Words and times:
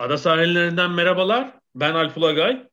Ada 0.00 0.18
sahillerinden 0.18 0.90
merhabalar. 0.90 1.54
Ben 1.74 1.94
Alp 1.94 2.18
Ulagay. 2.18 2.66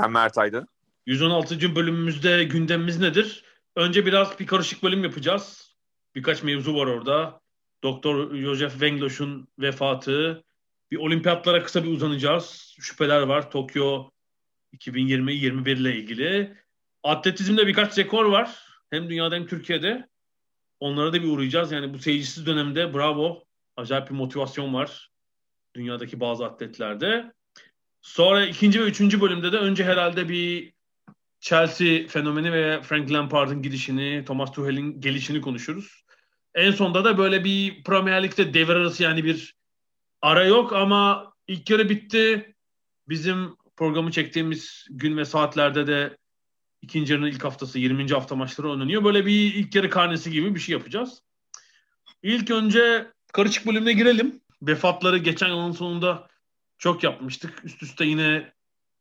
Ben 0.00 0.10
Mert 0.10 0.38
Aydın. 0.38 0.68
116. 1.06 1.76
bölümümüzde 1.76 2.44
gündemimiz 2.44 3.00
nedir? 3.00 3.44
Önce 3.76 4.06
biraz 4.06 4.40
bir 4.40 4.46
karışık 4.46 4.82
bölüm 4.82 5.04
yapacağız. 5.04 5.74
Birkaç 6.14 6.42
mevzu 6.42 6.74
var 6.74 6.86
orada. 6.86 7.40
Doktor 7.82 8.36
Josef 8.36 8.72
Wengloş'un 8.72 9.48
vefatı. 9.58 10.44
Bir 10.90 10.96
olimpiyatlara 10.96 11.62
kısa 11.62 11.84
bir 11.84 11.92
uzanacağız. 11.92 12.74
Şüpheler 12.80 13.22
var 13.22 13.50
Tokyo 13.50 14.10
2020-21 14.76 15.70
ile 15.70 15.96
ilgili. 15.96 16.56
Atletizmde 17.02 17.66
birkaç 17.66 17.98
rekor 17.98 18.24
var. 18.24 18.64
Hem 18.90 19.10
dünyada 19.10 19.34
hem 19.34 19.46
Türkiye'de. 19.46 20.08
Onlara 20.80 21.12
da 21.12 21.22
bir 21.22 21.28
uğrayacağız. 21.28 21.72
Yani 21.72 21.94
bu 21.94 21.98
seyircisiz 21.98 22.46
dönemde 22.46 22.94
bravo. 22.94 23.44
Acayip 23.76 24.10
bir 24.10 24.14
motivasyon 24.14 24.74
var. 24.74 25.10
Dünyadaki 25.76 26.20
bazı 26.20 26.46
atletlerde. 26.46 27.32
Sonra 28.00 28.46
ikinci 28.46 28.80
ve 28.80 28.84
üçüncü 28.84 29.20
bölümde 29.20 29.52
de 29.52 29.56
önce 29.56 29.84
herhalde 29.84 30.28
bir 30.28 30.72
Chelsea 31.40 32.08
fenomeni 32.08 32.52
ve 32.52 32.82
Frank 32.82 33.12
Lampard'ın 33.12 33.62
gidişini, 33.62 34.24
Thomas 34.26 34.52
Tuchel'in 34.52 35.00
gelişini 35.00 35.40
konuşuruz. 35.40 36.04
En 36.54 36.70
sonda 36.70 37.04
da 37.04 37.18
böyle 37.18 37.44
bir 37.44 37.84
Premier 37.84 38.22
Lig'de 38.22 38.54
devre 38.54 38.72
arası 38.72 39.02
yani 39.02 39.24
bir 39.24 39.56
ara 40.22 40.44
yok 40.44 40.72
ama 40.72 41.32
ilk 41.48 41.70
yarı 41.70 41.88
bitti. 41.88 42.54
Bizim 43.08 43.56
programı 43.76 44.10
çektiğimiz 44.10 44.86
gün 44.90 45.16
ve 45.16 45.24
saatlerde 45.24 45.86
de 45.86 46.16
ikinci 46.82 47.12
yarının 47.12 47.26
ilk 47.26 47.44
haftası 47.44 47.78
20. 47.78 48.08
hafta 48.08 48.34
maçları 48.34 48.70
oynanıyor. 48.70 49.04
Böyle 49.04 49.26
bir 49.26 49.54
ilk 49.54 49.74
yarı 49.74 49.90
karnesi 49.90 50.30
gibi 50.30 50.54
bir 50.54 50.60
şey 50.60 50.72
yapacağız. 50.72 51.22
İlk 52.22 52.50
önce 52.50 53.12
karışık 53.32 53.66
bölümüne 53.66 53.92
girelim. 53.92 54.40
Vefatları 54.62 55.18
geçen 55.18 55.48
yılın 55.48 55.72
sonunda 55.72 56.28
çok 56.78 57.04
yapmıştık. 57.04 57.64
Üst 57.64 57.82
üste 57.82 58.04
yine 58.04 58.52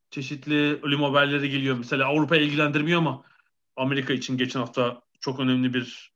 çeşitli 0.10 0.80
ölüm 0.84 1.04
haberleri 1.04 1.50
geliyor. 1.50 1.78
Mesela 1.78 2.08
Avrupa 2.08 2.38
ilgilendirmiyor 2.38 3.00
ama 3.00 3.24
Amerika 3.76 4.14
için 4.14 4.38
geçen 4.38 4.60
hafta 4.60 5.02
çok 5.20 5.40
önemli 5.40 5.74
bir 5.74 6.12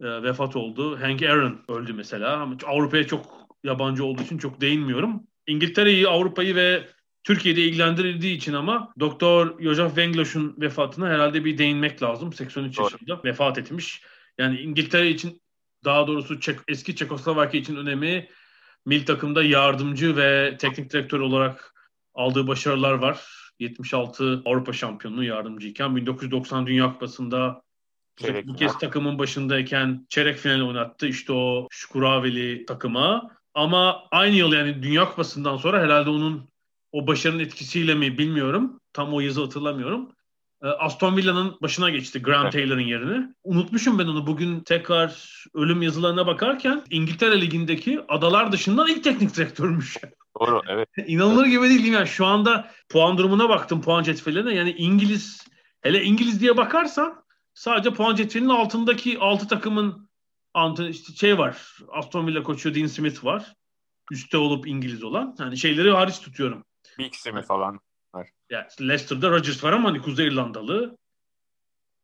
e, 0.00 0.22
vefat 0.22 0.56
oldu. 0.56 1.00
Hank 1.00 1.22
Aaron 1.22 1.64
öldü 1.68 1.92
mesela. 1.92 2.48
Avrupa'ya 2.66 3.06
çok 3.06 3.46
yabancı 3.64 4.04
olduğu 4.04 4.22
için 4.22 4.38
çok 4.38 4.60
değinmiyorum. 4.60 5.26
İngiltere'yi, 5.46 6.08
Avrupa'yı 6.08 6.54
ve 6.54 6.88
Türkiye'de 7.24 7.62
ilgilendirildiği 7.62 8.36
için 8.36 8.52
ama 8.52 8.92
Doktor 9.00 9.62
Josef 9.62 9.86
Wengloş'un 9.86 10.54
vefatına 10.60 11.08
herhalde 11.08 11.44
bir 11.44 11.58
değinmek 11.58 12.02
lazım. 12.02 12.32
83 12.32 12.78
Doğru. 12.78 12.84
yaşında 12.84 13.20
vefat 13.24 13.58
etmiş. 13.58 14.02
Yani 14.38 14.60
İngiltere 14.60 15.10
için 15.10 15.42
daha 15.84 16.06
doğrusu 16.06 16.40
Çek, 16.40 16.58
eski 16.68 16.96
Çekoslovakya 16.96 17.60
için 17.60 17.76
önemi 17.76 18.28
mil 18.86 19.06
takımda 19.06 19.42
yardımcı 19.42 20.16
ve 20.16 20.56
teknik 20.60 20.92
direktör 20.92 21.20
olarak 21.20 21.74
aldığı 22.14 22.46
başarılar 22.46 22.92
var. 22.92 23.26
76 23.58 24.42
Avrupa 24.44 24.72
şampiyonluğu 24.72 25.24
yardımcıyken 25.24 25.96
1990 25.96 26.66
Dünya 26.66 26.92
Kupası'nda 26.92 27.62
Çeyrek 28.16 28.46
bu 28.46 28.56
kez 28.56 28.78
takımın 28.78 29.18
başındayken 29.18 30.06
çeyrek 30.08 30.38
final 30.38 30.60
oynattı. 30.60 31.06
İşte 31.06 31.32
o 31.32 31.68
Şkuraveli 31.70 32.66
takıma. 32.66 33.30
Ama 33.54 34.04
aynı 34.10 34.34
yıl 34.36 34.52
yani 34.52 34.82
Dünya 34.82 35.10
Kupası'ndan 35.10 35.56
sonra 35.56 35.80
herhalde 35.80 36.10
onun 36.10 36.48
o 36.92 37.06
başarının 37.06 37.42
etkisiyle 37.42 37.94
mi 37.94 38.18
bilmiyorum. 38.18 38.80
Tam 38.92 39.14
o 39.14 39.20
yazı 39.20 39.40
hatırlamıyorum. 39.42 40.12
Ee, 40.62 40.66
Aston 40.66 41.16
Villa'nın 41.16 41.56
başına 41.62 41.90
geçti 41.90 42.22
Grant 42.22 42.42
evet. 42.42 42.52
Taylor'ın 42.52 42.86
yerine. 42.86 43.34
Unutmuşum 43.44 43.98
ben 43.98 44.06
onu. 44.06 44.26
Bugün 44.26 44.60
tekrar 44.60 45.44
ölüm 45.54 45.82
yazılarına 45.82 46.26
bakarken 46.26 46.84
İngiltere 46.90 47.40
Ligi'ndeki 47.40 48.00
adalar 48.08 48.52
dışından 48.52 48.88
ilk 48.88 49.04
teknik 49.04 49.36
direktörmüş. 49.36 49.96
Doğru 50.40 50.60
evet. 50.68 50.88
İnanılır 51.06 51.46
gibi 51.46 51.68
değil 51.68 51.92
yani. 51.92 52.06
Şu 52.06 52.26
anda 52.26 52.70
puan 52.88 53.18
durumuna 53.18 53.48
baktım 53.48 53.82
puan 53.82 54.02
cetveline. 54.02 54.54
Yani 54.54 54.72
İngiliz 54.72 55.46
hele 55.80 56.02
İngiliz 56.02 56.40
diye 56.40 56.56
bakarsan 56.56 57.24
sadece 57.54 57.90
puan 57.90 58.16
cetvelinin 58.16 58.48
altındaki 58.48 59.18
6 59.18 59.48
takımın 59.48 60.08
işte 60.88 61.12
şey 61.12 61.38
var. 61.38 61.76
Aston 61.92 62.26
Villa 62.26 62.42
koçu 62.42 62.74
Dean 62.74 62.86
Smith 62.86 63.24
var. 63.24 63.54
Üste 64.10 64.38
olup 64.38 64.66
İngiliz 64.66 65.04
olan. 65.04 65.36
Yani 65.38 65.56
şeyleri 65.56 65.90
hariç 65.90 66.20
tutuyorum. 66.20 66.64
Big 66.98 67.14
Smith 67.14 67.46
falan. 67.46 67.80
Yani 68.52 68.66
Leicester'da 68.80 69.30
Rodgers 69.30 69.64
var 69.64 69.72
ama 69.72 69.88
hani 69.88 70.02
Kuzey 70.02 70.26
İrlandalı. 70.26 70.96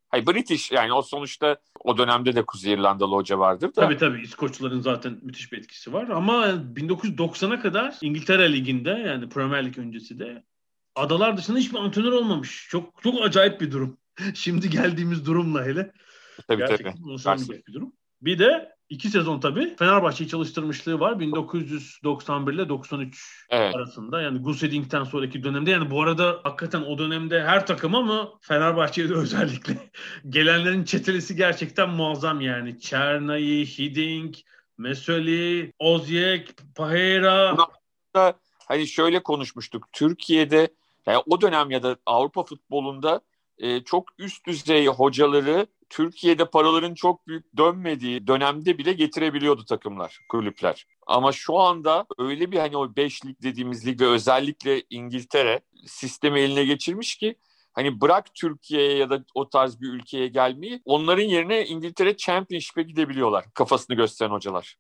Hayır 0.09 0.27
British 0.27 0.73
yani 0.73 0.93
o 0.93 1.03
sonuçta 1.03 1.57
o 1.81 1.99
dönemde 1.99 2.37
de 2.37 2.45
Kuzey 2.47 2.73
İrlandalı 2.73 3.15
hoca 3.15 3.39
vardır 3.39 3.69
da. 3.69 3.73
Tabii 3.73 3.97
tabii 3.97 4.21
İskoçların 4.23 4.81
zaten 4.81 5.19
müthiş 5.23 5.53
bir 5.53 5.59
etkisi 5.59 5.93
var 5.93 6.09
ama 6.09 6.47
1990'a 6.47 7.61
kadar 7.61 7.97
İngiltere 8.03 8.53
Ligi'nde 8.53 8.91
yani 8.91 9.29
Premier 9.29 9.67
Lig 9.67 9.79
öncesi 9.79 10.19
de 10.19 10.45
adalar 10.95 11.37
dışında 11.37 11.59
hiçbir 11.59 11.79
antrenör 11.79 12.13
olmamış. 12.13 12.67
Çok 12.71 13.03
çok 13.03 13.23
acayip 13.23 13.61
bir 13.61 13.73
durum. 13.73 13.99
Şimdi 14.35 14.71
geldiğimiz 14.71 15.27
durumla 15.27 15.65
hele. 15.65 15.93
Tabii 16.49 16.59
Gerçekten 16.59 16.95
tabii. 17.25 17.63
bir 17.67 17.73
durum. 17.73 17.93
Bir 18.23 18.39
de 18.39 18.78
iki 18.89 19.09
sezon 19.09 19.41
tabii 19.41 19.77
Fenerbahçe'yi 19.77 20.31
çalıştırmışlığı 20.31 21.01
var. 21.01 21.21
1991 21.21 22.53
ile 22.53 22.69
93 22.69 23.45
evet. 23.51 23.75
arasında. 23.75 24.21
Yani 24.21 24.39
Gus 24.39 24.63
Hiddink 24.63 24.93
sonraki 25.11 25.45
dönemde. 25.45 25.71
Yani 25.71 25.91
bu 25.91 26.03
arada 26.03 26.41
hakikaten 26.43 26.81
o 26.81 26.99
dönemde 26.99 27.43
her 27.43 27.67
takım 27.67 27.95
ama 27.95 28.33
Fenerbahçe'de 28.41 29.15
özellikle 29.15 29.91
gelenlerin 30.29 30.85
çetelesi 30.85 31.37
gerçekten 31.37 31.91
muazzam 31.91 32.41
yani. 32.41 32.81
Çernayı, 32.81 33.67
Hiddink, 33.67 34.39
Mesoli, 34.79 35.73
Ozyek, 35.79 36.51
Pahera. 36.77 37.57
Hani 38.69 38.87
şöyle 38.87 39.23
konuşmuştuk. 39.23 39.93
Türkiye'de 39.93 40.69
yani 41.07 41.23
o 41.27 41.41
dönem 41.41 41.71
ya 41.71 41.83
da 41.83 41.97
Avrupa 42.07 42.45
futbolunda 42.45 43.21
e, 43.59 43.85
çok 43.85 44.09
üst 44.19 44.47
düzey 44.47 44.87
hocaları 44.87 45.67
Türkiye'de 45.91 46.45
paraların 46.45 46.95
çok 46.95 47.27
büyük 47.27 47.57
dönmediği 47.57 48.27
dönemde 48.27 48.79
bile 48.79 48.93
getirebiliyordu 48.93 49.65
takımlar, 49.65 50.19
kulüpler. 50.29 50.87
Ama 51.07 51.33
şu 51.33 51.59
anda 51.59 52.07
öyle 52.19 52.53
bir 52.53 52.59
hani 52.59 52.77
o 52.77 52.97
beşlik 52.97 53.43
dediğimiz 53.43 53.87
lig 53.87 54.01
ve 54.01 54.07
özellikle 54.07 54.83
İngiltere 54.91 55.61
sistemi 55.87 56.41
eline 56.41 56.65
geçirmiş 56.65 57.17
ki 57.17 57.37
hani 57.73 58.01
bırak 58.01 58.35
Türkiye'ye 58.35 58.97
ya 58.97 59.11
da 59.11 59.25
o 59.35 59.49
tarz 59.49 59.81
bir 59.81 59.89
ülkeye 59.89 60.29
gelmeyi 60.29 60.83
onların 60.85 61.23
yerine 61.23 61.67
İngiltere 61.67 62.17
Championship'e 62.17 62.83
gidebiliyorlar 62.83 63.45
kafasını 63.55 63.97
gösteren 63.97 64.31
hocalar. 64.31 64.77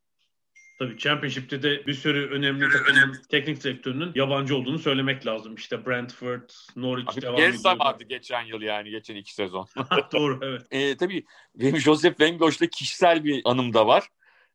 Tabii 0.78 0.98
Championship'te 0.98 1.62
de 1.62 1.86
bir 1.86 1.94
sürü 1.94 2.30
önemli 2.30 2.70
takımın 2.70 3.16
teknik 3.28 3.64
direktörünün 3.64 4.12
yabancı 4.14 4.56
olduğunu 4.56 4.78
söylemek 4.78 5.26
lazım. 5.26 5.54
İşte 5.54 5.86
Brentford, 5.86 6.50
Norwich 6.76 7.12
Abi, 7.12 7.22
devam 7.22 7.34
ediyor. 7.34 7.48
Gelsa 7.52 7.78
vardı 7.78 8.04
geçen 8.08 8.42
yıl 8.42 8.60
yani 8.60 8.90
geçen 8.90 9.16
iki 9.16 9.34
sezon. 9.34 9.66
Doğru 10.12 10.38
evet. 10.42 10.62
E, 10.70 10.96
tabii 10.96 11.24
benim 11.54 11.76
Joseph 11.76 12.16
Wengloş'la 12.16 12.66
kişisel 12.66 13.24
bir 13.24 13.42
anım 13.44 13.74
da 13.74 13.86
var. 13.86 14.08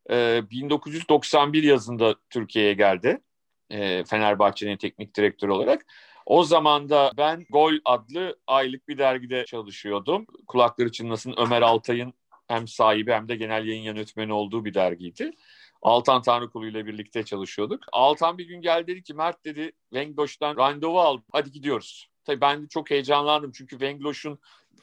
E, 0.09 0.41
1991 0.51 1.63
yazında 1.63 2.15
Türkiye'ye 2.29 2.73
geldi. 2.73 3.21
E, 3.69 4.03
Fenerbahçe'nin 4.03 4.77
teknik 4.77 5.15
direktörü 5.15 5.51
olarak. 5.51 5.85
O 6.25 6.43
zaman 6.43 6.89
da 6.89 7.11
ben 7.17 7.45
Gol 7.49 7.73
adlı 7.85 8.35
aylık 8.47 8.87
bir 8.87 8.97
dergide 8.97 9.45
çalışıyordum. 9.45 10.25
Kulakları 10.47 10.91
çınlasın 10.91 11.35
Ömer 11.37 11.61
Altay'ın 11.61 12.13
hem 12.47 12.67
sahibi 12.67 13.11
hem 13.11 13.27
de 13.27 13.35
genel 13.35 13.67
yayın 13.67 13.83
yönetmeni 13.83 14.33
olduğu 14.33 14.65
bir 14.65 14.73
dergiydi. 14.73 15.31
Altan 15.83 16.21
Tanrıkulu 16.21 16.67
ile 16.67 16.85
birlikte 16.85 17.23
çalışıyorduk. 17.23 17.83
Altan 17.91 18.37
bir 18.37 18.45
gün 18.45 18.61
geldi 18.61 18.87
dedi 18.87 19.03
ki 19.03 19.13
Mert 19.13 19.45
dedi 19.45 19.71
Vengloş'tan 19.93 20.57
randevu 20.57 20.99
al 20.99 21.17
hadi 21.31 21.51
gidiyoruz. 21.51 22.09
Tabii 22.25 22.41
ben 22.41 22.63
de 22.63 22.67
çok 22.67 22.89
heyecanlandım 22.89 23.51
çünkü 23.51 23.81
Vengloş'un 23.81 24.39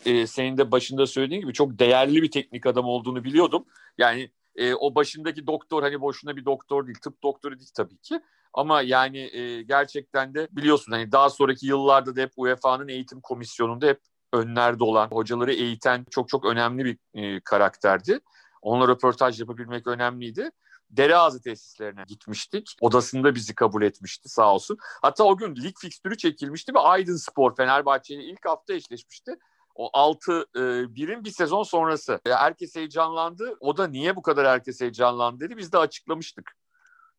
e, 0.06 0.26
senin 0.26 0.56
de 0.56 0.70
başında 0.70 1.06
söylediğin 1.06 1.40
gibi 1.40 1.52
çok 1.52 1.78
değerli 1.78 2.22
bir 2.22 2.30
teknik 2.30 2.66
adam 2.66 2.84
olduğunu 2.84 3.24
biliyordum. 3.24 3.64
Yani 3.98 4.30
e, 4.56 4.74
o 4.74 4.94
başındaki 4.94 5.46
doktor 5.46 5.82
hani 5.82 6.00
boşuna 6.00 6.36
bir 6.36 6.44
doktor 6.44 6.86
değil, 6.86 6.98
tıp 7.02 7.22
doktoru 7.22 7.58
değil 7.58 7.70
tabii 7.76 7.98
ki. 7.98 8.20
Ama 8.54 8.82
yani 8.82 9.18
e, 9.18 9.62
gerçekten 9.62 10.34
de 10.34 10.48
biliyorsun 10.52 10.92
hani 10.92 11.12
daha 11.12 11.30
sonraki 11.30 11.66
yıllarda 11.66 12.16
da 12.16 12.20
hep 12.20 12.32
UEFA'nın 12.36 12.88
eğitim 12.88 13.20
komisyonunda 13.20 13.86
hep 13.86 14.00
önlerde 14.32 14.84
olan, 14.84 15.08
hocaları 15.08 15.52
eğiten 15.52 16.06
çok 16.10 16.28
çok 16.28 16.44
önemli 16.44 16.84
bir 16.84 16.98
e, 17.14 17.40
karakterdi. 17.40 18.20
Onunla 18.62 18.88
röportaj 18.88 19.40
yapabilmek 19.40 19.86
önemliydi. 19.86 20.50
Dereazı 20.90 21.42
tesislerine 21.42 22.04
gitmiştik. 22.06 22.76
Odasında 22.80 23.34
bizi 23.34 23.54
kabul 23.54 23.82
etmişti 23.82 24.28
sağ 24.28 24.54
olsun. 24.54 24.78
Hatta 25.02 25.24
o 25.24 25.36
gün 25.36 25.56
lig 25.56 25.76
fikstürü 25.78 26.16
çekilmişti 26.16 26.74
ve 26.74 26.78
Aydın 26.78 27.16
Spor 27.16 27.56
Fenerbahçe 27.56 28.14
ile 28.14 28.24
ilk 28.24 28.46
hafta 28.46 28.74
eşleşmişti. 28.74 29.36
O 29.74 29.90
6 29.92 30.46
e, 30.56 30.94
birin 30.94 31.24
bir 31.24 31.30
sezon 31.30 31.62
sonrası. 31.62 32.20
E, 32.26 32.30
herkes 32.30 32.76
heyecanlandı. 32.76 33.56
O 33.60 33.76
da 33.76 33.86
niye 33.86 34.16
bu 34.16 34.22
kadar 34.22 34.46
herkes 34.46 34.80
heyecanlandı 34.80 35.40
dedi. 35.40 35.56
Biz 35.56 35.72
de 35.72 35.78
açıklamıştık. 35.78 36.52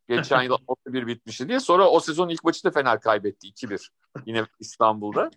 Geçen 0.09 0.41
yıl 0.41 0.57
6-1 0.87 1.07
bitmişti 1.07 1.47
diye. 1.47 1.59
Sonra 1.59 1.89
o 1.89 1.99
sezon 1.99 2.29
ilk 2.29 2.43
maçı 2.43 2.63
da 2.63 2.71
Fener 2.71 3.01
kaybetti 3.01 3.47
2-1. 3.47 3.89
Yine 4.25 4.45
İstanbul'da. 4.59 5.31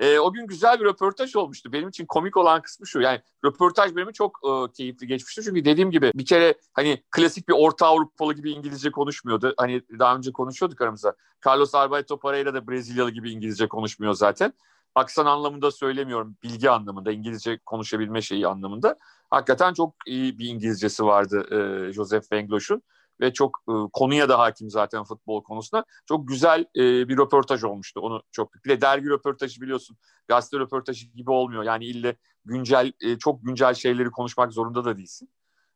E, 0.00 0.18
o 0.18 0.32
gün 0.32 0.46
güzel 0.46 0.80
bir 0.80 0.84
röportaj 0.84 1.36
olmuştu. 1.36 1.72
Benim 1.72 1.88
için 1.88 2.06
komik 2.06 2.36
olan 2.36 2.62
kısmı 2.62 2.86
şu. 2.86 3.00
Yani 3.00 3.20
röportaj 3.44 3.96
benim 3.96 4.12
çok 4.12 4.38
e, 4.44 4.72
keyifli 4.72 5.06
geçmişti. 5.06 5.42
Çünkü 5.44 5.64
dediğim 5.64 5.90
gibi 5.90 6.12
bir 6.14 6.26
kere 6.26 6.54
hani 6.72 7.02
klasik 7.10 7.48
bir 7.48 7.54
Orta 7.56 7.86
Avrupalı 7.86 8.34
gibi 8.34 8.50
İngilizce 8.50 8.90
konuşmuyordu. 8.90 9.54
Hani 9.56 9.82
daha 9.98 10.16
önce 10.16 10.32
konuşuyorduk 10.32 10.80
aramızda. 10.80 11.16
Carlos 11.46 11.74
Alberto 11.74 12.18
Pereira 12.18 12.54
da 12.54 12.68
Brezilyalı 12.68 13.10
gibi 13.10 13.30
İngilizce 13.30 13.68
konuşmuyor 13.68 14.14
zaten. 14.14 14.52
Aksan 14.94 15.26
anlamında 15.26 15.70
söylemiyorum. 15.70 16.36
Bilgi 16.42 16.70
anlamında, 16.70 17.12
İngilizce 17.12 17.58
konuşabilme 17.58 18.22
şeyi 18.22 18.46
anlamında. 18.46 18.96
Hakikaten 19.30 19.74
çok 19.74 19.94
iyi 20.06 20.38
bir 20.38 20.48
İngilizcesi 20.48 21.04
vardı 21.04 21.46
e, 21.50 21.92
Joseph 21.92 22.22
Wengloş'un 22.22 22.82
ve 23.20 23.32
çok 23.32 23.58
e, 23.68 23.72
konuya 23.92 24.28
da 24.28 24.38
hakim 24.38 24.70
zaten 24.70 25.04
futbol 25.04 25.42
konusunda. 25.42 25.84
Çok 26.06 26.28
güzel 26.28 26.64
e, 26.76 27.08
bir 27.08 27.18
röportaj 27.18 27.64
olmuştu. 27.64 28.00
Onu 28.00 28.22
çok 28.32 28.54
bir 28.64 28.70
de 28.70 28.80
dergi 28.80 29.08
röportajı 29.08 29.60
biliyorsun. 29.60 29.96
Gazete 30.28 30.58
röportajı 30.58 31.06
gibi 31.06 31.30
olmuyor. 31.30 31.62
Yani 31.62 31.84
ille 31.84 32.16
güncel 32.44 32.92
e, 33.00 33.18
çok 33.18 33.44
güncel 33.44 33.74
şeyleri 33.74 34.10
konuşmak 34.10 34.52
zorunda 34.52 34.84
da 34.84 34.96
değilsin. 34.96 35.28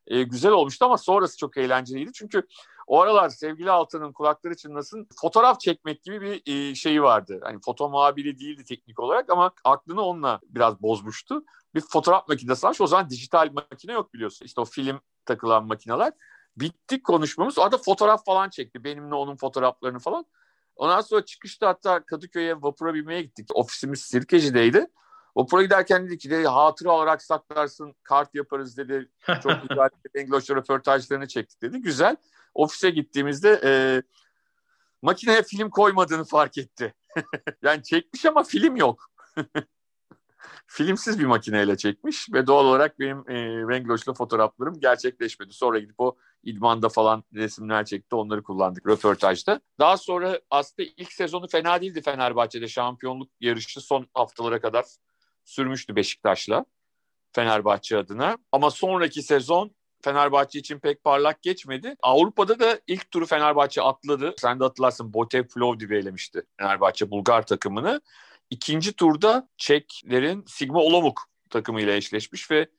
E, 0.07 0.23
güzel 0.23 0.51
olmuştu 0.51 0.85
ama 0.85 0.97
sonrası 0.97 1.37
çok 1.37 1.57
eğlenceliydi. 1.57 2.11
Çünkü 2.13 2.47
o 2.87 3.01
aralar 3.01 3.29
sevgili 3.29 3.71
Altan'ın 3.71 4.13
kulakları 4.13 4.55
çınlasın 4.55 5.07
fotoğraf 5.21 5.59
çekmek 5.59 6.03
gibi 6.03 6.21
bir 6.21 6.53
e, 6.53 6.75
şeyi 6.75 7.03
vardı. 7.03 7.39
Hani 7.43 7.59
foto 7.65 7.89
muhabiri 7.89 8.39
değildi 8.39 8.63
teknik 8.63 8.99
olarak 8.99 9.29
ama 9.29 9.51
aklını 9.63 10.01
onunla 10.01 10.39
biraz 10.43 10.81
bozmuştu. 10.81 11.45
Bir 11.75 11.81
fotoğraf 11.81 12.27
makinesi 12.27 12.67
var. 12.67 12.77
O 12.79 12.87
zaman 12.87 13.09
dijital 13.09 13.49
makine 13.51 13.93
yok 13.93 14.13
biliyorsun. 14.13 14.45
İşte 14.45 14.61
o 14.61 14.65
film 14.65 14.99
takılan 15.25 15.67
makineler. 15.67 16.13
Bittik 16.57 17.03
konuşmamız. 17.03 17.57
Orada 17.57 17.77
fotoğraf 17.77 18.25
falan 18.25 18.49
çekti. 18.49 18.83
Benimle 18.83 19.15
onun 19.15 19.35
fotoğraflarını 19.35 19.99
falan. 19.99 20.25
Ondan 20.75 21.01
sonra 21.01 21.25
çıkışta 21.25 21.67
hatta 21.67 22.05
Kadıköy'e 22.05 22.61
vapura 22.61 22.93
binmeye 22.93 23.21
gittik. 23.21 23.49
Ofisimiz 23.53 24.01
Sirkeci'deydi. 24.01 24.87
Vapura 25.35 25.63
giderken 25.63 26.07
dedi 26.07 26.17
ki 26.17 26.29
de 26.29 26.47
hatıra 26.47 26.91
olarak 26.91 27.23
saklarsın, 27.23 27.95
kart 28.03 28.35
yaparız 28.35 28.77
dedi. 28.77 29.09
Çok 29.43 29.69
güzel 29.69 29.89
Engloş 30.15 30.49
röportajlarını 30.49 31.27
çektik 31.27 31.61
dedi. 31.61 31.81
Güzel. 31.81 32.15
Ofise 32.53 32.89
gittiğimizde 32.89 33.61
e, 33.63 34.01
makineye 35.01 35.43
film 35.43 35.69
koymadığını 35.69 36.23
fark 36.23 36.57
etti. 36.57 36.93
yani 37.63 37.83
çekmiş 37.83 38.25
ama 38.25 38.43
film 38.43 38.75
yok. 38.75 39.11
filmsiz 40.67 41.19
bir 41.19 41.25
makineyle 41.25 41.77
çekmiş 41.77 42.33
ve 42.33 42.47
doğal 42.47 42.65
olarak 42.65 42.99
benim 42.99 43.19
e, 43.29 43.35
Rengloş'la 43.73 44.13
fotoğraflarım 44.13 44.79
gerçekleşmedi. 44.79 45.53
Sonra 45.53 45.79
gidip 45.79 45.95
o 45.97 46.15
idmanda 46.45 46.89
falan 46.89 47.23
resimler 47.33 47.85
çekti 47.85 48.15
onları 48.15 48.43
kullandık 48.43 48.87
röportajda. 48.87 49.61
Daha 49.79 49.97
sonra 49.97 50.39
aslında 50.49 50.89
ilk 50.97 51.13
sezonu 51.13 51.47
fena 51.47 51.81
değildi 51.81 52.01
Fenerbahçe'de 52.01 52.67
şampiyonluk 52.67 53.29
yarışı 53.39 53.81
son 53.81 54.07
haftalara 54.13 54.61
kadar 54.61 54.85
sürmüştü 55.45 55.95
Beşiktaş'la 55.95 56.65
Fenerbahçe 57.31 57.97
adına. 57.97 58.37
Ama 58.51 58.71
sonraki 58.71 59.23
sezon 59.23 59.71
Fenerbahçe 60.01 60.59
için 60.59 60.79
pek 60.79 61.03
parlak 61.03 61.41
geçmedi. 61.41 61.95
Avrupa'da 62.03 62.59
da 62.59 62.79
ilk 62.87 63.11
turu 63.11 63.25
Fenerbahçe 63.25 63.81
atladı. 63.81 64.33
Sen 64.37 64.59
de 64.59 64.63
hatırlarsın 64.63 65.13
Botev 65.13 65.47
Plovdiv'i 65.47 65.95
elemişti 65.95 66.43
Fenerbahçe 66.59 67.11
Bulgar 67.11 67.45
takımını. 67.45 68.01
İkinci 68.49 68.93
turda 68.93 69.49
Çeklerin 69.57 70.43
Sigma 70.47 70.79
Olomouc 70.79 71.21
takımıyla 71.49 71.93
eşleşmiş 71.93 72.51
ve 72.51 72.69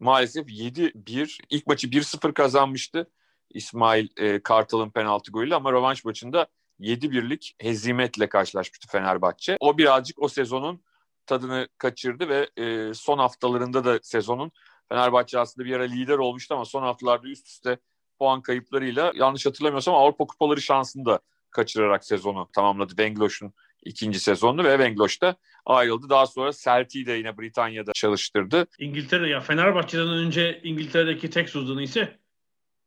maalesef 0.00 0.48
7-1 0.48 1.40
ilk 1.50 1.66
maçı 1.66 1.86
1-0 1.86 2.32
kazanmıştı. 2.32 3.10
İsmail 3.50 4.08
e, 4.16 4.42
Kartal'ın 4.42 4.90
penaltı 4.90 5.32
golüyle 5.32 5.54
ama 5.54 5.72
rövanş 5.72 6.04
maçında 6.04 6.46
7-1'lik 6.80 7.56
hezimetle 7.60 8.28
karşılaşmıştı 8.28 8.88
Fenerbahçe. 8.88 9.56
O 9.60 9.78
birazcık 9.78 10.22
o 10.22 10.28
sezonun 10.28 10.82
tadını 11.26 11.68
kaçırdı 11.78 12.28
ve 12.28 12.50
e, 12.56 12.94
son 12.94 13.18
haftalarında 13.18 13.84
da 13.84 13.98
sezonun 14.02 14.52
Fenerbahçe 14.88 15.38
aslında 15.38 15.66
bir 15.66 15.76
ara 15.76 15.82
lider 15.82 16.18
olmuştu 16.18 16.54
ama 16.54 16.64
son 16.64 16.82
haftalarda 16.82 17.28
üst 17.28 17.46
üste 17.46 17.78
puan 18.18 18.42
kayıplarıyla 18.42 19.12
yanlış 19.14 19.46
hatırlamıyorsam 19.46 19.94
Avrupa 19.94 20.26
Kupaları 20.26 20.62
şansını 20.62 21.04
da 21.04 21.20
kaçırarak 21.50 22.04
sezonu 22.04 22.48
tamamladı. 22.52 22.98
Bengloş'un 22.98 23.54
ikinci 23.84 24.20
sezondu 24.20 24.64
ve 24.64 24.78
Bengloş 24.78 25.22
da 25.22 25.36
ayrıldı. 25.66 26.08
Daha 26.08 26.26
sonra 26.26 26.50
Celtic'i 26.52 27.06
de 27.06 27.12
yine 27.12 27.38
Britanya'da 27.38 27.92
çalıştırdı. 27.92 28.66
İngiltere 28.78 29.28
ya 29.28 29.40
Fenerbahçe'den 29.40 30.08
önce 30.08 30.60
İngiltere'deki 30.64 31.30
tek 31.30 31.48
sezonu 31.48 31.82
ise 31.82 32.18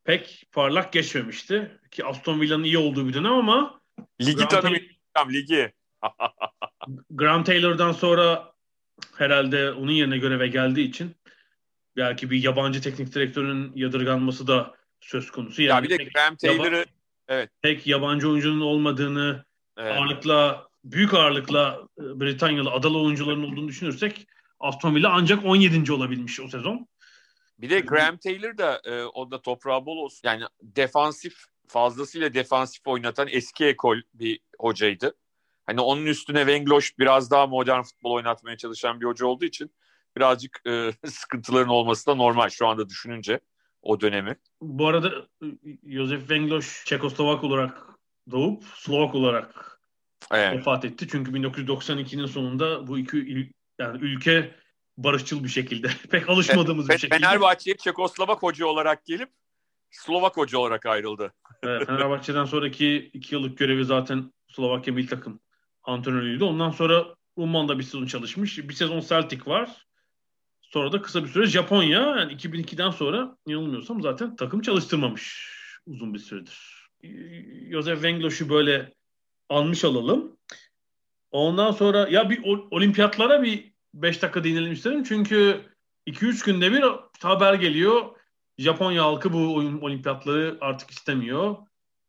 pek 0.04 0.44
parlak 0.52 0.94
geçmemişti. 0.94 1.80
Ki 1.92 2.06
Aston 2.06 2.42
Villa'nın 2.42 2.64
iyi 2.64 2.78
olduğu 2.78 3.08
bir 3.08 3.14
dönem 3.14 3.34
ama 3.34 3.82
Ligi 4.22 4.48
tanımayacağım 4.48 5.34
ligi. 5.34 5.74
Graham 7.10 7.44
Taylor'dan 7.44 7.92
sonra 7.92 8.54
herhalde 9.18 9.72
onun 9.72 9.92
yerine 9.92 10.18
göreve 10.18 10.48
geldiği 10.48 10.90
için 10.90 11.16
belki 11.98 12.32
bir 12.32 12.44
yabancı 12.44 12.82
teknik 12.82 13.16
direktörün 13.16 13.72
yadırganması 13.76 14.48
da 14.48 14.76
söz 15.02 15.32
konusu. 15.32 15.62
Yani 15.62 15.76
ya 15.76 15.84
bir 15.84 16.00
de 16.00 16.04
Graham 16.04 16.36
Taylor'ı 16.36 16.86
evet. 17.28 17.50
Tek 17.62 17.88
yabancı 17.88 18.30
oyuncunun 18.30 18.62
olmadığını 18.62 19.46
evet. 19.78 19.98
ağırlıkla 19.98 20.67
büyük 20.92 21.14
ağırlıkla 21.14 21.88
e, 22.00 22.20
Britanyalı 22.20 22.72
adalı 22.72 23.02
oyuncuların 23.02 23.44
olduğunu 23.44 23.68
düşünürsek 23.68 24.28
Aston 24.60 24.96
Villa 24.96 25.10
ancak 25.14 25.46
17. 25.46 25.92
olabilmiş 25.92 26.40
o 26.40 26.48
sezon. 26.48 26.88
Bir 27.60 27.70
de 27.70 27.80
Graham 27.80 28.18
Taylor 28.18 28.58
da 28.58 28.82
e, 28.86 29.04
o 29.04 29.32
da 29.32 29.42
toprağı 29.42 29.86
bol 29.86 29.98
olsun. 29.98 30.22
Yani 30.24 30.44
defansif 30.62 31.34
fazlasıyla 31.68 32.34
defansif 32.34 32.88
oynatan 32.88 33.28
eski 33.32 33.66
ekol 33.66 33.98
bir 34.14 34.40
hocaydı. 34.60 35.16
Hani 35.66 35.82
onun 35.82 36.06
üstüne 36.06 36.40
Wengloş 36.40 37.00
biraz 37.00 37.32
daha 37.32 37.48
modern 37.48 37.82
futbol 37.82 38.12
oynatmaya 38.12 38.58
çalışan 38.58 39.02
bir 39.02 39.06
hoca 39.06 39.26
olduğu 39.26 39.46
için 39.46 39.72
birazcık 40.18 40.62
e, 40.68 40.92
sıkıntıların 41.08 41.70
olması 41.70 42.08
da 42.08 42.16
normal 42.16 42.50
şu 42.50 42.68
anda 42.68 42.90
düşününce 42.90 43.40
o 43.82 44.02
dönemi. 44.02 44.36
Bu 44.62 44.88
arada 44.88 45.28
e, 45.44 45.48
Josef 45.94 46.20
Wengloş 46.20 46.86
Çekoslovak 46.86 47.44
olarak 47.44 47.88
doğup 48.32 48.64
Slovak 48.64 49.16
olarak 49.16 49.77
evet. 50.32 50.58
vefat 50.58 50.86
etti. 50.86 51.08
Çünkü 51.12 51.32
1992'nin 51.32 52.26
sonunda 52.26 52.88
bu 52.88 53.00
iki 53.00 53.52
yani 53.80 53.98
ülke 54.02 54.56
barışçıl 54.98 55.44
bir 55.44 55.50
şekilde 55.50 55.88
pek 56.12 56.30
alışmadığımız 56.30 56.90
bir 56.90 56.98
şekilde. 56.98 57.16
Fenerbahçe'ye 57.20 57.78
Çekoslovak 57.78 58.44
hoca 58.44 58.66
olarak 58.66 59.06
gelip 59.06 59.30
Slovak 59.92 60.38
hoca 60.38 60.58
olarak 60.58 60.86
ayrıldı. 60.86 61.34
Evet, 61.64 61.86
Fenerbahçe'den 61.88 62.46
sonraki 62.46 63.10
iki 63.14 63.36
yıllık 63.36 63.58
görevi 63.58 63.86
zaten 63.86 64.34
Slovakya 64.48 64.94
milli 64.94 65.08
takım 65.08 65.40
antrenörüydü. 65.84 66.44
Ondan 66.44 66.72
sonra 66.72 67.06
Umman'da 67.36 67.80
bir 67.80 67.84
sezon 67.84 68.06
çalışmış. 68.06 68.58
Bir 68.58 68.74
sezon 68.74 69.00
Celtic 69.00 69.46
var. 69.46 69.88
Sonra 70.62 70.92
da 70.92 71.02
kısa 71.02 71.24
bir 71.24 71.30
süre 71.30 71.46
Japonya. 71.46 72.02
Yani 72.02 72.34
2002'den 72.34 72.90
sonra 72.90 73.38
yanılmıyorsam 73.48 74.02
zaten 74.02 74.36
takım 74.36 74.62
çalıştırmamış 74.62 75.52
uzun 75.86 76.14
bir 76.14 76.20
süredir. 76.20 76.88
Josef 77.72 77.96
Wengloş'u 77.96 78.50
böyle 78.50 78.94
almış 79.50 79.86
olalım. 79.86 80.38
Ondan 81.32 81.72
sonra 81.72 82.08
ya 82.10 82.30
bir 82.30 82.44
olimpiyatlara 82.72 83.44
bir 83.44 83.72
5 83.94 84.22
dakika 84.22 84.44
değinelim 84.44 84.72
isterim. 84.72 85.04
Çünkü 85.04 85.62
2-3 86.08 86.46
günde 86.46 86.72
bir 86.72 86.84
haber 87.22 87.54
geliyor. 87.54 88.06
Japonya 88.58 89.04
halkı 89.04 89.34
bu 89.34 89.56
olimpiyatları 89.82 90.58
artık 90.62 90.92
istemiyor. 90.92 91.56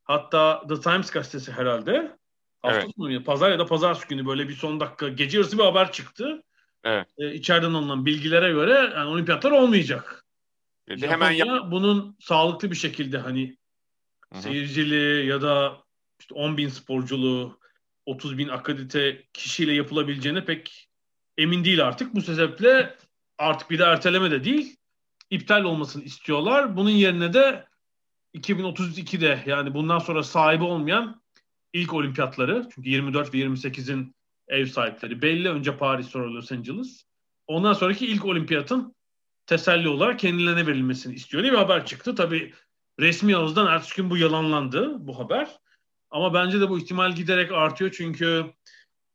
Hatta 0.05 0.65
The 0.69 0.81
Times 0.81 1.11
gazetesi 1.11 1.53
herhalde. 1.53 2.19
Hafta 2.63 2.81
evet. 2.81 2.91
sonu 2.97 3.25
pazar 3.25 3.51
ya 3.51 3.59
da 3.59 3.67
pazar 3.67 4.05
günü 4.09 4.27
böyle 4.27 4.49
bir 4.49 4.55
son 4.55 4.81
dakika 4.81 5.09
gece 5.09 5.39
yarısı 5.39 5.59
bir 5.59 5.65
haber 5.65 5.93
çıktı. 5.93 6.43
Evet. 6.85 7.07
Ee, 7.19 7.35
içeriden 7.35 7.75
alınan 7.75 8.07
bilgilere 8.07 8.53
göre 8.53 8.93
yani 8.95 9.11
olimpiyatlar 9.11 9.51
olmayacak. 9.51 10.25
Dedi, 10.89 11.09
hemen 11.09 11.31
yap- 11.31 11.71
bunun 11.71 12.17
sağlıklı 12.21 12.71
bir 12.71 12.77
şekilde 12.77 13.19
hani 13.19 13.57
Hı-hı. 14.33 14.43
seyircili 14.43 15.27
ya 15.27 15.43
da 15.43 15.77
işte 16.21 16.35
10 16.35 16.57
bin 16.57 16.69
sporculu 16.69 17.59
30 18.07 18.39
bin 18.39 18.49
akredite 18.49 19.25
kişiyle 19.33 19.73
yapılabileceğine 19.73 20.45
pek 20.45 20.89
emin 21.39 21.65
değil 21.65 21.87
artık. 21.87 22.15
Bu 22.15 22.23
sebeple 22.23 22.97
artık 23.39 23.71
bir 23.71 23.79
de 23.79 23.85
erteleme 23.85 24.31
de 24.31 24.45
değil 24.45 24.77
iptal 25.31 25.65
olmasını 25.65 26.03
istiyorlar. 26.05 26.77
Bunun 26.77 26.91
yerine 26.91 27.33
de 27.33 27.65
2032'de 28.35 29.43
yani 29.47 29.75
bundan 29.75 29.99
sonra 29.99 30.23
sahibi 30.23 30.65
olmayan 30.65 31.23
ilk 31.73 31.95
olimpiyatları 31.95 32.69
çünkü 32.75 32.89
24 32.89 33.35
ve 33.35 33.39
28'in 33.39 34.15
ev 34.49 34.67
sahipleri 34.67 35.23
belli. 35.23 35.49
Önce 35.49 35.77
Paris 35.77 36.09
sonra 36.09 36.35
Los 36.35 36.53
Angeles. 36.53 37.05
Ondan 37.47 37.73
sonraki 37.73 38.07
ilk 38.07 38.25
olimpiyatın 38.25 38.95
teselli 39.47 39.89
olarak 39.89 40.19
kendilerine 40.19 40.67
verilmesini 40.67 41.15
istiyor 41.15 41.43
diye 41.43 41.53
bir 41.53 41.59
haber 41.59 41.87
çıktı. 41.87 42.15
Tabii 42.15 42.55
resmi 43.01 43.37
ağızdan 43.37 43.67
ertesi 43.67 43.97
gün 43.97 44.11
bu 44.11 44.17
yalanlandı 44.17 45.07
bu 45.07 45.19
haber. 45.19 45.59
Ama 46.11 46.35
bence 46.35 46.61
de 46.61 46.69
bu 46.69 46.79
ihtimal 46.79 47.15
giderek 47.15 47.53
artıyor 47.53 47.95
çünkü 47.97 48.45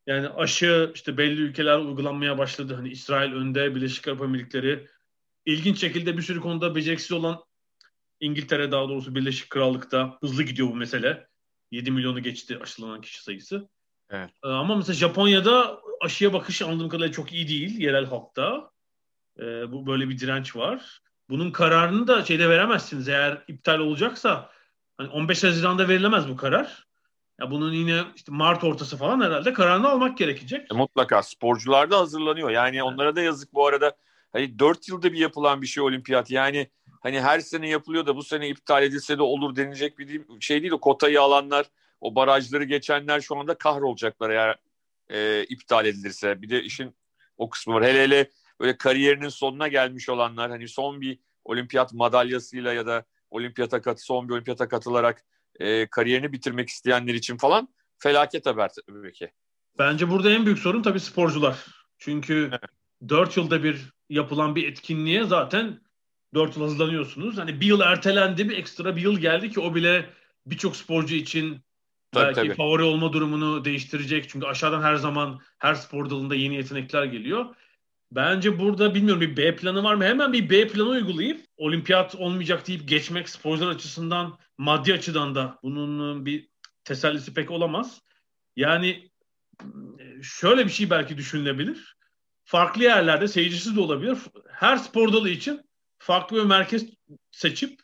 yani 0.08 0.30
aşı 0.30 0.92
işte 0.96 1.18
belli 1.18 1.42
ülkeler 1.42 1.78
uygulanmaya 1.78 2.38
başladı. 2.38 2.76
Hani 2.76 2.90
İsrail 2.90 3.34
önde, 3.34 3.76
Birleşik 3.76 4.08
Arap 4.08 4.22
Emirlikleri 4.22 4.88
ilginç 5.46 5.80
şekilde 5.80 6.18
bir 6.18 6.22
sürü 6.22 6.42
konuda 6.42 6.76
beceriksiz 6.76 7.12
olan 7.12 7.44
İngiltere 8.20 8.72
daha 8.72 8.90
doğrusu 8.90 9.16
Birleşik 9.16 9.50
Krallık'ta 9.50 10.18
hızlı 10.22 10.44
gidiyor 10.44 10.68
bu 10.68 10.76
mesele. 10.76 11.28
7 11.72 11.92
milyonu 11.92 12.24
geçti 12.24 12.60
aşılanan 12.62 13.02
kişi 13.02 13.24
sayısı. 13.24 13.70
Evet. 14.10 14.30
Ee, 14.44 14.48
ama 14.48 14.76
mesela 14.76 14.94
Japonya'da 14.94 15.82
aşıya 16.02 16.34
bakış 16.34 16.62
anladığım 16.62 16.90
kadarıyla 16.90 17.14
çok 17.14 17.34
iyi 17.34 17.48
değil 17.48 17.80
yerel 17.80 18.06
halkta. 18.06 18.72
Ee, 19.40 19.72
bu 19.72 19.88
böyle 19.88 20.10
bir 20.10 20.20
direnç 20.20 20.56
var. 20.56 21.02
Bunun 21.30 21.52
kararını 21.52 22.08
da 22.08 22.26
şeyde 22.26 22.50
veremezsiniz. 22.50 23.10
Eğer 23.10 23.44
iptal 23.48 23.80
olacaksa 23.80 24.52
hani 24.98 25.10
15 25.10 25.44
Haziran'da 25.44 25.88
verilemez 25.88 26.30
bu 26.30 26.36
karar. 26.36 26.88
Ya 27.42 27.52
bunun 27.52 27.74
yine 27.74 28.02
işte 28.16 28.32
Mart 28.32 28.64
ortası 28.64 28.98
falan 28.98 29.22
herhalde 29.22 29.54
kararını 29.54 29.90
almak 29.90 30.18
gerekecek. 30.18 30.72
E, 30.72 30.76
mutlaka 30.76 31.24
sporcular 31.24 31.92
da 31.92 32.00
hazırlanıyor. 32.00 32.50
Yani 32.50 32.84
onlara 32.84 33.16
da 33.16 33.22
yazık 33.22 33.54
bu 33.54 33.68
arada. 33.68 33.96
Hani 34.34 34.60
4 34.60 34.90
yılda 34.90 35.14
bir 35.14 35.18
yapılan 35.18 35.62
bir 35.62 35.68
şey 35.68 35.84
olimpiyat. 35.84 36.32
Yani 36.32 36.70
hani 37.02 37.22
her 37.22 37.40
sene 37.40 37.70
yapılıyor 37.70 38.06
da 38.06 38.16
bu 38.16 38.24
sene 38.24 38.50
iptal 38.50 38.84
edilse 38.84 39.18
de 39.18 39.22
olur 39.22 39.56
denilecek 39.56 40.00
bir 40.00 40.22
şey 40.40 40.62
değil. 40.62 40.74
O 40.74 40.80
kotayı 40.80 41.22
alanlar, 41.22 41.66
o 42.02 42.16
barajları 42.16 42.64
geçenler 42.64 43.22
şu 43.22 43.38
anda 43.38 43.58
kahrolacaklar 43.58 44.30
eğer 44.30 44.58
e, 45.10 45.44
iptal 45.44 45.86
edilirse. 45.86 46.42
Bir 46.42 46.50
de 46.50 46.64
işin 46.64 46.96
o 47.38 47.50
kısmı 47.50 47.74
var. 47.74 47.84
Hele 47.84 48.04
hele 48.04 48.30
böyle 48.60 48.78
kariyerinin 48.78 49.30
sonuna 49.30 49.68
gelmiş 49.68 50.10
olanlar 50.10 50.52
hani 50.52 50.68
son 50.68 51.02
bir 51.02 51.20
olimpiyat 51.46 51.94
madalyasıyla 51.94 52.74
ya 52.74 52.88
da 52.88 53.06
olimpiyata 53.34 53.82
katı 53.82 54.02
son 54.02 54.30
bir 54.30 54.34
olimpiyata 54.34 54.68
katılarak 54.68 55.24
e, 55.60 55.88
kariyerini 55.88 56.32
bitirmek 56.32 56.70
isteyenler 56.70 57.14
için 57.14 57.38
falan 57.38 57.68
felaket 57.98 58.46
haber 58.46 58.72
tabii 58.88 59.14
ki. 59.14 59.32
Bence 59.80 60.10
burada 60.10 60.32
en 60.32 60.46
büyük 60.46 60.60
sorun 60.60 60.82
tabii 60.82 61.00
sporcular. 61.00 61.66
Çünkü 61.98 62.50
evet. 62.52 62.62
4 63.10 63.38
yılda 63.38 63.64
bir 63.64 63.94
yapılan 64.10 64.56
bir 64.56 64.68
etkinliğe 64.68 65.24
zaten 65.24 65.80
4 66.34 66.56
yıl 66.56 66.64
hazırlanıyorsunuz. 66.64 67.38
Hani 67.38 67.62
bir 67.62 67.66
yıl 67.66 67.80
ertelendi 67.80 68.50
bir 68.50 68.58
ekstra 68.58 68.96
bir 68.96 69.02
yıl 69.02 69.20
geldi 69.20 69.52
ki 69.52 69.60
o 69.60 69.76
bile 69.76 70.10
birçok 70.46 70.76
sporcu 70.76 71.16
için 71.16 71.62
tabii, 72.12 72.26
belki 72.26 72.36
tabii. 72.36 72.54
favori 72.54 72.84
olma 72.84 73.14
durumunu 73.14 73.66
değiştirecek. 73.66 74.30
Çünkü 74.30 74.46
aşağıdan 74.46 74.82
her 74.82 74.96
zaman 74.96 75.40
her 75.58 75.76
spor 75.76 76.10
dalında 76.10 76.36
yeni 76.36 76.56
yetenekler 76.56 77.04
geliyor. 77.04 77.46
Bence 78.16 78.60
burada 78.60 78.96
bilmiyorum 78.96 79.22
bir 79.22 79.38
B 79.38 79.56
planı 79.56 79.84
var 79.84 79.96
mı? 79.96 80.04
Hemen 80.06 80.34
bir 80.34 80.50
B 80.50 80.68
planı 80.68 80.90
uygulayıp 80.90 81.46
olimpiyat 81.58 82.16
olmayacak 82.16 82.68
deyip 82.68 82.88
geçmek 82.88 83.30
sporcular 83.30 83.72
açısından 83.72 84.38
maddi 84.58 84.94
açıdan 84.94 85.36
da 85.36 85.60
bunun 85.64 86.26
bir 86.26 86.50
tesellisi 86.84 87.34
pek 87.34 87.52
olamaz. 87.52 88.02
Yani 88.56 89.10
şöyle 90.22 90.66
bir 90.66 90.72
şey 90.72 90.90
belki 90.90 91.18
düşünülebilir. 91.18 91.96
Farklı 92.46 92.84
yerlerde 92.84 93.28
seyircisiz 93.28 93.76
de 93.76 93.80
olabilir. 93.80 94.18
Her 94.50 94.78
spor 94.78 95.14
dalı 95.14 95.30
için 95.30 95.62
farklı 96.00 96.38
bir 96.38 96.50
merkez 96.50 96.86
seçip 97.32 97.80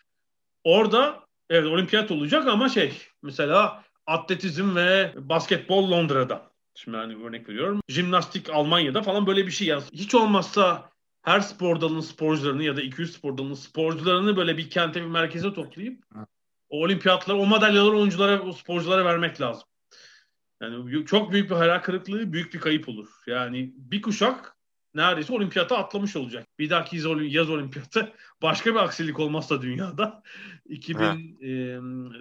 orada 0.64 1.26
evet 1.50 1.66
olimpiyat 1.66 2.12
olacak 2.12 2.48
ama 2.48 2.70
şey 2.70 2.94
mesela 3.24 3.84
atletizm 4.06 4.76
ve 4.76 5.14
basketbol 5.18 5.92
Londra'da. 5.92 6.49
Şimdi 6.84 6.98
hani 6.98 7.24
örnek 7.24 7.50
veriyorum. 7.50 7.82
Jimnastik 7.88 8.50
Almanya'da 8.50 9.02
falan 9.02 9.28
böyle 9.28 9.46
bir 9.46 9.52
şey. 9.52 9.68
Yani 9.68 9.84
hiç 9.94 10.16
olmazsa 10.16 10.90
her 11.22 11.40
spor 11.40 11.82
dalının 11.82 12.02
sporcularını 12.02 12.64
ya 12.64 12.78
da 12.78 12.82
200 12.82 13.14
spor 13.14 13.38
dalının 13.38 13.54
sporcularını 13.54 14.38
böyle 14.38 14.58
bir 14.58 14.70
kente 14.70 15.02
bir 15.02 15.08
merkeze 15.08 15.54
toplayıp 15.54 16.04
o 16.70 16.84
olimpiyatlar, 16.84 17.36
o 17.36 17.46
madalyaları 17.46 17.98
oyunculara, 17.98 18.42
o 18.42 18.54
sporculara 18.54 19.06
vermek 19.06 19.42
lazım. 19.42 19.64
Yani 20.62 21.06
çok 21.06 21.32
büyük 21.32 21.50
bir 21.50 21.56
hayal 21.56 21.80
kırıklığı, 21.80 22.34
büyük 22.34 22.54
bir 22.54 22.60
kayıp 22.60 22.90
olur. 22.90 23.08
Yani 23.28 23.74
bir 23.76 24.02
kuşak 24.02 24.56
neredeyse 24.94 25.34
olimpiyata 25.34 25.78
atlamış 25.78 26.16
olacak. 26.16 26.48
Bir 26.60 26.70
dahaki 26.70 26.98
yaz, 27.30 27.50
olimpiyatı 27.50 28.14
başka 28.42 28.72
bir 28.72 28.80
aksilik 28.80 29.20
olmazsa 29.20 29.62
dünyada 29.62 30.24
2000 30.70 31.38
e, 31.42 31.48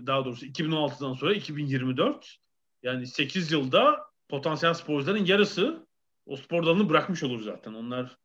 daha 0.06 0.24
doğrusu 0.24 0.46
2016'dan 0.46 1.14
sonra 1.14 1.34
2024 1.34 2.36
yani 2.82 3.06
8 3.06 3.52
yılda 3.52 4.07
potansiyel 4.28 4.74
sporcuların 4.74 5.24
yarısı 5.24 5.86
o 6.26 6.36
spor 6.36 6.66
dalını 6.66 6.88
bırakmış 6.88 7.22
olur 7.22 7.42
zaten. 7.42 7.74
Onlar 7.74 8.18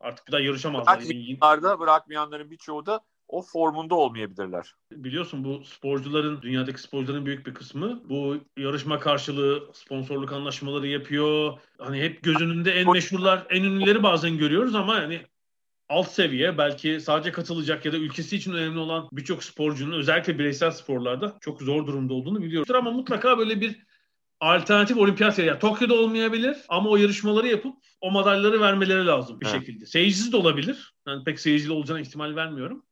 artık 0.00 0.26
bir 0.26 0.32
daha 0.32 0.40
yarışamazlar. 0.40 0.98
Bırakmayanlarda 0.98 1.80
bırakmayanların 1.80 2.50
birçoğu 2.50 2.86
da 2.86 3.00
o 3.28 3.42
formunda 3.42 3.94
olmayabilirler. 3.94 4.74
Biliyorsun 4.92 5.44
bu 5.44 5.64
sporcuların, 5.64 6.42
dünyadaki 6.42 6.82
sporcuların 6.82 7.26
büyük 7.26 7.46
bir 7.46 7.54
kısmı 7.54 8.02
bu 8.08 8.36
yarışma 8.56 8.98
karşılığı 8.98 9.70
sponsorluk 9.72 10.32
anlaşmaları 10.32 10.86
yapıyor. 10.86 11.58
Hani 11.78 12.00
hep 12.00 12.22
göz 12.22 12.40
önünde 12.40 12.72
en 12.72 12.92
meşhurlar, 12.92 13.46
en 13.50 13.62
ünlüleri 13.62 14.02
bazen 14.02 14.38
görüyoruz 14.38 14.74
ama 14.74 14.94
yani 14.94 15.20
alt 15.88 16.08
seviye 16.08 16.58
belki 16.58 17.00
sadece 17.00 17.32
katılacak 17.32 17.84
ya 17.84 17.92
da 17.92 17.96
ülkesi 17.96 18.36
için 18.36 18.52
önemli 18.52 18.78
olan 18.78 19.08
birçok 19.12 19.44
sporcunun 19.44 19.98
özellikle 19.98 20.38
bireysel 20.38 20.70
sporlarda 20.70 21.36
çok 21.40 21.62
zor 21.62 21.86
durumda 21.86 22.14
olduğunu 22.14 22.42
biliyoruz. 22.42 22.70
Ama 22.70 22.90
mutlaka 22.90 23.38
böyle 23.38 23.60
bir 23.60 23.89
alternatif 24.40 24.96
olimpiyat 24.96 25.38
yani 25.38 25.58
Tokyo'da 25.58 25.94
olmayabilir 25.94 26.56
ama 26.68 26.90
o 26.90 26.96
yarışmaları 26.96 27.48
yapıp 27.48 27.76
o 28.00 28.10
madalyaları 28.10 28.60
vermeleri 28.60 29.06
lazım 29.06 29.40
bir 29.40 29.46
evet. 29.46 29.60
şekilde. 29.60 29.86
Seyircisiz 29.86 30.32
de 30.32 30.36
olabilir. 30.36 30.94
Yani 31.06 31.24
pek 31.24 31.40
seyircili 31.40 31.72
olacağına 31.72 32.00
ihtimal 32.00 32.36
vermiyorum. 32.36 32.86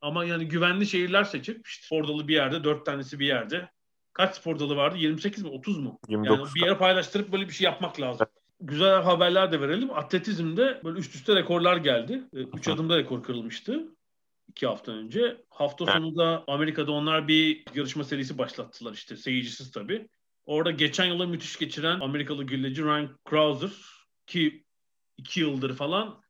Ama 0.00 0.24
yani 0.24 0.48
güvenli 0.48 0.86
şehirler 0.86 1.24
seçip 1.24 1.66
işte 1.66 1.86
spor 1.86 2.08
dalı 2.08 2.28
bir 2.28 2.34
yerde, 2.34 2.64
dört 2.64 2.86
tanesi 2.86 3.18
bir 3.18 3.26
yerde. 3.26 3.70
Kaç 4.12 4.34
spor 4.36 4.58
dalı 4.58 4.76
vardı? 4.76 4.96
28 4.98 5.42
mi? 5.42 5.48
30 5.48 5.78
mu? 5.78 5.98
29. 6.08 6.38
Yani 6.38 6.54
bir 6.54 6.60
yere 6.60 6.78
paylaştırıp 6.78 7.32
böyle 7.32 7.48
bir 7.48 7.52
şey 7.52 7.64
yapmak 7.64 8.00
lazım. 8.00 8.26
Evet. 8.30 8.42
Güzel 8.60 9.02
haberler 9.02 9.52
de 9.52 9.60
verelim. 9.60 9.90
Atletizmde 9.90 10.80
böyle 10.84 10.98
üst 10.98 11.14
üste 11.14 11.34
rekorlar 11.36 11.76
geldi. 11.76 12.24
Ee, 12.34 12.38
üç 12.38 12.68
adımda 12.68 12.98
rekor 12.98 13.22
kırılmıştı 13.22 13.96
iki 14.48 14.66
hafta 14.66 14.92
önce. 14.92 15.36
Hafta 15.50 15.84
evet. 15.84 15.94
sonu 15.94 16.16
da 16.16 16.44
Amerika'da 16.46 16.92
onlar 16.92 17.28
bir 17.28 17.64
yarışma 17.74 18.04
serisi 18.04 18.38
başlattılar 18.38 18.92
işte 18.92 19.16
seyircisiz 19.16 19.70
tabii. 19.70 20.08
Orada 20.46 20.70
geçen 20.70 21.04
yıla 21.04 21.26
müthiş 21.26 21.58
geçiren 21.58 22.00
Amerikalı 22.00 22.44
gülleci 22.44 22.84
Ryan 22.84 23.08
Crouser 23.30 23.70
ki 24.26 24.64
iki 25.16 25.40
yıldır 25.40 25.76
falan 25.76 26.22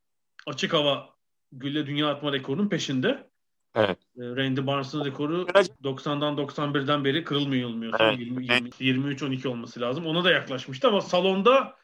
açık 0.46 0.72
hava 0.72 1.16
gülle 1.52 1.86
dünya 1.86 2.08
atma 2.08 2.32
rekorunun 2.32 2.68
peşinde. 2.68 3.30
Evet. 3.74 3.98
Ee, 4.16 4.22
Randy 4.22 4.66
Barnes'ın 4.66 5.04
rekoru 5.04 5.42
90'dan 5.84 6.36
91'den 6.36 7.04
beri 7.04 7.24
kırılmıyor 7.24 7.68
olmuyorsa 7.68 8.04
evet. 8.04 8.18
20, 8.18 8.44
20, 8.44 9.14
23-12 9.14 9.48
olması 9.48 9.80
lazım. 9.80 10.06
Ona 10.06 10.24
da 10.24 10.30
yaklaşmıştı 10.30 10.88
ama 10.88 11.00
salonda 11.00 11.76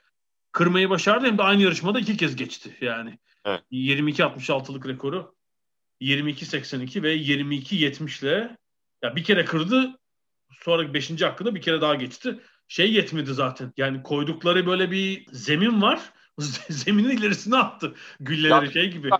kırmayı 0.52 0.90
başardı 0.90 1.26
hem 1.26 1.38
de 1.38 1.42
aynı 1.42 1.62
yarışmada 1.62 2.00
iki 2.00 2.16
kez 2.16 2.36
geçti 2.36 2.76
yani. 2.80 3.18
Evet. 3.44 3.62
22-66'lık 3.72 4.86
rekoru 4.86 5.34
22-82 6.00 7.02
ve 7.02 7.16
22-70 7.16 8.24
ile 8.24 8.56
ya 9.02 9.16
bir 9.16 9.24
kere 9.24 9.44
kırdı 9.44 9.98
sonra 10.60 10.94
5. 10.94 11.22
hakkında 11.22 11.54
bir 11.54 11.60
kere 11.60 11.80
daha 11.80 11.94
geçti. 11.94 12.40
Şey 12.68 12.92
yetmedi 12.92 13.34
zaten. 13.34 13.72
Yani 13.76 14.02
koydukları 14.02 14.66
böyle 14.66 14.90
bir 14.90 15.26
zemin 15.32 15.82
var. 15.82 16.12
Zeminin 16.68 17.16
ilerisine 17.16 17.56
attı 17.56 17.94
gülleri 18.20 18.66
ya, 18.66 18.70
şey 18.70 18.90
gibi. 18.90 19.10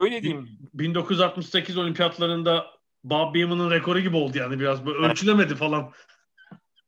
Öyle 0.00 0.22
diyeyim. 0.22 0.48
1968 0.74 1.76
olimpiyatlarında 1.76 2.66
Bob 3.04 3.34
Beeman'ın 3.34 3.70
rekoru 3.70 4.00
gibi 4.00 4.16
oldu 4.16 4.38
yani 4.38 4.60
biraz 4.60 4.86
böyle 4.86 5.06
ölçülemedi 5.06 5.54
falan. 5.54 5.92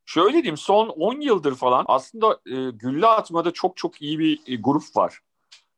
Şöyle 0.05 0.33
diyeyim 0.33 0.57
son 0.57 0.87
10 0.89 1.21
yıldır 1.21 1.55
falan 1.55 1.85
aslında 1.87 2.39
e, 2.45 2.71
gülle 2.71 3.07
atmada 3.07 3.51
çok 3.51 3.77
çok 3.77 4.01
iyi 4.01 4.19
bir 4.19 4.39
e, 4.47 4.55
grup 4.55 4.83
var. 4.95 5.19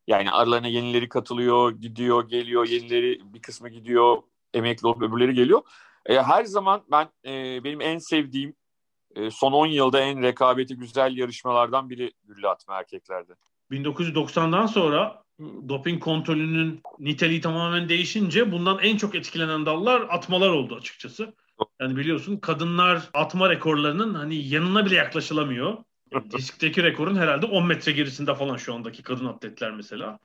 Yani 0.07 0.31
aralarına 0.31 0.67
yenileri 0.67 1.09
katılıyor, 1.09 1.71
gidiyor, 1.71 2.29
geliyor, 2.29 2.67
yenileri 2.67 3.21
bir 3.33 3.41
kısmı 3.41 3.69
gidiyor, 3.69 4.17
emekli 4.53 4.87
olup 4.87 5.01
öbürleri 5.01 5.33
geliyor. 5.33 5.61
E, 6.07 6.21
her 6.21 6.45
zaman 6.45 6.83
ben 6.91 7.09
e, 7.25 7.63
benim 7.63 7.81
en 7.81 7.97
sevdiğim 7.97 8.55
e, 9.15 9.31
son 9.31 9.51
10 9.51 9.67
yılda 9.67 9.99
en 9.99 10.21
rekabeti 10.21 10.75
güzel 10.75 11.17
yarışmalardan 11.17 11.89
biri 11.89 12.11
gülle 12.23 12.47
atma 12.47 12.79
erkeklerde. 12.79 13.33
1990'dan 13.71 14.65
sonra 14.65 15.23
doping 15.69 16.03
kontrolünün 16.03 16.81
niteliği 16.99 17.41
tamamen 17.41 17.89
değişince 17.89 18.51
bundan 18.51 18.79
en 18.79 18.97
çok 18.97 19.15
etkilenen 19.15 19.65
dallar 19.65 20.01
atmalar 20.09 20.49
oldu 20.49 20.75
açıkçası. 20.75 21.33
Yani 21.81 21.97
biliyorsun 21.97 22.37
kadınlar 22.37 23.09
atma 23.13 23.49
rekorlarının 23.49 24.13
hani 24.13 24.35
yanına 24.35 24.85
bile 24.85 24.95
yaklaşılamıyor. 24.95 25.77
Diskteki 26.37 26.83
rekorun 26.83 27.15
herhalde 27.15 27.45
10 27.45 27.65
metre 27.65 27.91
gerisinde 27.91 28.35
falan 28.35 28.57
şu 28.57 28.73
andaki 28.73 29.03
kadın 29.03 29.25
atletler 29.25 29.71
mesela. 29.71 30.19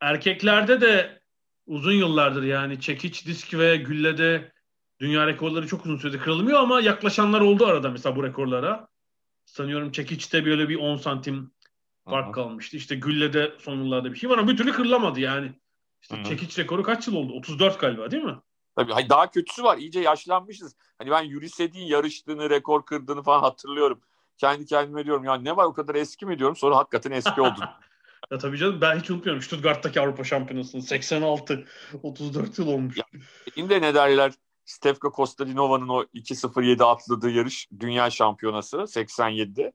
Erkeklerde 0.00 0.80
de 0.80 1.20
uzun 1.66 1.92
yıllardır 1.92 2.42
yani 2.42 2.80
çekiç, 2.80 3.26
disk 3.26 3.54
ve 3.54 3.76
güllede 3.76 4.52
dünya 5.00 5.26
rekorları 5.26 5.66
çok 5.66 5.86
uzun 5.86 5.96
süredir 5.96 6.20
kırılmıyor 6.20 6.58
ama 6.58 6.80
yaklaşanlar 6.80 7.40
oldu 7.40 7.66
arada 7.66 7.90
mesela 7.90 8.16
bu 8.16 8.24
rekorlara. 8.24 8.88
Sanıyorum 9.44 9.92
çekiçte 9.92 10.44
böyle 10.44 10.68
bir 10.68 10.76
10 10.76 10.96
santim 10.96 11.50
fark 12.04 12.34
kalmıştı. 12.34 12.76
İşte 12.76 12.94
Gülle'de 12.94 13.52
son 13.58 13.76
yıllarda 13.76 14.12
bir 14.12 14.18
şey 14.18 14.30
var 14.30 14.38
ama 14.38 14.48
bir 14.48 14.56
türlü 14.56 14.72
kırılamadı 14.72 15.20
yani. 15.20 15.52
İşte 16.02 16.24
çekiç 16.24 16.58
rekoru 16.58 16.82
kaç 16.82 17.06
yıl 17.06 17.14
oldu? 17.14 17.32
34 17.32 17.80
galiba 17.80 18.10
değil 18.10 18.22
mi? 18.22 18.36
Tabii 18.76 19.08
daha 19.08 19.30
kötüsü 19.30 19.62
var. 19.62 19.78
İyice 19.78 20.00
yaşlanmışız. 20.00 20.76
Hani 20.98 21.10
ben 21.10 21.22
Yurised'in 21.22 21.80
yarıştığını, 21.80 22.50
rekor 22.50 22.86
kırdığını 22.86 23.22
falan 23.22 23.40
hatırlıyorum. 23.40 24.00
Kendi 24.38 24.66
kendime 24.66 25.04
diyorum 25.04 25.24
ya 25.24 25.34
ne 25.34 25.56
var 25.56 25.64
o 25.64 25.72
kadar 25.72 25.94
eski 25.94 26.26
mi 26.26 26.38
diyorum. 26.38 26.56
Sonra 26.56 26.76
hakikaten 26.76 27.10
eski 27.10 27.40
oldu. 27.40 27.60
ya 28.30 28.38
tabii 28.38 28.58
canım 28.58 28.80
ben 28.80 28.98
hiç 28.98 29.10
unutmuyorum. 29.10 29.42
Stuttgart'taki 29.42 30.00
Avrupa 30.00 30.24
Şampiyonası'nı 30.24 30.82
86 30.82 31.64
34 32.02 32.58
yıl 32.58 32.68
olmuş. 32.68 32.96
Ya, 32.96 33.68
de 33.68 33.80
ne 33.80 33.94
derler? 33.94 34.32
Stefka 34.66 35.10
Kostadinova'nın 35.10 35.88
o 35.88 36.02
2-0-7 36.02 36.84
atladığı 36.84 37.30
yarış 37.30 37.68
dünya 37.80 38.10
şampiyonası 38.10 38.76
87'de. 38.76 39.72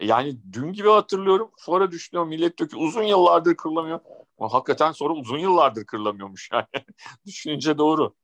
Yani 0.00 0.38
dün 0.52 0.72
gibi 0.72 0.88
hatırlıyorum. 0.88 1.50
Sonra 1.58 1.90
düşünüyorum 1.90 2.28
millet 2.28 2.58
diyor 2.58 2.70
ki 2.70 2.76
uzun 2.76 3.02
yıllardır 3.02 3.56
kırılamıyor. 3.56 4.00
Ama 4.38 4.52
hakikaten 4.52 4.92
sonra 4.92 5.14
uzun 5.14 5.38
yıllardır 5.38 5.84
kırılamıyormuş 5.84 6.50
yani. 6.52 6.66
Düşününce 7.26 7.78
doğru. 7.78 8.14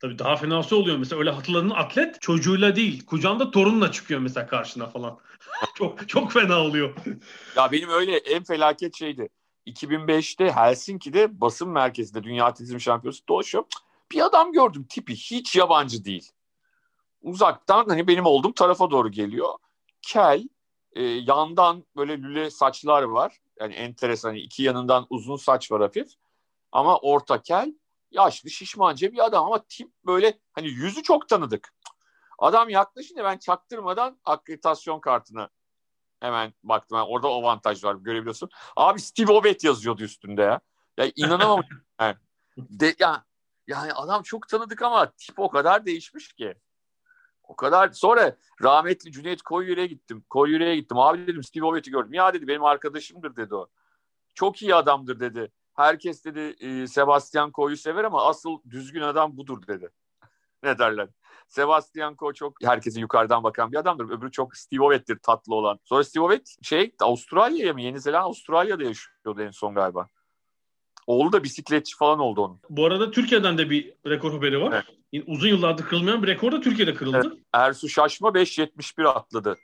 Tabii 0.00 0.18
daha 0.18 0.36
fenası 0.36 0.76
oluyor 0.76 0.96
mesela 0.96 1.18
öyle 1.18 1.30
hatırladığın 1.30 1.70
atlet 1.70 2.20
çocuğuyla 2.20 2.76
değil 2.76 3.06
kucağında 3.06 3.50
torunla 3.50 3.92
çıkıyor 3.92 4.20
mesela 4.20 4.46
karşına 4.46 4.86
falan. 4.86 5.18
çok 5.74 6.08
çok 6.08 6.32
fena 6.32 6.60
oluyor. 6.60 6.94
Ya 7.56 7.72
benim 7.72 7.88
öyle 7.90 8.16
en 8.16 8.44
felaket 8.44 8.96
şeydi. 8.96 9.28
2005'te 9.66 10.52
Helsinki'de 10.52 11.40
basın 11.40 11.68
merkezinde 11.68 12.22
Dünya 12.22 12.44
Atletizm 12.44 12.80
Şampiyonası 12.80 13.28
dolaşıyor. 13.28 13.64
Bir 14.12 14.26
adam 14.26 14.52
gördüm 14.52 14.86
tipi 14.88 15.16
hiç 15.16 15.56
yabancı 15.56 16.04
değil. 16.04 16.32
Uzaktan 17.22 17.84
hani 17.88 18.08
benim 18.08 18.26
olduğum 18.26 18.54
tarafa 18.54 18.90
doğru 18.90 19.10
geliyor. 19.10 19.54
Kel, 20.02 20.48
e, 20.92 21.02
yandan 21.02 21.84
böyle 21.96 22.18
lüle 22.18 22.50
saçlar 22.50 23.02
var. 23.02 23.38
Yani 23.60 23.74
enteresan 23.74 24.28
hani 24.28 24.40
iki 24.40 24.62
yanından 24.62 25.06
uzun 25.10 25.36
saç 25.36 25.72
var 25.72 25.80
hafif. 25.80 26.08
Ama 26.72 26.98
orta 26.98 27.42
kel 27.42 27.74
yaşlı 28.10 28.50
şişmanca 28.50 29.12
bir 29.12 29.24
adam 29.24 29.46
ama 29.46 29.64
tip 29.68 29.92
böyle 30.06 30.38
hani 30.52 30.68
yüzü 30.68 31.02
çok 31.02 31.28
tanıdık. 31.28 31.74
Adam 32.38 32.68
yaklaşınca 32.68 33.24
ben 33.24 33.38
çaktırmadan 33.38 34.18
akreditasyon 34.24 35.00
kartını 35.00 35.48
hemen 36.20 36.54
baktım. 36.62 36.98
Yani 36.98 37.08
orada 37.08 37.28
avantaj 37.28 37.84
var 37.84 37.94
görebiliyorsun. 37.94 38.50
Abi 38.76 39.00
Steve 39.00 39.32
Ovett 39.32 39.64
yazıyordu 39.64 40.02
üstünde 40.02 40.42
ya. 40.42 40.60
Ya 40.96 41.12
inanamam. 41.16 41.60
yani. 42.00 42.16
De, 42.58 42.94
ya, 42.98 43.24
yani 43.68 43.92
adam 43.92 44.22
çok 44.22 44.48
tanıdık 44.48 44.82
ama 44.82 45.10
tip 45.10 45.38
o 45.38 45.50
kadar 45.50 45.86
değişmiş 45.86 46.32
ki. 46.32 46.54
O 47.42 47.56
kadar 47.56 47.90
sonra 47.92 48.36
rahmetli 48.62 49.12
Cüneyt 49.12 49.42
Koyyüre'ye 49.42 49.86
gittim. 49.86 50.24
Koyyüre'ye 50.30 50.76
gittim. 50.76 50.98
Abi 50.98 51.26
dedim 51.26 51.42
Steve 51.42 51.64
Ovett'i 51.64 51.90
gördüm. 51.90 52.14
Ya 52.14 52.34
dedi 52.34 52.48
benim 52.48 52.64
arkadaşımdır 52.64 53.36
dedi 53.36 53.54
o. 53.54 53.68
Çok 54.34 54.62
iyi 54.62 54.74
adamdır 54.74 55.20
dedi. 55.20 55.52
Herkes 55.74 56.24
dedi 56.24 56.40
e, 56.60 56.86
Sebastian 56.86 57.50
Ko'yu 57.50 57.76
sever 57.76 58.04
ama 58.04 58.26
asıl 58.26 58.58
düzgün 58.70 59.00
adam 59.00 59.36
budur 59.36 59.66
dedi. 59.66 59.90
ne 60.62 60.78
derler? 60.78 61.08
Sebastian 61.48 62.14
Ko 62.14 62.32
çok 62.32 62.64
herkese 62.64 63.00
yukarıdan 63.00 63.42
bakan 63.42 63.72
bir 63.72 63.76
adamdır. 63.76 64.10
Öbürü 64.10 64.30
çok 64.30 64.56
Steve 64.56 64.82
Ovett'tir 64.82 65.18
tatlı 65.18 65.54
olan. 65.54 65.78
Sonra 65.84 66.04
Steve 66.04 66.24
Ovett 66.24 66.56
şey 66.62 66.94
Avustralya'ya 67.00 67.72
mı? 67.72 67.80
Yeni 67.80 68.00
Zelanda 68.00 68.24
Avustralya'da 68.24 68.82
yaşıyordu 68.82 69.42
en 69.42 69.50
son 69.50 69.74
galiba. 69.74 70.08
Oğlu 71.08 71.32
da 71.32 71.44
bisikletçi 71.44 71.96
falan 71.96 72.18
oldu 72.18 72.40
onun. 72.40 72.60
Bu 72.70 72.86
arada 72.86 73.10
Türkiye'den 73.10 73.58
de 73.58 73.70
bir 73.70 73.94
rekor 74.06 74.32
haberi 74.32 74.60
var. 74.60 74.84
Evet. 75.12 75.24
Uzun 75.26 75.48
yıllardır 75.48 75.84
kırılmayan 75.84 76.22
bir 76.22 76.28
rekor 76.28 76.52
da 76.52 76.60
Türkiye'de 76.60 76.94
kırıldı. 76.94 77.22
Evet. 77.24 77.38
Ersu 77.52 77.88
Şaşma 77.88 78.28
5.71 78.28 79.08
atladı 79.08 79.56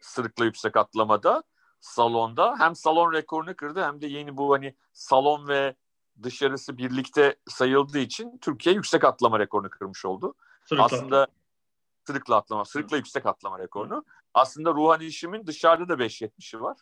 sırıkla 0.00 0.44
yüksek 0.44 0.76
atlamada 0.76 1.42
salonda. 1.80 2.56
Hem 2.58 2.74
salon 2.74 3.12
rekorunu 3.12 3.56
kırdı 3.56 3.84
hem 3.84 4.00
de 4.00 4.06
yeni 4.06 4.36
bu 4.36 4.54
hani 4.54 4.74
salon 4.92 5.48
ve 5.48 5.74
dışarısı 6.22 6.78
birlikte 6.78 7.36
sayıldığı 7.48 7.98
için 7.98 8.38
Türkiye 8.38 8.74
yüksek 8.74 9.04
atlama 9.04 9.38
rekorunu 9.38 9.70
kırmış 9.70 10.04
oldu. 10.04 10.34
Sırıkla. 10.64 10.84
Aslında 10.84 11.26
sırıkla 12.06 12.36
atlama, 12.36 12.64
sırıkla 12.64 12.96
yüksek 12.96 13.26
atlama 13.26 13.58
rekorunu. 13.58 14.04
Aslında 14.34 14.70
Ruhan 14.70 15.00
İlişim'in 15.00 15.46
dışarıda 15.46 15.98
da 15.98 16.04
5.70'i 16.04 16.60
var. 16.60 16.76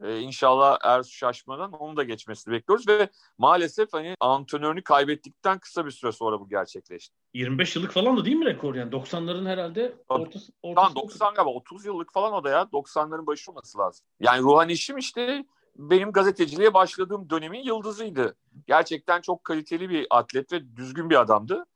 Ee, 0.00 0.18
inşallah 0.18 0.78
Ersu 0.82 1.10
Şaşmadan 1.10 1.72
onu 1.72 1.96
da 1.96 2.02
geçmesini 2.02 2.52
bekliyoruz 2.52 2.88
ve 2.88 3.08
maalesef 3.38 3.92
hani 3.92 4.14
antrenörünü 4.20 4.82
kaybettikten 4.82 5.58
kısa 5.58 5.86
bir 5.86 5.90
süre 5.90 6.12
sonra 6.12 6.40
bu 6.40 6.48
gerçekleşti. 6.48 7.14
25 7.34 7.76
yıllık 7.76 7.92
falan 7.92 8.16
da 8.16 8.24
değil 8.24 8.36
mi 8.36 8.46
rekor 8.46 8.74
yani 8.74 8.90
90'ların 8.90 9.48
herhalde 9.48 9.94
ortası. 10.08 10.52
ortası 10.62 10.94
90 10.94 11.34
galiba 11.34 11.50
30 11.50 11.84
yıllık 11.84 12.12
falan 12.12 12.32
o 12.32 12.44
da 12.44 12.50
ya 12.50 12.62
90'ların 12.62 13.26
başı 13.26 13.50
olması 13.50 13.78
lazım. 13.78 14.06
Yani 14.20 14.42
Ruhan 14.42 14.68
İşim 14.68 14.98
işte 14.98 15.44
benim 15.76 16.12
gazeteciliğe 16.12 16.74
başladığım 16.74 17.30
dönemin 17.30 17.62
yıldızıydı. 17.62 18.36
Gerçekten 18.66 19.20
çok 19.20 19.44
kaliteli 19.44 19.90
bir 19.90 20.06
atlet 20.10 20.52
ve 20.52 20.76
düzgün 20.76 21.10
bir 21.10 21.20
adamdı. 21.20 21.66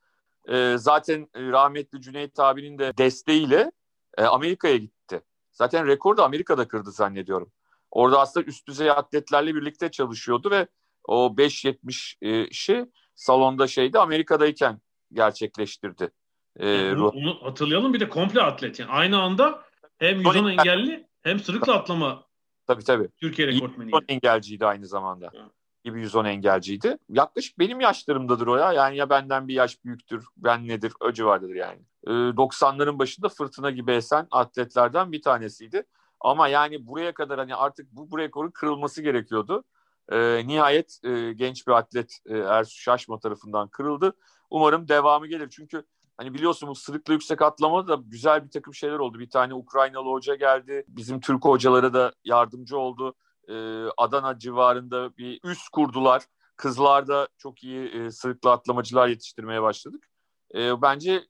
Ee, 0.49 0.75
zaten 0.79 1.29
e, 1.35 1.43
rahmetli 1.43 2.01
Cüneyt 2.01 2.41
abinin 2.41 2.79
de 2.79 2.93
desteğiyle 2.99 3.73
e, 4.19 4.25
Amerika'ya 4.25 4.77
gitti. 4.77 5.23
Zaten 5.53 5.87
rekor 5.87 6.17
da 6.17 6.25
Amerika'da 6.25 6.69
kırdı 6.69 6.91
zannediyorum. 6.91 7.53
Orada 7.91 8.21
aslında 8.21 8.47
üst 8.47 8.69
düzey 8.69 8.91
atletlerle 8.91 9.55
birlikte 9.55 9.91
çalışıyordu 9.91 10.51
ve 10.51 10.67
o 11.09 11.35
5.70'i 11.37 12.91
salonda 13.15 13.67
şeydi 13.67 13.99
Amerika'dayken 13.99 14.81
gerçekleştirdi. 15.13 16.11
Ee, 16.57 16.69
yani 16.69 16.99
bunu, 16.99 17.13
bunu 17.15 17.39
hatırlayalım 17.43 17.95
bir 17.95 18.01
de 18.01 18.09
komple 18.09 18.43
atlet 18.43 18.79
yani 18.79 18.91
aynı 18.91 19.21
anda 19.23 19.63
hem 19.99 20.17
yüzon 20.21 20.49
engelli 20.49 21.09
hem 21.23 21.41
sırıkla 21.41 21.75
atlama 21.75 22.25
tabii 22.67 22.85
tabii. 22.85 23.09
Türkiye 23.17 23.49
rekortmeni. 23.49 23.89
Yüzon 23.89 24.05
engelciydi 24.09 24.67
aynı 24.67 24.87
zamanda. 24.87 25.27
Hı. 25.27 25.51
Gibi 25.85 26.01
yüzon 26.01 26.25
engelciydi. 26.25 26.97
Yaklaşık 27.09 27.59
benim 27.59 27.81
yaşlarımdadır 27.81 28.47
o 28.47 28.57
ya. 28.57 28.73
Yani 28.73 28.97
ya 28.97 29.11
benden 29.11 29.49
bir 29.49 29.55
yaş 29.55 29.85
büyüktür, 29.85 30.27
ben 30.37 30.69
nedir, 30.69 30.93
o 31.01 31.13
civardadır 31.13 31.55
yani. 31.55 31.81
Ee, 32.07 32.11
90'ların 32.11 32.99
başında 32.99 33.29
fırtına 33.29 33.71
gibi 33.71 33.93
esen 33.93 34.27
atletlerden 34.31 35.13
bir 35.13 35.23
tanesiydi. 35.23 35.85
Ama 36.21 36.49
yani 36.49 36.87
buraya 36.87 37.15
kadar 37.15 37.39
hani 37.39 37.55
artık 37.55 37.93
bu, 37.93 38.11
bu 38.11 38.19
rekorun 38.19 38.51
kırılması 38.51 39.03
gerekiyordu. 39.03 39.65
E, 40.13 40.47
nihayet 40.47 41.01
e, 41.05 41.33
genç 41.33 41.67
bir 41.67 41.73
atlet 41.73 42.19
e, 42.27 42.39
Ersu 42.39 42.81
Şaşma 42.81 43.19
tarafından 43.19 43.69
kırıldı. 43.69 44.13
Umarım 44.51 44.89
devamı 44.89 45.27
gelir. 45.27 45.49
Çünkü 45.51 45.85
hani 46.17 46.35
biliyorsunuz 46.35 46.79
sırıkla 46.79 47.13
yüksek 47.13 47.43
atlamada 47.43 47.89
da 47.89 48.03
güzel 48.07 48.45
bir 48.45 48.51
takım 48.51 48.75
şeyler 48.75 48.99
oldu. 48.99 49.19
Bir 49.19 49.31
tane 49.31 49.55
Ukraynalı 49.55 50.11
hoca 50.11 50.35
geldi. 50.35 50.85
Bizim 50.89 51.21
Türk 51.21 51.45
hocalara 51.45 51.95
da 51.95 52.13
yardımcı 52.25 52.79
oldu. 52.79 53.15
E, 53.49 53.55
Adana 53.97 54.39
civarında 54.39 55.17
bir 55.17 55.41
üst 55.45 55.69
kurdular. 55.69 56.23
Kızlarda 56.57 57.29
çok 57.39 57.65
iyi 57.65 57.89
e, 57.89 58.11
sırıkla 58.11 58.51
atlamacılar 58.51 59.09
yetiştirmeye 59.09 59.63
başladık. 59.63 60.09
E, 60.55 60.83
bence 60.83 61.25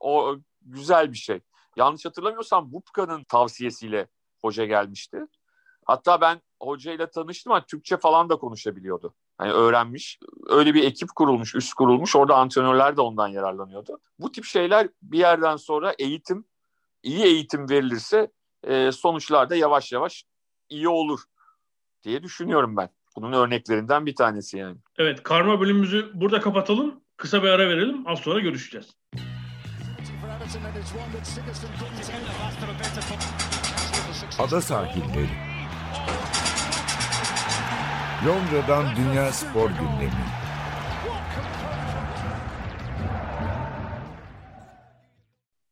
o 0.00 0.36
güzel 0.62 1.12
bir 1.12 1.16
şey. 1.16 1.40
Yanlış 1.76 2.04
hatırlamıyorsam 2.04 2.72
Bupka'nın 2.72 3.24
tavsiyesiyle 3.24 4.08
hoca 4.42 4.64
gelmişti. 4.64 5.26
Hatta 5.84 6.20
ben 6.20 6.40
hocayla 6.60 7.10
tanıştım 7.10 7.52
ama 7.52 7.66
Türkçe 7.66 7.96
falan 7.96 8.28
da 8.28 8.36
konuşabiliyordu. 8.36 9.14
Hani 9.38 9.52
öğrenmiş. 9.52 10.18
Öyle 10.48 10.74
bir 10.74 10.84
ekip 10.84 11.08
kurulmuş, 11.16 11.54
üst 11.54 11.74
kurulmuş. 11.74 12.16
Orada 12.16 12.36
antrenörler 12.36 12.96
de 12.96 13.00
ondan 13.00 13.28
yararlanıyordu. 13.28 14.00
Bu 14.18 14.32
tip 14.32 14.44
şeyler 14.44 14.88
bir 15.02 15.18
yerden 15.18 15.56
sonra 15.56 15.94
eğitim, 15.98 16.44
iyi 17.02 17.24
eğitim 17.24 17.70
verilirse 17.70 18.30
e, 18.64 18.92
sonuçlar 18.92 19.50
da 19.50 19.56
yavaş 19.56 19.92
yavaş 19.92 20.24
iyi 20.68 20.88
olur 20.88 21.20
diye 22.02 22.22
düşünüyorum 22.22 22.76
ben. 22.76 22.88
Bunun 23.16 23.32
örneklerinden 23.32 24.06
bir 24.06 24.14
tanesi 24.14 24.58
yani. 24.58 24.76
Evet, 24.98 25.22
karma 25.22 25.60
bölümümüzü 25.60 26.10
burada 26.14 26.40
kapatalım. 26.40 27.00
Kısa 27.16 27.42
bir 27.42 27.48
ara 27.48 27.68
verelim. 27.68 28.02
Az 28.06 28.18
sonra 28.18 28.40
görüşeceğiz. 28.40 28.96
Ada 34.38 34.60
sahilleri. 34.60 35.28
Londra'dan 38.26 38.96
Dünya 38.96 39.32
Spor 39.32 39.70
Gündemi. 39.70 40.24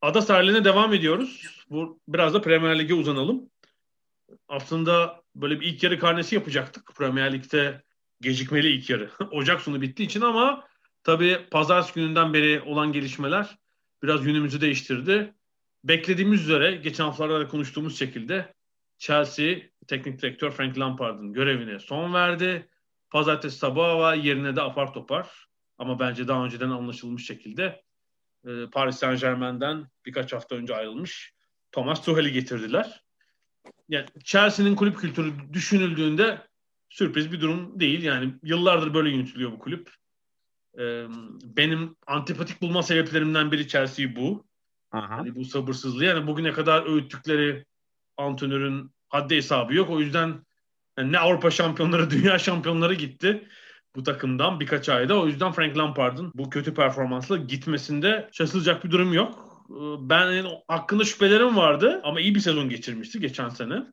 Ada 0.02 0.22
sahiline 0.22 0.64
devam 0.64 0.94
ediyoruz. 0.94 1.62
Bu 1.70 2.00
biraz 2.08 2.34
da 2.34 2.40
Premier 2.42 2.78
Lig'e 2.78 2.94
uzanalım. 2.94 3.50
Aslında 4.48 5.22
böyle 5.34 5.60
bir 5.60 5.66
ilk 5.66 5.82
yarı 5.82 5.98
karnesi 5.98 6.34
yapacaktık. 6.34 6.94
Premier 6.96 7.32
Lig'de 7.32 7.82
gecikmeli 8.20 8.68
ilk 8.68 8.90
yarı. 8.90 9.10
Ocak 9.30 9.60
sonu 9.60 9.80
bittiği 9.80 10.08
için 10.08 10.20
ama 10.20 10.64
tabii 11.02 11.38
pazartesi 11.50 11.94
gününden 11.94 12.34
beri 12.34 12.60
olan 12.60 12.92
gelişmeler 12.92 13.58
biraz 14.02 14.26
yönümüzü 14.26 14.60
değiştirdi. 14.60 15.34
Beklediğimiz 15.84 16.42
üzere 16.42 16.76
geçen 16.76 17.04
haftalarda 17.04 17.40
da 17.40 17.48
konuştuğumuz 17.48 17.98
şekilde 17.98 18.54
Chelsea 18.98 19.58
teknik 19.86 20.22
direktör 20.22 20.50
Frank 20.50 20.78
Lampard'ın 20.78 21.32
görevine 21.32 21.78
son 21.78 22.14
verdi. 22.14 22.68
Pazartesi 23.10 23.58
sabahı 23.58 24.16
yerine 24.16 24.56
de 24.56 24.62
apar 24.62 24.92
topar 24.92 25.48
ama 25.78 25.98
bence 25.98 26.28
daha 26.28 26.44
önceden 26.44 26.70
anlaşılmış 26.70 27.26
şekilde 27.26 27.82
e, 28.46 28.50
Paris 28.72 28.96
Saint 28.96 29.20
Germain'den 29.20 29.86
birkaç 30.06 30.32
hafta 30.32 30.54
önce 30.54 30.74
ayrılmış 30.74 31.34
Thomas 31.72 32.04
Tuchel'i 32.04 32.32
getirdiler. 32.32 33.04
yani 33.88 34.06
Chelsea'nin 34.24 34.74
kulüp 34.74 34.98
kültürü 34.98 35.32
düşünüldüğünde 35.52 36.48
sürpriz 36.90 37.32
bir 37.32 37.40
durum 37.40 37.80
değil. 37.80 38.02
Yani 38.02 38.34
yıllardır 38.42 38.94
böyle 38.94 39.10
yönetiliyor 39.10 39.52
bu 39.52 39.58
kulüp. 39.58 39.94
Ee, 40.78 41.06
benim 41.44 41.96
antipatik 42.06 42.62
bulma 42.62 42.82
sebeplerimden 42.82 43.52
biri 43.52 43.68
Chelsea'yi 43.68 44.16
bu. 44.16 44.47
Yani 44.94 45.34
bu 45.34 45.44
sabırsızlığı. 45.44 46.04
Yani 46.04 46.26
bugüne 46.26 46.52
kadar 46.52 46.86
öğüttükleri 46.86 47.64
antrenörün 48.16 48.90
haddi 49.08 49.36
hesabı 49.36 49.74
yok. 49.74 49.90
O 49.90 50.00
yüzden 50.00 50.46
yani 50.98 51.12
ne 51.12 51.18
Avrupa 51.18 51.50
şampiyonları, 51.50 52.10
dünya 52.10 52.38
şampiyonları 52.38 52.94
gitti 52.94 53.48
bu 53.96 54.02
takımdan 54.02 54.60
birkaç 54.60 54.88
ayda. 54.88 55.20
O 55.20 55.26
yüzden 55.26 55.52
Frank 55.52 55.78
Lampard'ın 55.78 56.32
bu 56.34 56.50
kötü 56.50 56.74
performansla 56.74 57.36
gitmesinde 57.36 58.28
şaşılacak 58.32 58.84
bir 58.84 58.90
durum 58.90 59.12
yok. 59.12 59.64
Ee, 59.70 59.74
ben 60.00 60.46
hakkında 60.68 61.04
şüphelerim 61.04 61.56
vardı 61.56 62.00
ama 62.04 62.20
iyi 62.20 62.34
bir 62.34 62.40
sezon 62.40 62.68
geçirmişti 62.68 63.20
geçen 63.20 63.48
sene. 63.48 63.86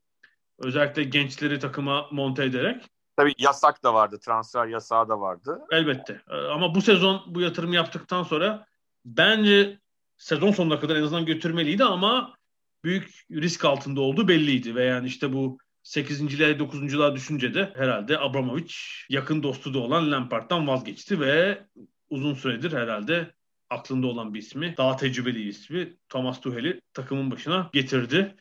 Özellikle 0.60 1.04
gençleri 1.04 1.60
takıma 1.60 2.08
monte 2.12 2.44
ederek. 2.44 2.84
Tabii 3.18 3.34
yasak 3.38 3.84
da 3.84 3.94
vardı, 3.94 4.20
transfer 4.26 4.68
yasağı 4.68 5.10
da 5.10 5.20
vardı. 5.20 5.62
Elbette. 5.72 6.22
Ee, 6.30 6.36
ama 6.36 6.76
bu 6.76 6.82
sezon 6.82 7.24
bu 7.28 7.42
yatırım 7.42 7.74
yaptıktan 7.74 8.24
sonra 8.24 8.66
bence 9.06 9.80
sezon 10.18 10.52
sonuna 10.52 10.80
kadar 10.80 10.96
en 10.96 11.04
azından 11.04 11.26
götürmeliydi 11.26 11.84
ama 11.84 12.36
büyük 12.84 13.26
risk 13.32 13.66
altında 13.66 14.02
olduğu 14.02 14.28
belliydi. 14.28 14.76
Ve 14.76 14.84
yani 14.84 15.08
işte 15.08 15.34
bu 15.34 15.58
8.liğe 15.84 16.52
9.luğa 16.52 17.16
düşünce 17.16 17.54
de 17.54 17.74
herhalde 17.76 18.20
Abramovich 18.20 18.76
yakın 19.10 19.44
dostu 19.44 19.74
da 19.74 19.80
olan 19.80 20.12
Lampard'dan 20.12 20.68
vazgeçti 20.68 21.20
ve 21.20 21.66
uzun 22.10 22.34
süredir 22.34 22.72
herhalde 22.72 23.36
aklında 23.70 24.08
olan 24.08 24.34
bir 24.34 24.40
ismi, 24.40 24.78
daha 24.78 24.98
tecrübeli 24.98 25.48
ismi 25.48 25.94
Thomas 26.10 26.42
Tuchel'i 26.42 26.82
takımın 26.94 27.32
başına 27.32 27.70
getirdi. 27.74 28.36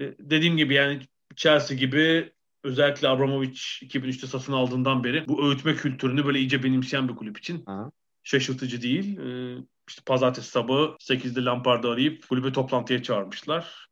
Ee, 0.00 0.14
dediğim 0.18 0.56
gibi 0.56 0.74
yani 0.74 1.00
Chelsea 1.36 1.76
gibi 1.76 2.32
özellikle 2.64 3.08
Abramovich 3.08 3.60
2003'te 3.82 4.26
satın 4.26 4.52
aldığından 4.52 5.04
beri 5.04 5.28
bu 5.28 5.48
öğütme 5.48 5.74
kültürünü 5.74 6.26
böyle 6.26 6.38
iyice 6.38 6.62
benimseyen 6.62 7.08
bir 7.08 7.16
kulüp 7.16 7.38
için 7.38 7.66
Hı. 7.66 7.90
şaşırtıcı 8.22 8.82
değil. 8.82 9.18
Ee, 9.18 9.56
işte 9.92 10.02
pazartesi 10.06 10.48
sabahı 10.48 10.96
8'de 11.00 11.44
Lampard'ı 11.44 11.88
arayıp 11.88 12.28
kulübe 12.28 12.52
toplantıya 12.52 13.02
çağırmışlar. 13.02 13.88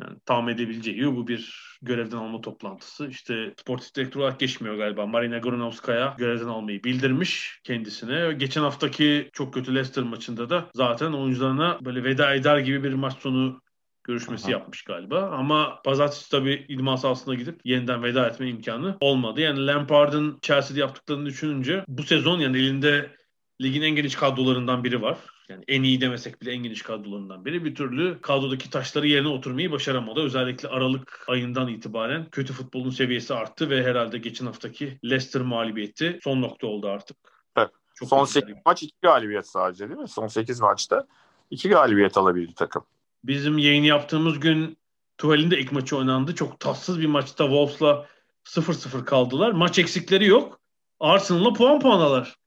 Yani 0.00 0.18
tahmin 0.26 0.54
edebileceği 0.54 1.16
bu 1.16 1.28
bir 1.28 1.72
görevden 1.82 2.16
alma 2.16 2.40
toplantısı. 2.40 3.06
İşte 3.06 3.54
sportif 3.60 3.94
direktör 3.94 4.20
olarak 4.20 4.40
geçmiyor 4.40 4.76
galiba. 4.76 5.06
Marina 5.06 5.38
Granovskaya 5.38 6.14
görevden 6.18 6.46
almayı 6.46 6.84
bildirmiş 6.84 7.60
kendisine. 7.64 8.32
Geçen 8.32 8.60
haftaki 8.60 9.30
çok 9.32 9.54
kötü 9.54 9.74
Leicester 9.74 10.04
maçında 10.04 10.50
da 10.50 10.70
zaten 10.74 11.12
oyuncularına 11.12 11.78
böyle 11.84 12.04
veda 12.04 12.34
eder 12.34 12.58
gibi 12.58 12.84
bir 12.84 12.92
maç 12.92 13.18
sonu 13.18 13.60
görüşmesi 14.04 14.44
Aha. 14.44 14.52
yapmış 14.52 14.82
galiba. 14.82 15.30
Ama 15.30 15.82
pazartesi 15.84 16.30
tabii 16.30 16.66
idman 16.68 16.96
sahasına 16.96 17.34
gidip 17.34 17.60
yeniden 17.64 18.02
veda 18.02 18.26
etme 18.26 18.48
imkanı 18.48 18.96
olmadı. 19.00 19.40
Yani 19.40 19.66
Lampard'ın 19.66 20.38
Chelsea'de 20.42 20.80
yaptıklarını 20.80 21.26
düşününce 21.26 21.84
bu 21.88 22.02
sezon 22.02 22.40
yani 22.40 22.58
elinde 22.58 23.21
ligin 23.62 23.82
en 23.82 23.96
geniş 23.96 24.14
kadrolarından 24.14 24.84
biri 24.84 25.02
var. 25.02 25.18
Yani 25.48 25.64
en 25.68 25.82
iyi 25.82 26.00
demesek 26.00 26.42
bile 26.42 26.52
en 26.52 26.62
geniş 26.62 26.82
kadrolarından 26.82 27.44
biri. 27.44 27.64
Bir 27.64 27.74
türlü 27.74 28.20
kadrodaki 28.20 28.70
taşları 28.70 29.06
yerine 29.06 29.28
oturmayı 29.28 29.72
başaramadı. 29.72 30.20
Özellikle 30.20 30.68
Aralık 30.68 31.24
ayından 31.28 31.68
itibaren 31.68 32.26
kötü 32.30 32.52
futbolun 32.52 32.90
seviyesi 32.90 33.34
arttı 33.34 33.70
ve 33.70 33.84
herhalde 33.84 34.18
geçen 34.18 34.46
haftaki 34.46 34.98
Leicester 35.04 35.42
mağlubiyeti 35.42 36.18
son 36.22 36.42
nokta 36.42 36.66
oldu 36.66 36.88
artık. 36.88 37.16
Evet. 37.56 37.70
Çok 37.94 38.08
son 38.08 38.24
8 38.24 38.56
maç 38.66 38.82
2 38.82 38.92
galibiyet 39.02 39.48
sadece 39.48 39.88
değil 39.88 40.00
mi? 40.00 40.08
Son 40.08 40.26
8 40.26 40.60
maçta 40.60 41.06
2 41.50 41.68
galibiyet 41.68 42.16
alabildi 42.16 42.54
takım. 42.54 42.84
Bizim 43.24 43.58
yayın 43.58 43.82
yaptığımız 43.82 44.40
gün 44.40 44.76
Tuval'in 45.18 45.50
de 45.50 45.58
ilk 45.58 45.72
maçı 45.72 45.96
oynandı. 45.96 46.34
Çok 46.34 46.60
tatsız 46.60 47.00
bir 47.00 47.06
maçta 47.06 47.44
Wolves'la 47.44 48.06
0-0 48.44 49.04
kaldılar. 49.04 49.52
Maç 49.52 49.78
eksikleri 49.78 50.26
yok. 50.26 50.60
Arsenal'la 51.00 51.52
puan 51.52 51.80
puanalar. 51.80 52.41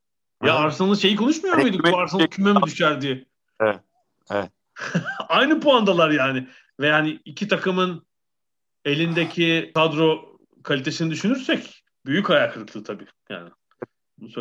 Ya 0.45 0.55
Arsenal'ın 0.55 0.95
şeyi 0.95 1.15
konuşmuyor 1.15 1.57
muyduk? 1.57 1.91
Bu 1.91 1.97
Arsenal 1.97 2.27
küme 2.27 2.53
mi 2.53 2.61
düşer 2.65 3.01
diye. 3.01 3.25
Evet. 3.59 3.79
evet. 4.31 4.51
Aynı 5.29 5.59
puandalar 5.59 6.11
yani. 6.11 6.47
Ve 6.79 6.87
yani 6.87 7.19
iki 7.25 7.47
takımın 7.47 8.05
elindeki 8.85 9.71
kadro 9.75 10.37
kalitesini 10.63 11.11
düşünürsek 11.11 11.83
büyük 12.05 12.29
ayak 12.29 12.53
kırıklığı 12.53 12.83
tabii. 12.83 13.05
Yani, 13.29 13.49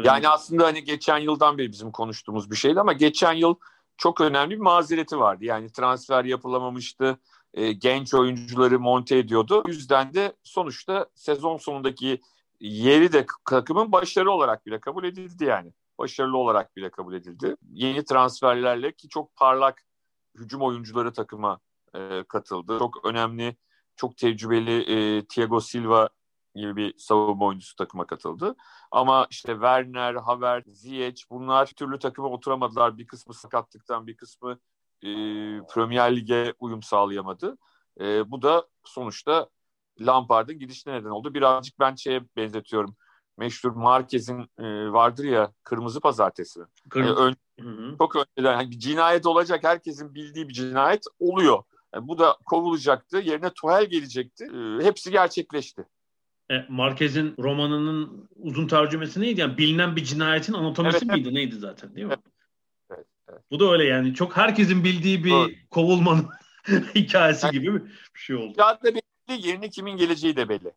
yani 0.05 0.29
aslında 0.29 0.64
hani 0.64 0.85
geçen 0.85 1.19
yıldan 1.19 1.59
beri 1.59 1.73
bizim 1.73 1.93
konuştuğumuz 1.93 2.51
bir 2.51 2.57
şeydi 2.57 2.81
ama 2.81 2.93
geçen 2.93 3.33
yıl 3.33 3.55
çok 3.97 4.21
önemli 4.21 4.51
bir 4.51 4.61
mazereti 4.61 5.19
vardı. 5.19 5.45
Yani 5.45 5.73
transfer 5.73 6.25
yapılamamıştı. 6.25 7.19
E, 7.55 7.73
genç 7.73 8.14
oyuncuları 8.14 8.81
monte 8.81 9.19
ediyordu. 9.19 9.62
O 9.67 9.69
yüzden 9.69 10.14
de 10.14 10.33
sonuçta 10.43 11.07
sezon 11.14 11.57
sonundaki 11.57 12.21
yeri 12.61 13.12
de 13.12 13.27
takımın 13.45 13.93
başarı 13.93 14.31
olarak 14.31 14.67
bile 14.67 14.81
kabul 14.81 15.05
edildi 15.05 15.45
yani 15.45 15.73
başarılı 15.99 16.39
olarak 16.39 16.77
bile 16.77 16.91
kabul 16.91 17.15
edildi. 17.15 17.57
Yeni 17.71 18.05
transferlerle 18.05 18.93
ki 18.93 19.09
çok 19.09 19.37
parlak 19.37 19.83
hücum 20.39 20.63
oyuncuları 20.63 21.13
takıma 21.13 21.61
e, 21.95 22.25
katıldı. 22.29 22.79
Çok 22.79 23.07
önemli, 23.07 23.57
çok 23.97 24.17
tecrübeli 24.17 24.81
e, 24.81 25.27
Thiago 25.27 25.61
Silva 25.61 26.09
gibi 26.55 26.77
bir 26.77 26.99
savunma 26.99 27.45
oyuncusu 27.45 27.77
takıma 27.77 28.07
katıldı. 28.07 28.55
Ama 28.91 29.27
işte 29.31 29.53
Werner, 29.53 30.15
Havertz, 30.15 30.81
Ziyech 30.81 31.23
bunlar 31.31 31.67
türlü 31.67 31.99
takıma 31.99 32.29
oturamadılar. 32.29 32.99
Bir 32.99 33.07
kısmı 33.07 33.35
sakatlıktan, 33.35 34.07
bir 34.07 34.17
kısmı 34.17 34.59
e, 35.03 35.09
Premier 35.75 36.17
Lig'e 36.17 36.55
uyum 36.59 36.83
sağlayamadı. 36.83 37.59
E, 38.01 38.31
bu 38.31 38.43
da 38.43 38.69
sonuçta 38.85 39.49
Lampard'ın 40.01 40.59
gidişine 40.59 40.95
neden 40.95 41.11
oldu. 41.11 41.35
Birazcık 41.35 41.81
ben 41.81 41.95
şeye 41.95 42.23
benzetiyorum 42.37 42.97
meşhur 43.37 43.70
Marquez'in 43.70 44.40
e, 44.59 44.92
vardır 44.92 45.25
ya 45.25 45.53
kırmızı 45.64 46.01
pazartesi. 46.01 46.61
Kırmızı. 46.88 47.20
Yani 47.20 47.35
ön, 47.59 47.97
çok 47.99 48.16
önceden 48.16 48.53
yani 48.53 48.70
bir 48.70 48.79
cinayet 48.79 49.27
olacak 49.27 49.64
herkesin 49.64 50.14
bildiği 50.14 50.49
bir 50.49 50.53
cinayet 50.53 51.05
oluyor. 51.18 51.62
Yani 51.94 52.09
bu 52.09 52.18
da 52.18 52.37
kovulacaktı. 52.47 53.18
Yerine 53.18 53.51
Tuhel 53.51 53.87
gelecekti. 53.87 54.44
E, 54.44 54.85
hepsi 54.85 55.11
gerçekleşti. 55.11 55.85
E, 56.51 56.55
Marquez'in 56.68 57.35
romanının 57.38 58.29
uzun 58.37 58.66
tercümesi 58.66 59.20
neydi? 59.20 59.40
Yani 59.40 59.59
bilinen 59.59 59.97
bir 59.97 60.05
cinayetin 60.05 60.53
anatomisi 60.53 60.99
evet, 60.99 61.09
miydi? 61.09 61.29
Evet. 61.29 61.33
Neydi 61.33 61.57
zaten 61.57 61.97
değil 61.97 62.07
mi? 62.07 62.12
Evet. 62.12 62.35
Evet, 62.90 63.07
evet. 63.29 63.42
Bu 63.51 63.61
da 63.61 63.73
öyle 63.73 63.85
yani. 63.85 64.14
Çok 64.14 64.37
herkesin 64.37 64.85
bildiği 64.85 65.25
bir 65.25 65.33
evet. 65.33 65.57
kovulmanın 65.70 66.29
hikayesi 66.94 67.47
yani, 67.47 67.53
gibi 67.53 67.75
bir 67.85 68.20
şey 68.20 68.37
oldu. 68.37 68.59
Da 68.59 68.79
belli, 68.85 69.01
yerine 69.47 69.68
kimin 69.68 69.97
geleceği 69.97 70.37
de 70.37 70.49
belli. 70.49 70.73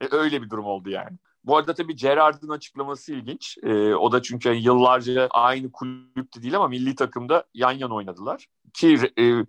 E, 0.00 0.06
öyle 0.10 0.42
bir 0.42 0.50
durum 0.50 0.64
oldu 0.64 0.90
yani. 0.90 1.18
Bu 1.44 1.56
arada 1.56 1.74
tabii 1.74 1.96
Gerard'ın 1.96 2.48
açıklaması 2.48 3.12
ilginç. 3.12 3.58
E, 3.62 3.94
o 3.94 4.12
da 4.12 4.22
çünkü 4.22 4.48
yıllarca 4.48 5.28
aynı 5.30 5.72
kulüpte 5.72 6.42
değil 6.42 6.56
ama 6.56 6.68
milli 6.68 6.94
takımda 6.94 7.44
yan 7.54 7.72
yana 7.72 7.94
oynadılar. 7.94 8.46
Ki 8.74 8.98
e, 9.18 9.44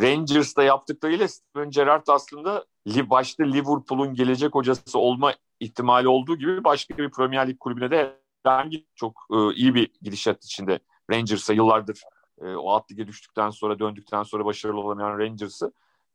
Rangers'ta 0.00 0.62
yaptıklarıyla 0.62 1.28
Steven 1.28 1.70
Gerrard 1.70 2.06
aslında 2.06 2.64
başta 2.86 3.44
Liverpool'un 3.44 4.14
gelecek 4.14 4.54
hocası 4.54 4.98
olma 4.98 5.34
ihtimali 5.60 6.08
olduğu 6.08 6.36
gibi 6.36 6.64
başka 6.64 6.98
bir 6.98 7.10
Premier 7.10 7.48
Lig 7.48 7.58
kulübüne 7.58 7.90
de 7.90 8.20
herhangi 8.42 8.86
çok 8.94 9.26
e, 9.32 9.54
iyi 9.54 9.74
bir 9.74 9.90
gidişat 10.02 10.44
içinde 10.44 10.78
Rangers'a 11.10 11.52
yıllardır 11.52 12.02
e, 12.40 12.54
o 12.54 12.70
alt 12.70 12.90
lige 12.90 13.06
düştükten 13.06 13.50
sonra 13.50 13.78
döndükten 13.78 14.22
sonra 14.22 14.44
başarılı 14.44 14.80
olamayan 14.80 15.18
Rangers'ı 15.18 15.72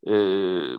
e, 0.07 0.13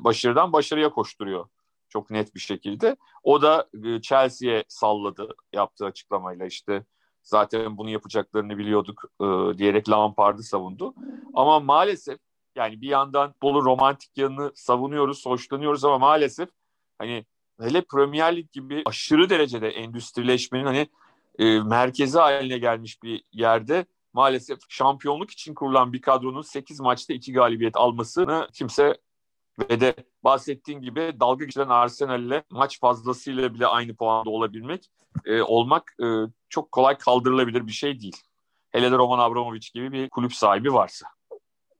başarıdan 0.04 0.52
başarıya 0.52 0.90
koşturuyor 0.90 1.46
çok 1.90 2.10
net 2.10 2.34
bir 2.34 2.40
şekilde. 2.40 2.96
O 3.22 3.42
da 3.42 3.68
e, 3.84 4.00
Chelsea'ye 4.00 4.64
salladı 4.68 5.28
yaptığı 5.52 5.84
açıklamayla 5.84 6.46
işte 6.46 6.84
zaten 7.22 7.76
bunu 7.76 7.90
yapacaklarını 7.90 8.58
biliyorduk 8.58 9.04
e, 9.20 9.58
diyerek 9.58 9.90
Lampard'ı 9.90 10.42
savundu. 10.42 10.94
Ama 11.34 11.60
maalesef 11.60 12.18
yani 12.56 12.80
bir 12.80 12.88
yandan 12.88 13.34
dolu 13.42 13.64
romantik 13.64 14.18
yanını 14.18 14.52
savunuyoruz, 14.54 15.26
hoşlanıyoruz 15.26 15.84
ama 15.84 15.98
maalesef 15.98 16.48
hani 16.98 17.26
hele 17.60 17.80
Premier 17.80 18.36
Lig 18.36 18.52
gibi 18.52 18.82
aşırı 18.86 19.30
derecede 19.30 19.68
endüstrileşmenin 19.68 20.64
hani 20.64 20.88
e, 21.38 21.60
merkezi 21.60 22.18
haline 22.18 22.58
gelmiş 22.58 23.02
bir 23.02 23.24
yerde 23.32 23.86
maalesef 24.12 24.58
şampiyonluk 24.68 25.30
için 25.30 25.54
kurulan 25.54 25.92
bir 25.92 26.00
kadronun 26.00 26.42
8 26.42 26.80
maçta 26.80 27.12
2 27.12 27.32
galibiyet 27.32 27.76
almasını 27.76 28.48
kimse 28.52 28.94
ve 29.70 29.80
de 29.80 29.94
bahsettiğin 30.24 30.80
gibi 30.80 31.16
dalga 31.20 31.44
geçilen 31.44 31.68
Arsenal'le 31.68 32.42
maç 32.50 32.80
fazlasıyla 32.80 33.54
bile 33.54 33.66
aynı 33.66 33.96
puanda 33.96 34.30
olabilmek 34.30 34.90
e, 35.24 35.42
olmak 35.42 35.94
e, 36.02 36.06
çok 36.48 36.72
kolay 36.72 36.98
kaldırılabilir 36.98 37.66
bir 37.66 37.72
şey 37.72 38.00
değil. 38.00 38.16
Hele 38.70 38.92
de 38.92 38.96
Roman 38.96 39.18
Abramovich 39.18 39.72
gibi 39.74 39.92
bir 39.92 40.10
kulüp 40.10 40.34
sahibi 40.34 40.72
varsa. 40.72 41.06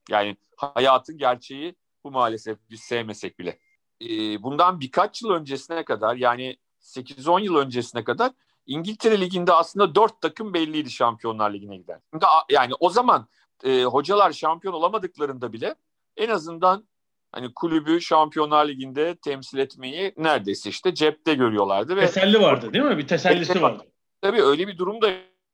Yani 0.09 0.37
hayatın 0.57 1.19
gerçeği 1.19 1.75
bu 2.05 2.11
maalesef 2.11 2.59
biz 2.71 2.81
sevmesek 2.81 3.38
bile. 3.38 3.59
E, 4.03 4.43
bundan 4.43 4.81
birkaç 4.81 5.23
yıl 5.23 5.31
öncesine 5.31 5.85
kadar 5.85 6.16
yani 6.16 6.57
8-10 6.81 7.43
yıl 7.43 7.57
öncesine 7.57 8.05
kadar 8.05 8.33
İngiltere 8.66 9.21
Ligi'nde 9.21 9.53
aslında 9.53 9.95
dört 9.95 10.21
takım 10.21 10.55
belliydi 10.55 10.90
Şampiyonlar 10.90 11.53
Ligi'ne 11.53 11.77
giden. 11.77 12.03
Yani 12.51 12.73
o 12.81 12.90
zaman 12.90 13.29
e, 13.64 13.85
hocalar 13.85 14.33
şampiyon 14.33 14.75
olamadıklarında 14.75 15.53
bile 15.53 15.75
en 16.16 16.29
azından 16.29 16.85
hani 17.33 17.55
kulübü 17.55 18.01
Şampiyonlar 18.01 18.69
Ligi'nde 18.69 19.16
temsil 19.16 19.59
etmeyi 19.59 20.14
neredeyse 20.16 20.71
işte 20.71 20.95
cepte 20.95 21.35
görüyorlardı. 21.35 21.97
Ve 21.97 22.01
Teselli 22.01 22.40
vardı 22.40 22.73
değil 22.73 22.85
mi? 22.85 22.99
Bir 22.99 23.07
tesellisi 23.07 23.62
vardı. 23.62 23.83
Tabii 24.21 24.43
öyle 24.43 24.69
bir 24.69 24.79
durum 24.79 25.03
da 25.03 25.11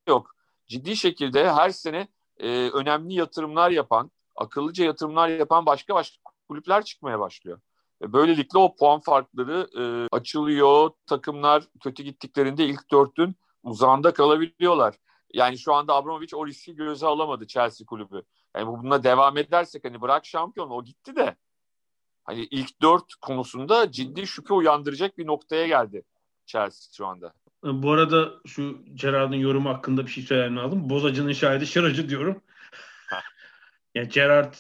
yok. 0.09 0.31
Ciddi 0.67 0.97
şekilde 0.97 1.53
her 1.53 1.71
sene 1.71 2.09
e, 2.39 2.71
önemli 2.71 3.15
yatırımlar 3.15 3.71
yapan, 3.71 4.11
akıllıca 4.37 4.85
yatırımlar 4.85 5.29
yapan 5.29 5.67
başka 5.67 5.95
başka 5.95 6.17
kulüpler 6.49 6.85
çıkmaya 6.85 7.21
başlıyor. 7.21 7.61
Ve 8.03 8.13
böylelikle 8.13 8.59
o 8.59 8.77
puan 8.77 9.01
farkları 9.01 9.69
e, 9.79 9.83
açılıyor. 10.17 10.91
Takımlar 11.07 11.65
kötü 11.83 12.03
gittiklerinde 12.03 12.65
ilk 12.65 12.91
dörtün 12.91 13.37
uzağında 13.63 14.13
kalabiliyorlar. 14.13 14.95
Yani 15.33 15.59
şu 15.59 15.75
anda 15.75 15.95
Abramovich 15.95 16.35
o 16.35 16.47
riski 16.47 16.75
göze 16.75 17.07
alamadı 17.07 17.47
Chelsea 17.47 17.87
kulübü. 17.87 18.23
Yani 18.57 18.67
bununla 18.67 19.05
devam 19.05 19.39
edersek 19.39 19.85
hani 19.85 20.01
bırak 20.01 20.27
şampiyon 20.27 20.71
o 20.71 20.85
gitti 20.85 21.17
de 21.17 21.37
hani 22.27 22.45
ilk 22.51 22.83
dört 22.83 23.15
konusunda 23.15 23.93
ciddi 23.93 24.27
şüphe 24.27 24.55
uyandıracak 24.55 25.19
bir 25.19 25.27
noktaya 25.27 25.67
geldi 25.67 26.03
Chelsea 26.47 26.89
şu 26.93 27.07
anda. 27.07 27.33
Bu 27.63 27.93
arada 27.93 28.33
şu 28.47 28.79
Gerard'ın 28.95 29.37
yorumu 29.37 29.69
hakkında 29.69 30.07
bir 30.07 30.11
şey 30.11 30.25
söylemem 30.25 30.57
lazım. 30.57 30.91
Bozacının 30.91 31.33
şahidi 31.33 31.67
şıracı 31.67 32.09
diyorum. 32.09 32.43
yani 33.95 34.09
Gerard 34.09 34.55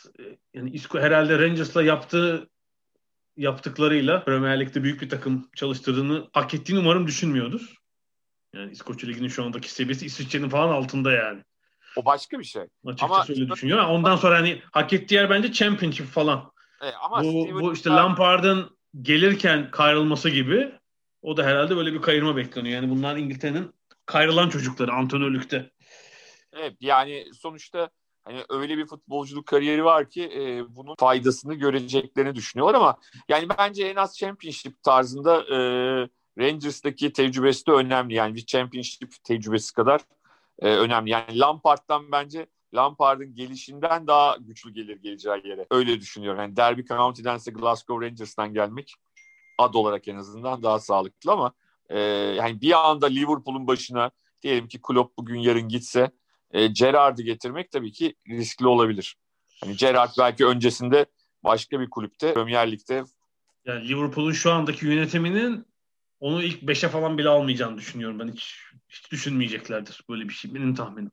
yani 0.54 0.70
Isco 0.70 1.00
herhalde 1.00 1.38
Rangers'la 1.38 1.82
yaptığı 1.82 2.48
yaptıklarıyla 3.36 4.24
Premier 4.24 4.60
Lig'de 4.60 4.82
büyük 4.82 5.02
bir 5.02 5.08
takım 5.08 5.48
çalıştırdığını 5.56 6.28
hak 6.32 6.54
ettiğini 6.54 6.78
umarım 6.78 7.06
düşünmüyordur. 7.06 7.74
Yani 8.54 8.72
İskoçya 8.72 9.08
Ligi'nin 9.08 9.28
şu 9.28 9.44
andaki 9.44 9.72
seviyesi 9.72 10.06
İsviçre'nin 10.06 10.48
falan 10.48 10.68
altında 10.68 11.12
yani. 11.12 11.42
O 11.96 12.04
başka 12.04 12.38
bir 12.38 12.44
şey. 12.44 12.62
Açıkçası 12.86 13.14
ama 13.14 13.24
öyle 13.28 13.50
düşünüyor. 13.50 13.84
Ondan 13.88 14.16
sonra 14.16 14.36
hani 14.36 14.62
hak 14.72 14.92
ettiği 14.92 15.14
yer 15.14 15.30
bence 15.30 15.52
Championship 15.52 16.06
falan. 16.06 16.52
E, 16.86 16.92
ama 16.92 17.24
bu, 17.24 17.42
Steven 17.42 17.60
bu 17.60 17.72
işte 17.72 17.90
Lampard'ın 17.90 18.76
gelirken 19.02 19.70
kayrılması 19.70 20.30
gibi 20.30 20.72
o 21.22 21.36
da 21.36 21.44
herhalde 21.44 21.76
böyle 21.76 21.92
bir 21.92 22.02
kayırma 22.02 22.36
bekleniyor. 22.36 22.82
Yani 22.82 22.90
bunlar 22.90 23.16
İngiltere'nin 23.16 23.74
kayrılan 24.06 24.48
çocukları 24.48 24.92
antrenörlükte. 24.92 25.70
Evet 26.52 26.76
yani 26.80 27.24
sonuçta 27.34 27.90
hani 28.24 28.44
öyle 28.48 28.78
bir 28.78 28.86
futbolculuk 28.86 29.46
kariyeri 29.46 29.84
var 29.84 30.10
ki 30.10 30.22
e, 30.22 30.64
bunun 30.76 30.94
faydasını 30.98 31.54
göreceklerini 31.54 32.34
düşünüyorlar 32.34 32.74
ama 32.74 32.96
yani 33.28 33.48
bence 33.58 33.86
en 33.86 33.96
az 33.96 34.18
Championship 34.18 34.82
tarzında 34.82 35.36
e, 35.36 35.58
Rangers'taki 36.38 37.12
tecrübesi 37.12 37.66
de 37.66 37.72
önemli. 37.72 38.14
Yani 38.14 38.34
bir 38.34 38.46
Championship 38.46 39.24
tecrübesi 39.24 39.74
kadar 39.74 40.00
e, 40.58 40.68
önemli. 40.68 41.10
Yani 41.10 41.38
Lampard'dan 41.38 42.12
bence 42.12 42.46
Lampard'ın 42.74 43.34
gelişinden 43.34 44.06
daha 44.06 44.36
güçlü 44.36 44.72
gelir 44.72 44.96
geleceği 44.96 45.48
yere. 45.48 45.66
Öyle 45.70 46.00
düşünüyorum. 46.00 46.40
Yani 46.40 46.56
Derby 46.56 46.82
County'dense 46.82 47.50
Glasgow 47.50 48.06
Rangers'tan 48.06 48.54
gelmek 48.54 48.94
ad 49.58 49.74
olarak 49.74 50.08
en 50.08 50.16
azından 50.16 50.62
daha 50.62 50.80
sağlıklı 50.80 51.32
ama 51.32 51.52
e, 51.88 51.98
yani 52.00 52.60
bir 52.60 52.88
anda 52.90 53.06
Liverpool'un 53.06 53.66
başına 53.66 54.10
diyelim 54.42 54.68
ki 54.68 54.80
Klopp 54.82 55.18
bugün 55.18 55.38
yarın 55.38 55.68
gitse 55.68 56.10
e, 56.50 56.66
Gerrard'ı 56.66 57.22
getirmek 57.22 57.70
tabii 57.70 57.92
ki 57.92 58.14
riskli 58.28 58.66
olabilir. 58.66 59.16
Hani 59.60 59.76
Gerrard 59.76 60.10
belki 60.18 60.46
öncesinde 60.46 61.06
başka 61.44 61.80
bir 61.80 61.90
kulüpte 61.90 62.34
Premier 62.34 62.72
Lig'de 62.72 63.04
yani 63.64 63.88
Liverpool'un 63.88 64.32
şu 64.32 64.52
andaki 64.52 64.86
yönetiminin 64.86 65.66
onu 66.20 66.42
ilk 66.42 66.62
5'e 66.62 66.88
falan 66.88 67.18
bile 67.18 67.28
almayacağını 67.28 67.78
düşünüyorum. 67.78 68.18
Ben 68.18 68.28
hiç 68.28 68.60
hiç 68.88 69.12
düşünmeyeceklerdir 69.12 70.00
böyle 70.08 70.28
bir 70.28 70.34
şey 70.34 70.54
benim 70.54 70.74
tahminim. 70.74 71.10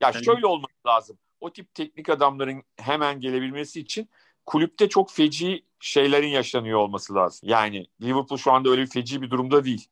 Ya 0.00 0.10
yani... 0.14 0.24
şöyle 0.24 0.46
olması 0.46 0.74
lazım. 0.86 1.18
O 1.40 1.52
tip 1.52 1.74
teknik 1.74 2.08
adamların 2.08 2.62
hemen 2.76 3.20
gelebilmesi 3.20 3.80
için 3.80 4.08
kulüpte 4.46 4.88
çok 4.88 5.10
feci 5.10 5.64
şeylerin 5.80 6.28
yaşanıyor 6.28 6.78
olması 6.78 7.14
lazım. 7.14 7.48
Yani 7.48 7.86
Liverpool 8.02 8.38
şu 8.38 8.52
anda 8.52 8.70
öyle 8.70 8.82
bir 8.82 8.90
feci 8.90 9.22
bir 9.22 9.30
durumda 9.30 9.64
değil. 9.64 9.88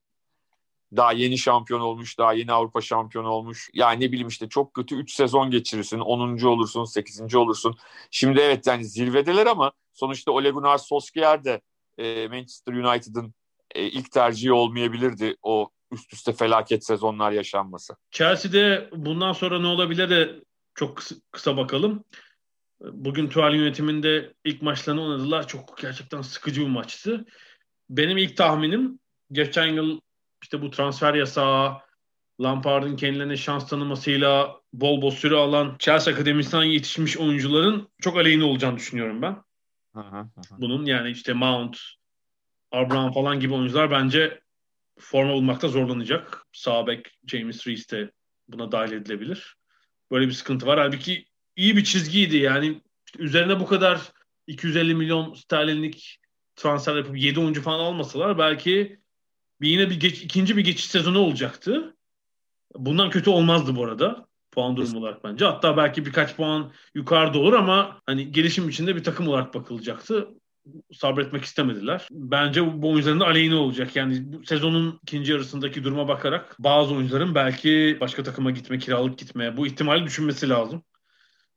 Daha 0.96 1.12
yeni 1.12 1.38
şampiyon 1.38 1.80
olmuş, 1.80 2.18
daha 2.18 2.32
yeni 2.32 2.52
Avrupa 2.52 2.80
şampiyonu 2.80 3.28
olmuş. 3.28 3.70
Yani 3.74 4.00
ne 4.04 4.12
bileyim 4.12 4.28
işte 4.28 4.48
çok 4.48 4.74
kötü 4.74 4.96
3 4.96 5.12
sezon 5.12 5.50
geçirirsin, 5.50 5.98
10. 5.98 6.46
olursun, 6.46 6.84
8. 6.84 7.34
olursun. 7.34 7.76
Şimdi 8.10 8.40
evet 8.40 8.66
yani 8.66 8.84
zirvedeler 8.84 9.46
ama 9.46 9.72
sonuçta 9.92 10.32
Ole 10.32 10.50
Gunnar 10.50 10.78
Solskjaer 10.78 11.44
de 11.44 11.60
e, 11.98 12.28
Manchester 12.28 12.72
United'ın 12.72 13.34
e, 13.74 13.84
ilk 13.84 14.12
tercihi 14.12 14.52
olmayabilirdi 14.52 15.36
o 15.42 15.70
üst 15.96 16.12
üste 16.12 16.32
felaket 16.32 16.86
sezonlar 16.86 17.32
yaşanması. 17.32 17.96
Chelsea'de 18.10 18.90
bundan 18.92 19.32
sonra 19.32 19.60
ne 19.60 19.66
olabilir 19.66 20.10
de 20.10 20.40
çok 20.74 20.96
kısa, 20.96 21.14
kısa 21.30 21.56
bakalım. 21.56 22.04
Bugün 22.80 23.28
Tuval 23.28 23.54
yönetiminde 23.54 24.32
ilk 24.44 24.62
maçlarını 24.62 25.02
oynadılar. 25.02 25.48
Çok 25.48 25.78
gerçekten 25.78 26.22
sıkıcı 26.22 26.60
bir 26.60 26.66
maçtı. 26.66 27.24
Benim 27.90 28.18
ilk 28.18 28.36
tahminim 28.36 28.98
geçen 29.32 29.66
yıl 29.66 30.00
işte 30.42 30.62
bu 30.62 30.70
transfer 30.70 31.14
yasağı, 31.14 31.72
Lampard'ın 32.40 32.96
kendilerine 32.96 33.36
şans 33.36 33.68
tanımasıyla 33.68 34.60
bol 34.72 35.02
bol 35.02 35.10
süre 35.10 35.36
alan 35.36 35.76
Chelsea 35.78 36.14
Akademisi'nden 36.14 36.64
yetişmiş 36.64 37.16
oyuncuların 37.16 37.88
çok 38.00 38.16
aleyhine 38.16 38.44
olacağını 38.44 38.76
düşünüyorum 38.76 39.22
ben. 39.22 39.42
Bunun 40.58 40.84
yani 40.84 41.10
işte 41.10 41.32
Mount, 41.32 41.78
Abraham 42.72 43.12
falan 43.12 43.40
gibi 43.40 43.54
oyuncular 43.54 43.90
bence 43.90 44.40
forma 44.98 45.32
bulmakta 45.32 45.68
zorlanacak. 45.68 46.46
Sağ 46.52 46.86
bek 46.86 47.18
James 47.26 47.66
Reese 47.66 47.96
de 47.96 48.10
buna 48.48 48.72
dahil 48.72 48.92
edilebilir. 48.92 49.56
Böyle 50.10 50.26
bir 50.26 50.32
sıkıntı 50.32 50.66
var. 50.66 50.78
Halbuki 50.78 51.26
iyi 51.56 51.76
bir 51.76 51.84
çizgiydi 51.84 52.36
yani. 52.36 52.82
İşte 53.06 53.22
üzerine 53.22 53.60
bu 53.60 53.66
kadar 53.66 54.00
250 54.46 54.94
milyon 54.94 55.34
sterlinlik 55.34 56.18
transfer 56.56 56.96
yapıp 56.96 57.18
7 57.18 57.40
oyuncu 57.40 57.62
falan 57.62 57.78
almasalar 57.78 58.38
belki 58.38 58.98
bir 59.60 59.68
yine 59.68 59.90
bir 59.90 60.00
geç, 60.00 60.22
ikinci 60.22 60.56
bir 60.56 60.64
geçiş 60.64 60.86
sezonu 60.86 61.18
olacaktı. 61.18 61.96
Bundan 62.74 63.10
kötü 63.10 63.30
olmazdı 63.30 63.76
bu 63.76 63.84
arada 63.84 64.26
puan 64.50 64.76
durumu 64.76 64.98
olarak 64.98 65.24
bence. 65.24 65.44
Hatta 65.44 65.76
belki 65.76 66.06
birkaç 66.06 66.36
puan 66.36 66.72
yukarıda 66.94 67.38
olur 67.38 67.52
ama 67.52 68.00
hani 68.06 68.32
gelişim 68.32 68.68
içinde 68.68 68.96
bir 68.96 69.04
takım 69.04 69.28
olarak 69.28 69.54
bakılacaktı 69.54 70.28
sabretmek 70.92 71.44
istemediler. 71.44 72.08
Bence 72.10 72.82
bu, 72.82 72.90
oyuncuların 72.90 73.20
da 73.20 73.26
aleyhine 73.26 73.54
olacak. 73.54 73.96
Yani 73.96 74.22
bu 74.32 74.44
sezonun 74.44 75.00
ikinci 75.02 75.32
yarısındaki 75.32 75.84
duruma 75.84 76.08
bakarak 76.08 76.56
bazı 76.58 76.94
oyuncuların 76.94 77.34
belki 77.34 77.96
başka 78.00 78.22
takıma 78.22 78.50
gitme, 78.50 78.78
kiralık 78.78 79.18
gitmeye 79.18 79.56
bu 79.56 79.66
ihtimali 79.66 80.04
düşünmesi 80.04 80.48
lazım. 80.48 80.82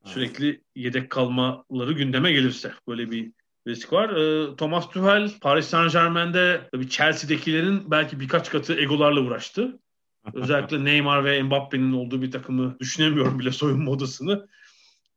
Sürekli 0.06 0.62
yedek 0.76 1.10
kalmaları 1.10 1.94
gündeme 1.94 2.32
gelirse 2.32 2.74
böyle 2.88 3.12
bir 3.12 3.32
risk 3.68 3.94
var. 3.94 4.10
Ee, 4.10 4.56
Thomas 4.56 4.90
Tuchel 4.90 5.32
Paris 5.42 5.68
Saint 5.68 5.94
Germain'de 5.94 6.62
tabii 6.72 6.90
Chelsea'dekilerin 6.90 7.92
belki 7.92 8.20
birkaç 8.20 8.50
katı 8.50 8.82
egolarla 8.82 9.22
uğraştı. 9.22 9.80
Özellikle 10.34 10.84
Neymar 10.84 11.26
ve 11.26 11.44
Mbappe'nin 11.44 11.94
olduğu 11.94 12.22
bir 12.22 12.32
takımı 12.32 12.80
düşünemiyorum 12.80 13.40
bile 13.40 13.52
soyunma 13.52 13.92
odasını. 13.92 14.48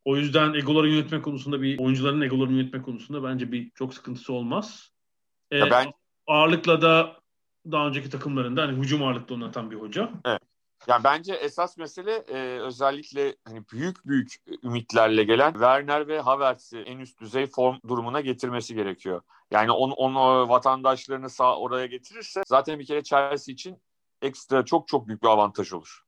O 0.04 0.16
yüzden 0.16 0.54
egoları 0.54 0.88
yönetme 0.88 1.22
konusunda 1.22 1.62
bir 1.62 1.78
oyuncuların 1.78 2.20
egolarını 2.20 2.52
yönetme 2.52 2.82
konusunda 2.82 3.22
bence 3.24 3.52
bir 3.52 3.70
çok 3.70 3.94
sıkıntısı 3.94 4.32
olmaz. 4.32 4.92
Ee, 5.52 5.70
ben 5.70 5.92
ağırlıkla 6.26 6.82
da 6.82 7.16
daha 7.70 7.88
önceki 7.88 8.10
takımlarında 8.10 8.62
hani 8.62 8.78
hücum 8.78 9.02
ağırlıklı 9.02 9.34
oynatan 9.34 9.70
bir 9.70 9.76
hoca. 9.76 10.10
Evet. 10.24 10.40
Yani 10.86 11.04
bence 11.04 11.34
esas 11.34 11.78
mesele 11.78 12.12
e, 12.12 12.58
özellikle 12.58 13.36
hani 13.44 13.62
büyük 13.72 14.06
büyük 14.06 14.34
ümitlerle 14.64 15.24
gelen 15.24 15.52
Werner 15.52 16.08
ve 16.08 16.20
Havertz'i 16.20 16.78
en 16.78 16.98
üst 16.98 17.20
düzey 17.20 17.46
form 17.46 17.76
durumuna 17.88 18.20
getirmesi 18.20 18.74
gerekiyor. 18.74 19.22
Yani 19.50 19.70
onu, 19.70 19.92
onu 19.92 20.48
vatandaşlarını 20.48 21.30
sağ 21.30 21.58
oraya 21.58 21.86
getirirse 21.86 22.42
zaten 22.46 22.78
bir 22.78 22.86
kere 22.86 23.02
Chelsea 23.02 23.52
için 23.52 23.76
ekstra 24.22 24.64
çok 24.64 24.88
çok 24.88 25.08
büyük 25.08 25.22
bir 25.22 25.28
avantaj 25.28 25.72
olur. 25.72 26.02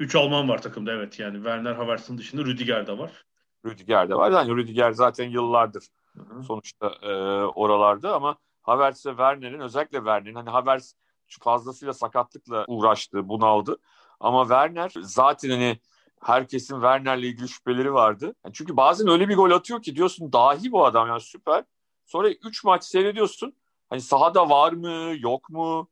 Üç 0.00 0.14
Alman 0.14 0.48
var 0.48 0.62
takımda 0.62 0.92
evet 0.92 1.18
yani 1.18 1.34
Werner 1.34 1.74
Havertz'in 1.74 2.18
dışında 2.18 2.44
Rüdiger 2.44 2.86
de 2.86 2.98
var. 2.98 3.24
Rüdiger 3.66 4.08
de 4.08 4.14
var. 4.14 4.30
Yani 4.30 4.56
Rüdiger 4.56 4.92
zaten 4.92 5.30
yıllardır 5.30 5.86
Hı-hı. 6.16 6.42
sonuçta 6.42 6.86
e, 7.02 7.12
oralarda 7.44 8.14
ama 8.14 8.36
Havertz 8.62 9.06
ve 9.06 9.10
Werner'in 9.10 9.60
özellikle 9.60 9.98
Werner'in 9.98 10.34
hani 10.34 10.50
Havertz 10.50 10.94
fazlasıyla 11.40 11.92
sakatlıkla 11.92 12.64
uğraştı, 12.68 13.28
bunaldı. 13.28 13.76
Ama 14.20 14.42
Werner 14.42 14.92
zaten 15.00 15.50
hani 15.50 15.80
herkesin 16.20 16.74
Werner'le 16.74 17.22
ilgili 17.22 17.48
şüpheleri 17.48 17.94
vardı. 17.94 18.34
Yani 18.44 18.54
çünkü 18.54 18.76
bazen 18.76 19.08
öyle 19.08 19.28
bir 19.28 19.36
gol 19.36 19.50
atıyor 19.50 19.82
ki 19.82 19.96
diyorsun 19.96 20.32
dahi 20.32 20.72
bu 20.72 20.86
adam 20.86 21.08
yani 21.08 21.20
süper. 21.20 21.64
Sonra 22.06 22.30
3 22.30 22.64
maç 22.64 22.84
seyrediyorsun. 22.84 23.56
Hani 23.90 24.00
sahada 24.00 24.50
var 24.50 24.72
mı, 24.72 25.14
yok 25.18 25.50
mu? 25.50 25.88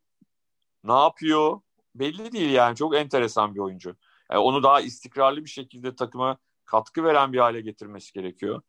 Ne 0.84 0.92
yapıyor? 0.92 1.60
Belli 1.98 2.32
değil 2.32 2.50
yani. 2.50 2.76
Çok 2.76 2.96
enteresan 2.96 3.54
bir 3.54 3.60
oyuncu. 3.60 3.96
Yani 4.30 4.40
onu 4.40 4.62
daha 4.62 4.80
istikrarlı 4.80 5.44
bir 5.44 5.50
şekilde 5.50 5.94
takıma 5.94 6.38
katkı 6.64 7.04
veren 7.04 7.32
bir 7.32 7.38
hale 7.38 7.60
getirmesi 7.60 8.12
gerekiyor. 8.12 8.62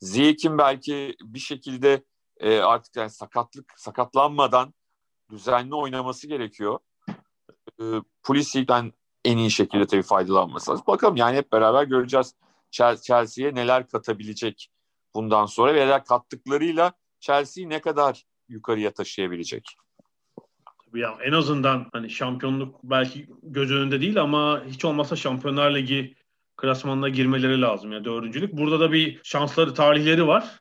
Ziyech'in 0.00 0.58
belki 0.58 1.16
bir 1.22 1.38
şekilde 1.38 2.04
e, 2.40 2.58
artık 2.58 2.96
yani 2.96 3.10
sakatlık 3.10 3.72
sakatlanmadan 3.76 4.74
düzenli 5.30 5.74
oynaması 5.74 6.26
gerekiyor. 6.26 6.78
E, 7.80 7.84
Pulisic'den 8.22 8.92
en 9.24 9.38
iyi 9.38 9.50
şekilde 9.50 9.86
tabii 9.86 10.02
faydalanması 10.02 10.70
lazım. 10.70 10.84
Bakalım 10.86 11.16
yani 11.16 11.36
hep 11.36 11.52
beraber 11.52 11.84
göreceğiz 11.84 12.34
Chelsea'ye 12.70 13.54
neler 13.54 13.88
katabilecek 13.88 14.70
bundan 15.14 15.46
sonra 15.46 15.74
veya 15.74 16.04
kattıklarıyla 16.04 16.92
Chelsea 17.20 17.68
ne 17.68 17.80
kadar 17.80 18.24
yukarıya 18.48 18.92
taşıyabilecek? 18.92 19.76
Ya 20.94 21.18
en 21.22 21.32
azından 21.32 21.86
hani 21.92 22.10
şampiyonluk 22.10 22.80
belki 22.82 23.26
göz 23.42 23.72
önünde 23.72 24.00
değil 24.00 24.20
ama 24.20 24.62
hiç 24.66 24.84
olmazsa 24.84 25.16
Şampiyonlar 25.16 25.74
Ligi 25.74 26.14
klasmanına 26.56 27.08
girmeleri 27.08 27.60
lazım. 27.60 27.92
Yani 27.92 28.04
dördüncülük. 28.04 28.52
Burada 28.52 28.80
da 28.80 28.92
bir 28.92 29.20
şansları, 29.22 29.74
tarihleri 29.74 30.26
var. 30.26 30.60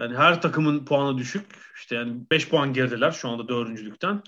Yani 0.00 0.16
her 0.16 0.42
takımın 0.42 0.84
puanı 0.84 1.18
düşük. 1.18 1.46
İşte 1.76 1.94
yani 1.94 2.12
5 2.30 2.48
puan 2.48 2.72
gerideler 2.72 3.10
şu 3.12 3.28
anda 3.28 3.48
dördüncülükten. 3.48 4.22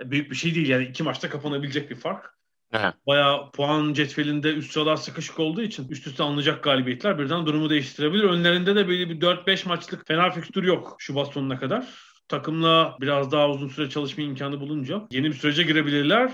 E, 0.00 0.10
büyük 0.10 0.30
bir 0.30 0.36
şey 0.36 0.54
değil 0.54 0.68
yani 0.68 0.84
iki 0.84 1.02
maçta 1.02 1.30
kapanabilecek 1.30 1.90
bir 1.90 1.96
fark. 1.96 2.40
Evet. 2.72 2.94
Bayağı 3.06 3.50
puan 3.52 3.92
cetvelinde 3.92 4.54
üst 4.54 4.72
sıralar 4.72 4.96
sıkışık 4.96 5.40
olduğu 5.40 5.62
için 5.62 5.88
üst 5.88 6.06
üste 6.06 6.22
alınacak 6.22 6.64
galibiyetler 6.64 7.18
birden 7.18 7.46
durumu 7.46 7.70
değiştirebilir. 7.70 8.24
Önlerinde 8.24 8.76
de 8.76 8.88
böyle 8.88 9.10
bir 9.10 9.20
4-5 9.20 9.68
maçlık 9.68 10.06
fena 10.06 10.30
fikstür 10.30 10.64
yok 10.64 10.96
Şubat 10.98 11.32
sonuna 11.32 11.58
kadar. 11.58 12.09
Takımla 12.30 12.96
biraz 13.00 13.32
daha 13.32 13.50
uzun 13.50 13.68
süre 13.68 13.90
çalışma 13.90 14.24
imkanı 14.24 14.60
bulunca 14.60 15.06
yeni 15.10 15.24
bir 15.24 15.34
sürece 15.34 15.62
girebilirler. 15.62 16.32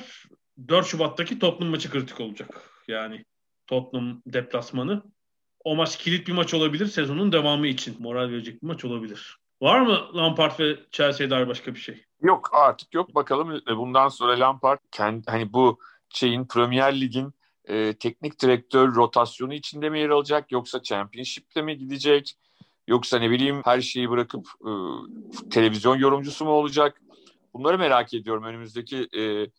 4 0.69 0.87
Şubat'taki 0.87 1.39
Tottenham 1.39 1.71
maçı 1.71 1.91
kritik 1.91 2.21
olacak. 2.21 2.71
Yani 2.89 3.25
Tottenham 3.67 4.23
deplasmanı. 4.27 5.03
O 5.65 5.77
maç 5.77 5.99
kilit 5.99 6.29
bir 6.29 6.33
maç 6.33 6.55
olabilir. 6.55 6.87
Sezonun 6.87 7.33
devamı 7.33 7.67
için 7.67 7.97
moral 7.99 8.31
verecek 8.31 8.63
bir 8.63 8.67
maç 8.67 8.85
olabilir. 8.85 9.39
Var 9.63 9.81
mı 9.81 10.11
Lampard 10.15 10.61
ve 10.61 10.79
Chelsea'ye 10.91 11.31
dair 11.31 11.49
başka 11.49 11.75
bir 11.75 11.81
şey? 11.81 12.05
Yok 12.23 12.51
artık 12.53 12.95
yok. 12.95 13.15
Bakalım 13.15 13.53
e, 13.53 13.77
bundan 13.77 14.09
sonra 14.09 14.41
Lampard 14.41 14.79
kendi, 14.91 15.31
hani 15.31 15.53
bu 15.53 15.79
şeyin 16.11 16.47
Premier 16.47 17.01
Lig'in 17.01 17.35
e, 17.65 17.95
teknik 17.95 18.43
direktör 18.43 18.95
rotasyonu 18.95 19.55
içinde 19.55 19.91
mi 19.91 20.01
yer 20.01 20.11
alacak 20.11 20.53
yoksa 20.53 20.83
Championship'te 20.83 21.63
mi 21.63 21.79
gidecek 21.79 22.37
yoksa 22.87 23.18
ne 23.18 23.31
bileyim 23.31 23.62
her 23.64 23.81
şeyi 23.81 24.11
bırakıp 24.11 24.46
e, 24.61 24.70
televizyon 25.51 25.96
yorumcusu 25.96 26.44
mu 26.44 26.51
olacak? 26.51 27.03
Bunları 27.55 27.79
merak 27.79 28.14
ediyorum 28.14 28.44
önümüzdeki 28.44 29.09
e, 29.18 29.51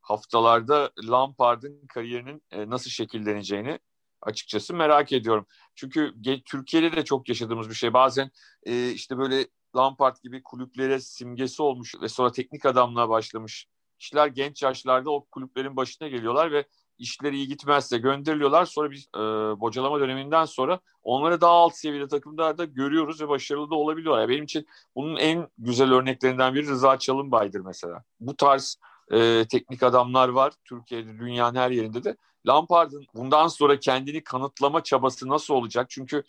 haftalarda 0.00 0.90
Lampard'ın 1.04 1.86
kariyerinin 1.86 2.42
e, 2.50 2.70
nasıl 2.70 2.90
şekilleneceğini 2.90 3.78
açıkçası 4.22 4.74
merak 4.74 5.12
ediyorum. 5.12 5.46
Çünkü 5.74 6.14
Türkiye'de 6.44 6.96
de 6.96 7.04
çok 7.04 7.28
yaşadığımız 7.28 7.68
bir 7.68 7.74
şey. 7.74 7.92
Bazen 7.92 8.30
e, 8.66 8.90
işte 8.90 9.18
böyle 9.18 9.46
Lampard 9.76 10.16
gibi 10.22 10.42
kulüplere 10.42 11.00
simgesi 11.00 11.62
olmuş 11.62 11.94
ve 12.02 12.08
sonra 12.08 12.32
teknik 12.32 12.66
adamlığa 12.66 13.08
başlamış 13.08 13.66
kişiler 13.98 14.26
genç 14.26 14.62
yaşlarda 14.62 15.10
o 15.10 15.24
kulüplerin 15.24 15.76
başına 15.76 16.08
geliyorlar 16.08 16.52
ve 16.52 16.64
işleri 16.98 17.36
iyi 17.36 17.48
gitmezse 17.48 17.98
gönderiliyorlar. 17.98 18.64
Sonra 18.64 18.90
biz 18.90 19.08
e, 19.14 19.20
bocalama 19.60 20.00
döneminden 20.00 20.44
sonra 20.44 20.80
onları 21.02 21.40
daha 21.40 21.52
alt 21.52 21.74
seviyede 21.74 22.08
takımlarda 22.08 22.64
görüyoruz 22.64 23.20
ve 23.20 23.28
başarılı 23.28 23.70
da 23.70 23.74
olabiliyorlar. 23.74 24.20
Yani 24.20 24.30
benim 24.30 24.44
için 24.44 24.66
bunun 24.96 25.16
en 25.16 25.48
güzel 25.58 25.92
örneklerinden 25.92 26.54
biri 26.54 26.66
Rıza 26.66 26.98
Çalınbay'dır 26.98 27.60
mesela. 27.60 28.04
Bu 28.20 28.36
tarz 28.36 28.78
e, 29.12 29.46
teknik 29.50 29.82
adamlar 29.82 30.28
var 30.28 30.52
Türkiye'de, 30.64 31.18
dünyanın 31.18 31.58
her 31.58 31.70
yerinde 31.70 32.04
de. 32.04 32.16
Lampard'ın 32.46 33.06
bundan 33.14 33.48
sonra 33.48 33.80
kendini 33.80 34.24
kanıtlama 34.24 34.82
çabası 34.82 35.28
nasıl 35.28 35.54
olacak? 35.54 35.86
Çünkü 35.90 36.22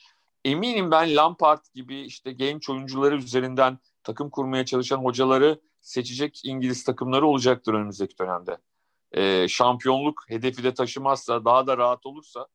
eminim 0.46 0.92
ben 0.92 1.16
Lampard 1.16 1.66
gibi 1.74 2.02
işte 2.02 2.32
genç 2.32 2.70
oyuncuları 2.70 3.16
üzerinden 3.16 3.80
takım 4.04 4.30
kurmaya 4.30 4.66
çalışan 4.66 4.98
hocaları 4.98 5.60
seçecek 5.82 6.42
İngiliz 6.44 6.84
takımları 6.84 7.28
olacaktır 7.28 7.74
önümüzdeki 7.74 8.18
dönemde. 8.18 8.58
E, 9.18 9.48
şampiyonluk 9.48 10.24
hedefi 10.28 10.64
de 10.64 10.74
taşımazsa, 10.74 11.46
daha 11.46 11.68
da 11.68 11.78
rahat 11.78 12.06
olursa 12.06 12.48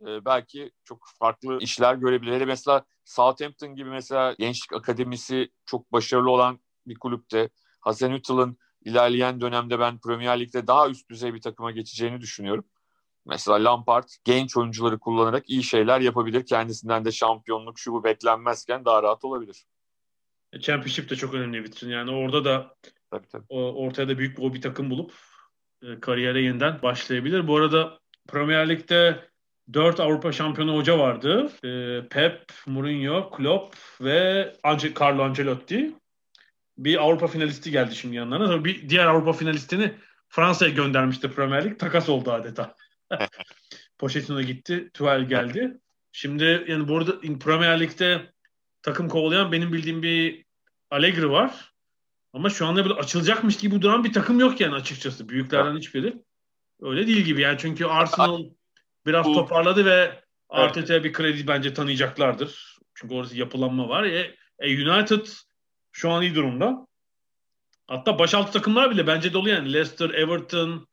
e, 0.00 0.24
belki 0.24 0.70
çok 0.84 1.08
farklı 1.18 1.58
işler 1.60 1.94
görebilir. 1.94 2.46
Mesela 2.46 2.84
Southampton 3.04 3.74
gibi 3.74 3.90
mesela 3.90 4.34
gençlik 4.38 4.72
akademisi 4.72 5.50
çok 5.66 5.92
başarılı 5.92 6.30
olan 6.30 6.60
bir 6.86 6.98
kulüpte 6.98 7.50
Hasan 7.80 8.12
Hüttel'ın 8.12 8.58
ilerleyen 8.84 9.40
dönemde 9.40 9.78
ben 9.78 9.98
Premier 9.98 10.40
Lig'de 10.40 10.66
daha 10.66 10.88
üst 10.88 11.10
düzey 11.10 11.34
bir 11.34 11.40
takıma 11.40 11.70
geçeceğini 11.70 12.20
düşünüyorum. 12.20 12.64
Mesela 13.26 13.64
Lampard 13.64 14.08
genç 14.24 14.56
oyuncuları 14.56 14.98
kullanarak 14.98 15.50
iyi 15.50 15.62
şeyler 15.62 16.00
yapabilir. 16.00 16.46
Kendisinden 16.46 17.04
de 17.04 17.12
şampiyonluk 17.12 17.78
şu 17.78 17.92
bu 17.92 18.04
beklenmezken 18.04 18.84
daha 18.84 19.02
rahat 19.02 19.24
olabilir. 19.24 19.66
Championship 20.60 21.10
de 21.10 21.16
çok 21.16 21.34
önemli 21.34 21.64
vitrin. 21.64 21.90
Yani 21.90 22.10
orada 22.10 22.44
da 22.44 22.76
tabii, 23.10 23.28
tabii. 23.28 23.44
ortaya 23.54 24.08
da 24.08 24.18
büyük 24.18 24.38
bir 24.38 24.62
takım 24.62 24.90
bulup 24.90 25.12
e, 25.82 26.00
kariyere 26.00 26.42
yeniden 26.42 26.82
başlayabilir. 26.82 27.48
Bu 27.48 27.56
arada 27.56 27.98
Premier 28.28 28.68
Lig'de 28.68 29.20
4 29.72 30.00
Avrupa 30.00 30.32
şampiyonu 30.32 30.76
hoca 30.76 30.98
vardı. 30.98 31.50
E, 31.64 32.02
Pep, 32.08 32.42
Mourinho, 32.66 33.30
Klopp 33.30 33.76
ve 34.00 34.52
Carlo 35.00 35.22
Ancelotti. 35.22 35.92
Bir 36.78 37.02
Avrupa 37.02 37.26
finalisti 37.26 37.70
geldi 37.70 37.94
şimdi 37.94 38.16
yanlarına. 38.16 38.64
bir 38.64 38.88
diğer 38.88 39.06
Avrupa 39.06 39.32
finalistini 39.32 39.94
Fransa'ya 40.28 40.72
göndermişti 40.72 41.30
Premier 41.30 41.64
Lig. 41.64 41.78
Takas 41.78 42.08
oldu 42.08 42.32
adeta. 42.32 42.74
Pochettino 43.98 44.42
gitti. 44.42 44.90
Tuchel 44.94 45.28
geldi. 45.28 45.80
Şimdi 46.12 46.64
yani 46.68 46.88
burada 46.88 47.20
Premier 47.40 47.80
Lig'de 47.80 48.32
takım 48.82 49.08
kovalayan 49.08 49.52
benim 49.52 49.72
bildiğim 49.72 50.02
bir 50.02 50.44
Allegri 50.90 51.30
var. 51.30 51.75
Ama 52.36 52.50
şu 52.50 52.66
anda 52.66 52.84
böyle 52.84 52.94
açılacakmış 52.94 53.56
gibi 53.56 53.82
duran 53.82 54.04
bir 54.04 54.12
takım 54.12 54.40
yok 54.40 54.60
yani 54.60 54.74
açıkçası. 54.74 55.28
Büyüklerden 55.28 55.76
hiçbiri. 55.76 56.22
Öyle 56.80 57.06
değil 57.06 57.24
gibi 57.24 57.40
yani 57.40 57.58
çünkü 57.58 57.84
Arsenal 57.84 58.44
biraz 59.06 59.26
toparladı 59.26 59.84
ve 59.84 60.20
Arteta'ya 60.48 61.04
bir 61.04 61.12
kredi 61.12 61.46
bence 61.46 61.74
tanıyacaklardır. 61.74 62.78
Çünkü 62.94 63.14
orası 63.14 63.36
yapılanma 63.36 63.88
var. 63.88 64.04
E, 64.04 64.34
e, 64.58 64.90
United 64.90 65.26
şu 65.92 66.10
an 66.10 66.22
iyi 66.22 66.34
durumda. 66.34 66.86
Hatta 67.86 68.18
başaltı 68.18 68.52
takımlar 68.52 68.90
bile 68.90 69.06
bence 69.06 69.32
dolu 69.32 69.48
yani. 69.48 69.72
Leicester, 69.72 70.10
Everton, 70.10 70.88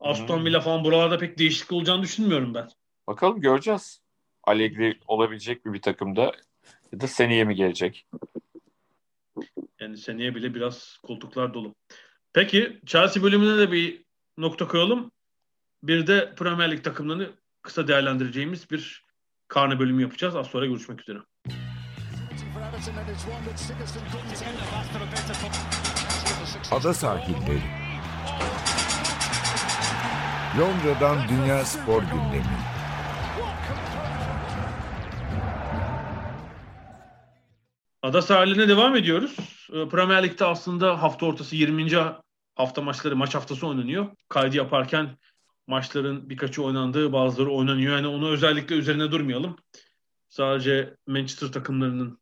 Aston 0.00 0.44
Villa 0.44 0.60
falan 0.60 0.84
buralarda 0.84 1.18
pek 1.18 1.38
değişiklik 1.38 1.72
olacağını 1.72 2.02
düşünmüyorum 2.02 2.54
ben. 2.54 2.68
Bakalım 3.06 3.40
göreceğiz. 3.40 4.00
Allegri 4.44 4.98
olabilecek 5.06 5.64
mi 5.64 5.72
bir 5.72 5.82
takımda 5.82 6.32
ya 6.92 7.00
da 7.00 7.06
seneye 7.06 7.44
mi 7.44 7.54
gelecek? 7.54 8.06
Yani 9.80 9.96
seneye 9.96 10.34
bile 10.34 10.54
biraz 10.54 10.98
koltuklar 11.02 11.54
dolu. 11.54 11.74
Peki 12.32 12.80
Chelsea 12.86 13.22
bölümüne 13.22 13.58
de 13.58 13.72
bir 13.72 14.04
nokta 14.38 14.68
koyalım. 14.68 15.10
Bir 15.82 16.06
de 16.06 16.34
Premier 16.34 16.70
Lig 16.70 16.84
takımlarını 16.84 17.30
kısa 17.62 17.88
değerlendireceğimiz 17.88 18.70
bir 18.70 19.02
karne 19.48 19.78
bölümü 19.78 20.02
yapacağız. 20.02 20.36
Az 20.36 20.46
sonra 20.46 20.66
görüşmek 20.66 21.00
üzere. 21.00 21.18
Ada 26.70 26.94
sahilleri. 26.94 27.86
Londra'dan 30.58 31.28
Dünya 31.28 31.64
Spor 31.64 32.02
Gündemi. 32.02 32.75
Ada 38.06 38.22
sahiline 38.22 38.68
devam 38.68 38.96
ediyoruz. 38.96 39.36
Ee, 39.72 39.88
Premier 39.88 40.22
Lig'de 40.22 40.44
aslında 40.44 41.02
hafta 41.02 41.26
ortası 41.26 41.56
20. 41.56 41.90
hafta 42.54 42.82
maçları 42.82 43.16
maç 43.16 43.34
haftası 43.34 43.66
oynanıyor. 43.66 44.06
Kaydı 44.28 44.56
yaparken 44.56 45.18
maçların 45.66 46.30
birkaçı 46.30 46.62
oynandığı 46.62 47.12
bazıları 47.12 47.50
oynanıyor. 47.50 47.96
Yani 47.96 48.06
onu 48.06 48.28
özellikle 48.28 48.74
üzerine 48.74 49.10
durmayalım. 49.10 49.56
Sadece 50.28 50.94
Manchester 51.06 51.52
takımlarının 51.52 52.18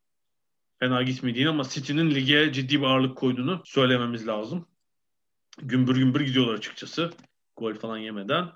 fena 0.79 1.03
gitmediğini 1.03 1.49
ama 1.49 1.65
City'nin 1.65 2.15
lige 2.15 2.53
ciddi 2.53 2.81
bir 2.81 2.87
ağırlık 2.87 3.17
koyduğunu 3.17 3.63
söylememiz 3.65 4.27
lazım. 4.27 4.69
Gümbür 5.59 5.97
gümbür 5.97 6.21
gidiyorlar 6.21 6.55
açıkçası. 6.55 7.13
Gol 7.57 7.75
falan 7.75 7.99
yemeden. 7.99 8.49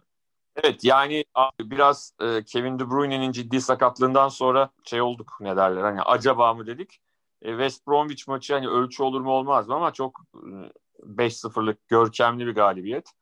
Evet 0.56 0.84
yani 0.84 1.24
biraz 1.60 2.12
e, 2.20 2.44
Kevin 2.44 2.78
De 2.78 2.90
Bruyne'nin 2.90 3.32
ciddi 3.32 3.60
sakatlığından 3.60 4.28
sonra 4.28 4.70
şey 4.84 5.00
olduk 5.00 5.36
ne 5.40 5.56
derler 5.56 5.82
hani 5.82 6.02
acaba 6.02 6.54
mı 6.54 6.66
dedik. 6.66 7.00
E, 7.42 7.50
West 7.50 7.86
Bromwich 7.86 8.28
maçı 8.28 8.54
hani 8.54 8.68
ölçü 8.68 9.02
olur 9.02 9.20
mu 9.20 9.30
olmaz 9.30 9.68
mı 9.68 9.74
ama 9.74 9.92
çok 9.92 10.20
5-0'lık 11.02 11.76
e, 11.76 11.80
görkemli 11.88 12.46
bir 12.46 12.54
galibiyet. 12.54 13.12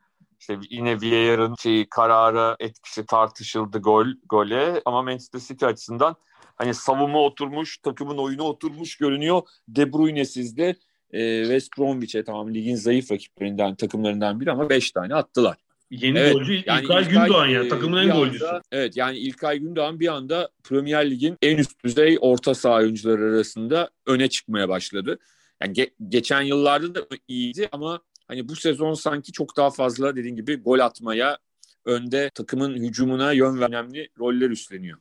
İşte 0.41 0.59
yine 0.71 0.97
VAR'ın 0.97 1.55
şeyi 1.55 1.89
karara 1.89 2.57
etkisi 2.61 3.07
tartışıldı 3.07 3.79
gol 3.79 4.07
gole 4.29 4.83
ama 4.85 5.03
Manchester 5.03 5.41
City 5.41 5.67
açısından 5.67 6.17
hani 6.57 6.75
savunma 6.75 7.19
oturmuş, 7.19 7.79
takımın 7.79 8.19
oyunu 8.19 8.43
oturmuş 8.43 8.97
görünüyor. 8.97 9.43
De 9.69 9.93
Bruyne'siz 9.93 10.57
de 10.57 10.77
e, 11.11 11.43
West 11.43 11.79
Bromwich'e 11.79 12.25
tamam 12.25 12.55
ligin 12.55 12.75
zayıf 12.75 13.13
rakiplerinden 13.13 13.75
takımlarından 13.75 14.41
biri 14.41 14.53
ama 14.53 14.71
5 14.71 14.91
tane 14.91 15.15
attılar. 15.15 15.66
Yeni 15.91 16.19
evet, 16.19 16.33
golcü 16.33 16.53
yani 16.53 16.83
İlkay, 16.83 17.03
İlkay 17.03 17.09
Gündoğan 17.09 17.47
ya. 17.47 17.69
Takımın 17.69 18.09
en 18.09 18.17
golcüsü. 18.17 18.61
Evet 18.73 18.97
yani 18.97 19.19
İlkay 19.19 19.59
Gündoğan 19.59 20.01
bir 20.01 20.09
anda 20.09 20.51
Premier 20.65 21.11
Lig'in 21.11 21.37
en 21.43 21.57
üst 21.57 21.85
düzey 21.85 22.19
orta 22.21 22.55
saha 22.55 22.77
oyuncuları 22.77 23.23
arasında 23.23 23.91
öne 24.07 24.29
çıkmaya 24.29 24.69
başladı. 24.69 25.19
Yani 25.63 25.73
ge- 25.73 25.93
geçen 26.09 26.43
yıllarda 26.43 26.95
da 26.95 27.07
iyiydi 27.29 27.69
ama 27.73 28.01
hani 28.29 28.49
bu 28.49 28.57
sezon 28.57 28.95
sanki 28.95 29.33
çok 29.33 29.57
daha 29.57 29.71
fazla 29.71 30.17
dediğin 30.17 30.37
gibi 30.37 30.57
gol 30.57 30.79
atmaya, 30.79 31.39
önde 31.85 32.31
takımın 32.35 32.75
hücumuna 32.75 33.33
yön 33.33 33.61
veren 33.61 33.73
önemli 33.73 34.09
roller 34.19 34.51
üstleniyor. 34.51 34.99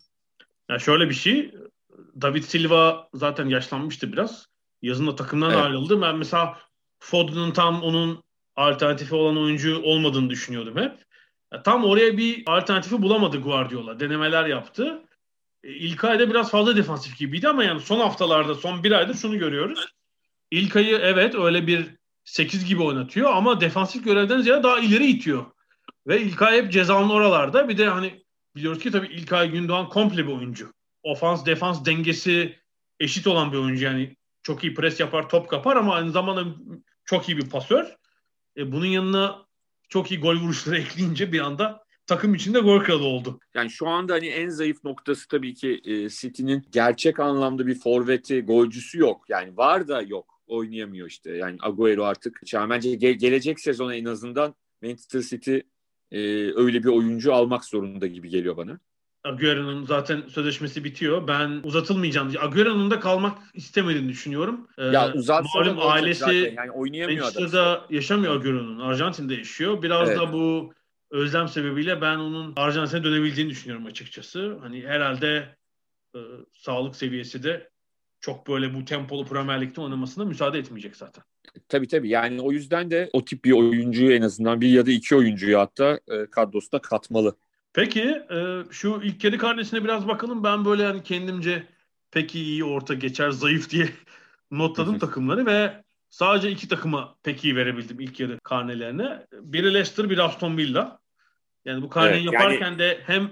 Ya 0.69 0.79
şöyle 0.79 1.09
bir 1.09 1.15
şey 1.15 1.55
David 2.21 2.43
Silva 2.43 3.09
zaten 3.13 3.49
yaşlanmıştı 3.49 4.13
biraz. 4.13 4.45
Yazında 4.81 5.15
takımdan 5.15 5.51
evet. 5.51 5.63
ayrıldı. 5.63 6.01
Ben 6.01 6.17
mesela 6.17 6.57
Foden'ın 6.99 7.51
tam 7.51 7.83
onun 7.83 8.24
alternatifi 8.55 9.15
olan 9.15 9.37
oyuncu 9.37 9.81
olmadığını 9.81 10.29
düşünüyordum 10.29 10.77
hep. 10.77 11.05
Tam 11.63 11.85
oraya 11.85 12.17
bir 12.17 12.43
alternatifi 12.47 13.01
bulamadı 13.01 13.41
Guardiola. 13.41 13.99
Denemeler 13.99 14.45
yaptı. 14.45 15.01
E, 15.63 15.69
İlk 15.69 16.03
ayda 16.03 16.29
biraz 16.29 16.51
fazla 16.51 16.77
defansif 16.77 17.17
gibiydi 17.17 17.47
ama 17.47 17.63
yani 17.63 17.79
son 17.79 17.99
haftalarda, 17.99 18.55
son 18.55 18.83
bir 18.83 18.91
aydır 18.91 19.15
şunu 19.15 19.39
görüyoruz. 19.39 19.85
İlk 20.51 20.75
ayı 20.75 20.97
evet 20.97 21.35
öyle 21.35 21.67
bir 21.67 21.95
8 22.23 22.65
gibi 22.65 22.81
oynatıyor 22.83 23.33
ama 23.33 23.61
defansif 23.61 24.05
görevden 24.05 24.41
ziyade 24.41 24.63
daha 24.63 24.79
ileri 24.79 25.05
itiyor. 25.07 25.45
Ve 26.07 26.21
İlkay 26.21 26.57
hep 26.57 26.71
cezanın 26.71 27.09
oralarda. 27.09 27.69
Bir 27.69 27.77
de 27.77 27.87
hani 27.87 28.23
biliyoruz 28.55 28.83
ki 28.83 28.91
tabii 28.91 29.07
İlkay 29.07 29.51
Gündoğan 29.51 29.89
komple 29.89 30.27
bir 30.27 30.31
oyuncu. 30.31 30.73
Ofans 31.03 31.45
defans 31.45 31.85
dengesi 31.85 32.59
eşit 32.99 33.27
olan 33.27 33.51
bir 33.51 33.57
oyuncu 33.57 33.85
yani 33.85 34.15
çok 34.43 34.63
iyi 34.63 34.73
pres 34.73 34.99
yapar, 34.99 35.29
top 35.29 35.49
kapar 35.49 35.75
ama 35.75 35.95
aynı 35.95 36.11
zamanda 36.11 36.55
çok 37.05 37.29
iyi 37.29 37.37
bir 37.37 37.49
pasör. 37.49 37.95
E, 38.57 38.71
bunun 38.71 38.85
yanına 38.85 39.45
çok 39.89 40.11
iyi 40.11 40.19
gol 40.19 40.35
vuruşları 40.35 40.77
ekleyince 40.79 41.31
bir 41.31 41.39
anda 41.39 41.85
takım 42.07 42.35
içinde 42.35 42.59
gol 42.59 42.79
kralı 42.79 43.03
oldu. 43.03 43.39
Yani 43.53 43.69
şu 43.69 43.87
anda 43.87 44.13
hani 44.13 44.27
en 44.27 44.49
zayıf 44.49 44.83
noktası 44.83 45.27
tabii 45.27 45.53
ki 45.53 45.81
e, 45.85 46.09
City'nin 46.09 46.65
gerçek 46.71 47.19
anlamda 47.19 47.67
bir 47.67 47.79
forveti, 47.79 48.41
golcüsü 48.41 48.99
yok. 48.99 49.25
Yani 49.29 49.57
var 49.57 49.87
da 49.87 50.01
yok. 50.01 50.41
Oynayamıyor 50.47 51.07
işte. 51.07 51.31
Yani 51.31 51.57
Agüero 51.61 52.03
artık. 52.03 52.53
Yani 52.53 52.69
bence 52.69 52.89
ge- 52.89 53.11
gelecek 53.11 53.59
sezona 53.59 53.95
en 53.95 54.05
azından 54.05 54.55
Manchester 54.81 55.21
City 55.21 55.57
e, 56.11 56.19
öyle 56.55 56.83
bir 56.83 56.89
oyuncu 56.89 57.33
almak 57.33 57.65
zorunda 57.65 58.07
gibi 58.07 58.29
geliyor 58.29 58.57
bana. 58.57 58.79
Agüero'nun 59.25 59.85
zaten 59.85 60.23
sözleşmesi 60.27 60.83
bitiyor. 60.83 61.27
Ben 61.27 61.61
uzatılmayacağım. 61.63 62.33
Agüero'nun 62.39 62.91
da 62.91 62.99
kalmak 62.99 63.37
istemediğini 63.53 64.09
düşünüyorum. 64.09 64.67
Ee, 64.77 64.83
ya 64.83 65.13
uzatsa 65.13 65.59
malum 65.59 65.77
ailesi 65.81 66.19
zaten. 66.19 66.53
yani 66.55 66.71
oynayamıyor 66.71 67.21
Manchester'da 67.21 67.85
yaşamıyor 67.89 68.35
Agüero'nun. 68.35 68.79
Arjantin'de 68.79 69.35
yaşıyor. 69.35 69.81
Biraz 69.81 70.09
evet. 70.09 70.19
da 70.19 70.33
bu 70.33 70.73
özlem 71.11 71.47
sebebiyle 71.47 72.01
ben 72.01 72.17
onun 72.17 72.53
Arjantin'e 72.55 73.03
dönebildiğini 73.03 73.49
düşünüyorum 73.49 73.85
açıkçası. 73.85 74.57
Hani 74.61 74.81
herhalde 74.87 75.55
e, 76.15 76.19
sağlık 76.53 76.95
seviyesi 76.95 77.43
de 77.43 77.69
çok 78.19 78.47
böyle 78.47 78.73
bu 78.73 78.85
tempolu 78.85 79.25
Premier 79.25 79.61
Lig'de 79.61 79.81
oynamasına 79.81 80.25
müsaade 80.25 80.59
etmeyecek 80.59 80.95
zaten. 80.95 81.23
Tabii 81.69 81.87
tabii 81.87 82.09
yani 82.09 82.41
o 82.41 82.51
yüzden 82.51 82.91
de 82.91 83.09
o 83.13 83.25
tip 83.25 83.45
bir 83.45 83.51
oyuncuyu 83.51 84.11
en 84.11 84.21
azından 84.21 84.61
bir 84.61 84.69
ya 84.69 84.85
da 84.85 84.91
iki 84.91 85.15
oyuncuyu 85.15 85.59
hatta 85.59 85.99
e, 86.07 86.25
kadrosuna 86.25 86.81
katmalı. 86.81 87.35
Peki 87.75 88.01
e, 88.31 88.63
şu 88.71 89.01
ilk 89.03 89.19
kedi 89.19 89.37
karnesine 89.37 89.83
biraz 89.83 90.07
bakalım. 90.07 90.43
Ben 90.43 90.65
böyle 90.65 90.85
hani 90.85 91.03
kendimce 91.03 91.67
peki 92.11 92.39
iyi 92.39 92.63
orta 92.63 92.93
geçer 92.93 93.31
zayıf 93.31 93.69
diye 93.69 93.89
notladım 94.51 94.99
takımları 94.99 95.45
ve 95.45 95.83
sadece 96.09 96.51
iki 96.51 96.67
takıma 96.67 97.15
peki 97.23 97.55
verebildim 97.55 97.99
ilk 97.99 98.19
yarı 98.19 98.39
karnelerine. 98.39 99.27
Biri 99.33 99.73
Leicester, 99.73 100.09
biri 100.09 100.21
Aston 100.21 100.57
Villa. 100.57 100.99
Yani 101.65 101.81
bu 101.81 101.89
karneyi 101.89 102.23
evet, 102.23 102.33
yaparken 102.33 102.65
yani... 102.65 102.79
de 102.79 102.99
hem 103.05 103.31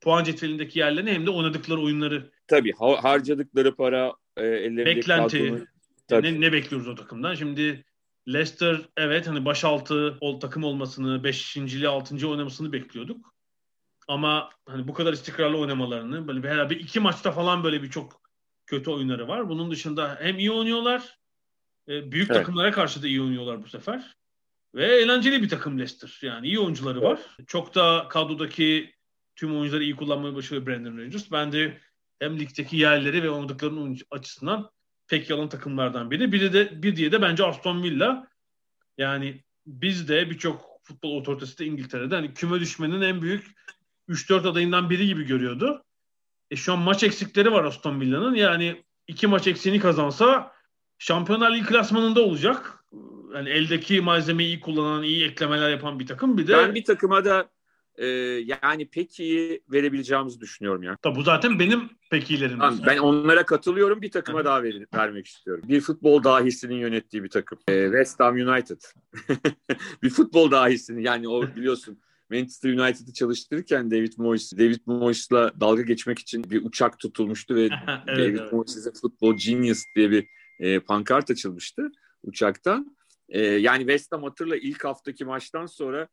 puan 0.00 0.24
cetvelindeki 0.24 0.78
yerlerini 0.78 1.12
hem 1.12 1.26
de 1.26 1.30
oynadıkları 1.30 1.80
oyunları. 1.80 2.30
Tabii 2.46 2.72
harcadıkları 3.02 3.74
para, 3.74 4.12
e, 4.36 4.46
ellerindeki 4.46 4.96
Beklenti. 4.96 5.66
Kadronu, 6.08 6.24
ne, 6.24 6.40
ne 6.40 6.52
bekliyoruz 6.52 6.88
o 6.88 6.94
takımdan? 6.94 7.34
Şimdi 7.34 7.84
Leicester 8.28 8.80
evet 8.96 9.26
hani 9.26 9.44
başaltı 9.44 10.18
ol, 10.20 10.40
takım 10.40 10.64
olmasını, 10.64 11.24
5. 11.24 11.56
ile 11.56 11.88
6. 11.88 12.28
oynamasını 12.28 12.72
bekliyorduk. 12.72 13.35
Ama 14.08 14.50
hani 14.66 14.88
bu 14.88 14.94
kadar 14.94 15.12
istikrarlı 15.12 15.58
oynamalarını 15.58 16.28
böyle 16.28 16.42
bir 16.42 16.48
herhalde 16.48 16.78
iki 16.78 17.00
maçta 17.00 17.32
falan 17.32 17.64
böyle 17.64 17.82
bir 17.82 17.90
çok 17.90 18.20
kötü 18.66 18.90
oyunları 18.90 19.28
var. 19.28 19.48
Bunun 19.48 19.70
dışında 19.70 20.18
hem 20.20 20.38
iyi 20.38 20.50
oynuyorlar, 20.50 21.18
e, 21.88 22.12
büyük 22.12 22.30
evet. 22.30 22.40
takımlara 22.40 22.70
karşı 22.70 23.02
da 23.02 23.06
iyi 23.06 23.22
oynuyorlar 23.22 23.62
bu 23.62 23.68
sefer. 23.68 24.16
Ve 24.74 24.86
eğlenceli 24.86 25.42
bir 25.42 25.48
takım 25.48 25.78
Leicester. 25.78 26.18
Yani 26.22 26.46
iyi 26.46 26.58
oyuncuları 26.58 26.98
evet. 26.98 27.08
var. 27.08 27.20
Çok 27.46 27.74
da 27.74 28.06
kadrodaki 28.10 28.94
tüm 29.36 29.56
oyuncuları 29.56 29.84
iyi 29.84 29.96
kullanmayı 29.96 30.34
başarıyor 30.34 30.66
Brandon 30.66 30.98
Rodgers. 30.98 31.32
Ben 31.32 31.52
de 31.52 31.78
hem 32.18 32.40
ligdeki 32.40 32.76
yerleri 32.76 33.22
ve 33.22 33.30
oynadıklarının 33.30 33.98
açısından 34.10 34.70
pek 35.08 35.30
yalan 35.30 35.48
takımlardan 35.48 36.10
biri. 36.10 36.32
Biri 36.32 36.52
de 36.52 36.82
bir 36.82 36.96
diye 36.96 37.12
de 37.12 37.22
bence 37.22 37.44
Aston 37.44 37.82
Villa. 37.82 38.28
Yani 38.98 39.44
biz 39.66 40.08
de 40.08 40.30
birçok 40.30 40.76
futbol 40.82 41.16
otoritesi 41.16 41.58
de 41.58 41.66
İngiltere'de 41.66 42.14
hani 42.14 42.34
küme 42.34 42.60
düşmenin 42.60 43.00
en 43.00 43.22
büyük 43.22 43.56
3-4 44.08 44.48
adayından 44.48 44.90
biri 44.90 45.06
gibi 45.06 45.24
görüyordu. 45.24 45.84
E 46.50 46.56
şu 46.56 46.72
an 46.72 46.78
maç 46.78 47.02
eksikleri 47.02 47.52
var 47.52 47.64
Aston 47.64 48.00
Villa'nın. 48.00 48.34
Yani 48.34 48.84
iki 49.08 49.26
maç 49.26 49.46
eksiğini 49.46 49.80
kazansa 49.80 50.52
Şampiyonlar 50.98 51.54
Ligi 51.54 51.66
klasmanında 51.66 52.22
olacak. 52.22 52.84
Yani 53.34 53.48
eldeki 53.48 54.00
malzemeyi 54.00 54.48
iyi 54.48 54.60
kullanan, 54.60 55.02
iyi 55.02 55.24
eklemeler 55.24 55.70
yapan 55.70 55.98
bir 55.98 56.06
takım. 56.06 56.38
Bir 56.38 56.46
de 56.46 56.52
ben 56.52 56.74
bir 56.74 56.84
takıma 56.84 57.24
da 57.24 57.50
e, 57.98 58.06
yani 58.62 58.88
pek 58.88 59.20
iyi 59.20 59.62
verebileceğimizi 59.72 60.40
düşünüyorum 60.40 60.82
ya. 60.82 60.96
Tabi 61.02 61.16
bu 61.16 61.22
zaten 61.22 61.58
benim 61.58 61.90
pek 62.10 62.30
iyilerim. 62.30 62.58
Tamam, 62.58 62.80
ben 62.86 62.98
onlara 62.98 63.46
katılıyorum. 63.46 64.02
Bir 64.02 64.10
takıma 64.10 64.44
daha 64.44 64.62
ver, 64.62 64.74
vermek 64.94 65.26
istiyorum. 65.26 65.64
Bir 65.68 65.80
futbol 65.80 66.24
dahisinin 66.24 66.74
yönettiği 66.74 67.24
bir 67.24 67.30
takım. 67.30 67.58
E, 67.68 67.84
West 67.84 68.20
Ham 68.20 68.34
United. 68.34 68.80
bir 70.02 70.10
futbol 70.10 70.50
dahisinin 70.50 71.00
yani 71.00 71.28
o 71.28 71.42
biliyorsun 71.42 71.98
Manchester 72.30 72.70
United'ı 72.70 73.12
çalıştırırken 73.12 73.90
David 73.90 74.12
Moyes, 74.16 74.52
David 74.52 74.80
Moyes'la 74.86 75.60
dalga 75.60 75.82
geçmek 75.82 76.18
için 76.18 76.50
bir 76.50 76.64
uçak 76.64 76.98
tutulmuştu 76.98 77.54
ve 77.54 77.60
evet, 77.88 78.18
David 78.18 78.38
evet. 78.38 78.52
Moyes'e 78.52 78.92
Football 79.00 79.36
Genius 79.36 79.82
diye 79.96 80.10
bir 80.10 80.26
e, 80.60 80.80
pankart 80.80 81.30
açılmıştı 81.30 81.92
uçaktan. 82.22 82.96
E, 83.28 83.42
yani 83.42 83.78
West 83.78 84.12
Ham 84.12 84.22
hatırla 84.22 84.56
ilk 84.56 84.84
haftaki 84.84 85.24
maçtan 85.24 85.66
sonra 85.66 86.08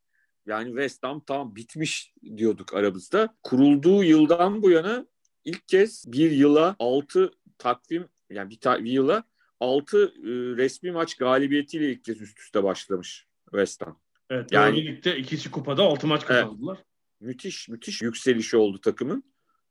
yani 0.46 0.68
West 0.68 1.02
Ham 1.02 1.24
tam 1.24 1.56
bitmiş 1.56 2.14
diyorduk 2.36 2.74
aramızda. 2.74 3.36
Kurulduğu 3.42 4.04
yıldan 4.04 4.62
bu 4.62 4.70
yana 4.70 5.06
ilk 5.44 5.68
kez 5.68 6.04
bir 6.12 6.30
yıla 6.30 6.76
altı 6.78 7.32
takvim 7.58 8.08
yani 8.30 8.50
bir, 8.50 8.60
ta- 8.60 8.84
bir 8.84 8.90
yıla 8.90 9.24
altı 9.60 10.04
e, 10.06 10.30
resmi 10.56 10.90
maç 10.90 11.14
galibiyetiyle 11.14 11.92
ilk 11.92 12.04
kez 12.04 12.20
üst 12.20 12.40
üste 12.40 12.64
başlamış 12.64 13.26
West 13.44 13.86
Ham. 13.86 14.03
Evet, 14.34 14.52
yani 14.52 14.86
ligde 14.86 15.16
ikisi 15.16 15.50
kupada 15.50 15.82
altı 15.82 16.06
maç 16.06 16.26
kazandılar. 16.26 16.76
Evet, 16.76 16.86
müthiş 17.20 17.68
müthiş 17.68 18.02
yükselişi 18.02 18.56
oldu 18.56 18.80
takımın. 18.80 19.24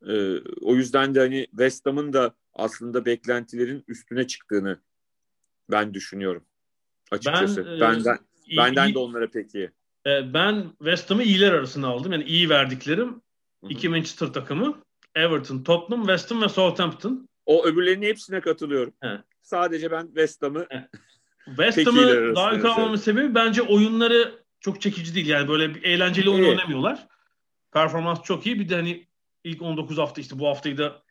Ee, 0.07 0.38
o 0.61 0.76
yüzden 0.76 1.16
de 1.16 1.20
hani 1.20 1.47
West 1.49 1.86
Ham'ın 1.86 2.14
da 2.14 2.36
aslında 2.53 3.05
beklentilerin 3.05 3.84
üstüne 3.88 4.28
çıktığını 4.28 4.80
ben 5.72 5.93
düşünüyorum. 5.93 6.43
Açıkçası. 7.11 7.66
Ben, 7.66 7.78
e, 7.78 7.80
benden 7.80 8.18
iyi, 8.45 8.57
benden 8.57 8.88
iyi, 8.88 8.93
de 8.93 8.99
onlara 8.99 9.28
pek 9.32 9.55
iyi. 9.55 9.72
E, 10.07 10.34
ben 10.34 10.70
West 10.78 11.11
Ham'ı 11.11 11.24
iyiler 11.24 11.51
arasına 11.51 11.88
aldım. 11.88 12.11
Yani 12.11 12.24
iyi 12.24 12.49
verdiklerim. 12.49 13.09
Hı-hı. 13.09 13.70
iki 13.70 13.89
Manchester 13.89 14.28
takımı. 14.28 14.78
Everton, 15.16 15.64
Tottenham, 15.64 16.01
West 16.01 16.32
Ham 16.32 16.41
ve 16.41 16.49
Southampton. 16.49 17.30
O 17.45 17.66
öbürlerinin 17.66 18.07
hepsine 18.07 18.41
katılıyorum. 18.41 18.93
He. 19.01 19.22
Sadece 19.41 19.91
ben 19.91 20.05
West 20.05 20.41
Ham'ı 20.41 20.68
West 21.45 21.88
Ham'ı 21.88 22.36
daha 22.36 22.53
yukarı 22.53 22.72
almamın 22.72 22.95
sebebi 22.95 23.36
bence 23.36 23.61
oyunları 23.61 24.43
çok 24.64 24.82
çekici 24.82 25.16
değil. 25.16 25.28
Yani 25.28 25.47
böyle 25.47 25.76
bir 25.76 25.84
eğlenceli 25.84 26.30
oyun 26.30 26.49
oynamıyorlar. 26.49 27.07
Performans 27.72 28.24
çok 28.24 28.45
iyi. 28.45 28.59
Bir 28.59 28.70
de 28.70 28.76
hani 28.76 29.07
ilk 29.43 29.61
19 29.61 29.97
hafta 29.97 30.22
işte 30.22 30.39
bu 30.39 30.47
haftayı 30.47 30.78
da 30.78 31.03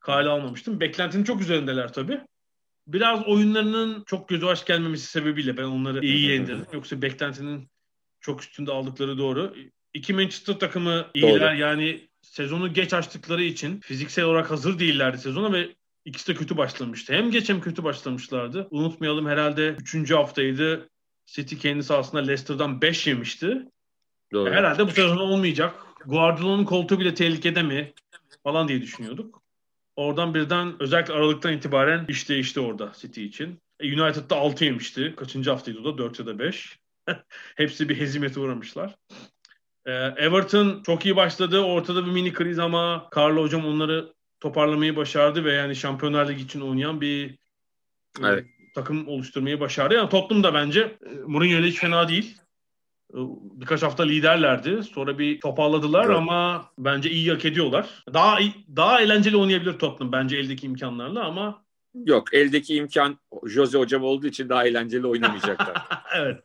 kale 0.00 0.28
almamıştım. 0.28 0.80
Beklentinin 0.80 1.24
çok 1.24 1.40
üzerindeler 1.40 1.92
tabii. 1.92 2.20
Biraz 2.86 3.26
oyunlarının 3.26 4.04
çok 4.06 4.28
gözü 4.28 4.46
aç 4.46 4.66
gelmemesi 4.66 5.06
sebebiyle 5.06 5.56
ben 5.56 5.64
onları 5.64 6.04
iyi 6.06 6.30
yendirdim. 6.30 6.66
Yoksa 6.72 7.02
beklentinin 7.02 7.70
çok 8.20 8.42
üstünde 8.42 8.72
aldıkları 8.72 9.18
doğru. 9.18 9.54
İki 9.94 10.14
Manchester 10.14 10.58
takımı 10.58 11.06
iyiler. 11.14 11.40
Doğru. 11.40 11.60
Yani 11.60 12.08
sezonu 12.22 12.72
geç 12.72 12.94
açtıkları 12.94 13.42
için 13.42 13.80
fiziksel 13.80 14.24
olarak 14.24 14.50
hazır 14.50 14.78
değillerdi 14.78 15.18
sezona 15.18 15.52
ve 15.52 15.74
ikisi 16.04 16.32
de 16.32 16.38
kötü 16.38 16.56
başlamıştı. 16.56 17.12
Hem 17.12 17.30
geç 17.30 17.48
hem 17.48 17.60
kötü 17.60 17.84
başlamışlardı. 17.84 18.68
Unutmayalım 18.70 19.26
herhalde 19.26 19.76
3. 19.94 20.10
haftaydı. 20.10 20.88
City 21.30 21.56
kendi 21.56 21.82
sahasında 21.82 22.20
Leicester'dan 22.20 22.80
5 22.80 23.06
yemişti. 23.06 23.66
Doğru. 24.32 24.50
Herhalde 24.50 24.86
bu 24.86 24.90
sezon 24.90 25.16
olmayacak. 25.16 25.74
Guardiola'nın 26.06 26.64
koltuğu 26.64 27.00
bile 27.00 27.14
tehlikede 27.14 27.62
mi 27.62 27.92
falan 28.42 28.68
diye 28.68 28.82
düşünüyorduk. 28.82 29.42
Oradan 29.96 30.34
birden 30.34 30.82
özellikle 30.82 31.14
Aralık'tan 31.14 31.52
itibaren 31.52 32.06
iş 32.08 32.28
değişti 32.28 32.60
orada 32.60 32.92
City 32.96 33.24
için. 33.24 33.58
E, 33.80 34.02
United'da 34.02 34.36
6 34.36 34.64
yemişti. 34.64 35.14
Kaçıncı 35.16 35.50
haftaydı 35.50 35.80
o 35.80 35.84
da? 35.84 35.98
4 35.98 36.18
ya 36.18 36.26
da 36.26 36.38
5. 36.38 36.78
Hepsi 37.56 37.88
bir 37.88 38.00
hezimete 38.00 38.40
uğramışlar. 38.40 38.96
E, 39.86 39.92
Everton 39.92 40.82
çok 40.86 41.04
iyi 41.04 41.16
başladı. 41.16 41.60
Ortada 41.60 42.06
bir 42.06 42.10
mini 42.10 42.32
kriz 42.32 42.58
ama 42.58 43.08
Carlo 43.16 43.42
hocam 43.42 43.66
onları 43.66 44.12
toparlamayı 44.40 44.96
başardı 44.96 45.44
ve 45.44 45.52
yani 45.52 45.76
Şampiyonlar 45.76 46.28
Ligi 46.28 46.42
için 46.42 46.60
oynayan 46.60 47.00
bir 47.00 47.38
evet. 48.24 48.46
Takım 48.74 49.08
oluşturmayı 49.08 49.60
başardı. 49.60 49.94
Yani 49.94 50.08
Tottenham 50.08 50.44
da 50.44 50.54
bence 50.54 50.80
e, 50.80 51.14
Mourinho 51.26 51.58
ile 51.58 51.66
hiç 51.66 51.78
fena 51.78 52.08
değil. 52.08 52.36
birkaç 53.60 53.82
hafta 53.82 54.02
liderlerdi. 54.02 54.82
Sonra 54.82 55.18
bir 55.18 55.40
toparladılar 55.40 56.04
evet. 56.04 56.16
ama 56.16 56.70
bence 56.78 57.10
iyi 57.10 57.30
hak 57.30 57.44
ediyorlar. 57.44 58.04
Daha 58.14 58.38
daha 58.76 59.00
eğlenceli 59.00 59.36
oynayabilir 59.36 59.78
Tottenham 59.78 60.12
bence 60.12 60.36
eldeki 60.36 60.66
imkanlarla 60.66 61.24
ama 61.24 61.62
Yok 61.94 62.34
eldeki 62.34 62.74
imkan 62.74 63.18
Jose 63.46 63.78
hocam 63.78 64.04
olduğu 64.04 64.26
için 64.26 64.48
daha 64.48 64.66
eğlenceli 64.66 65.06
oynamayacaklar. 65.06 65.86
evet. 66.14 66.44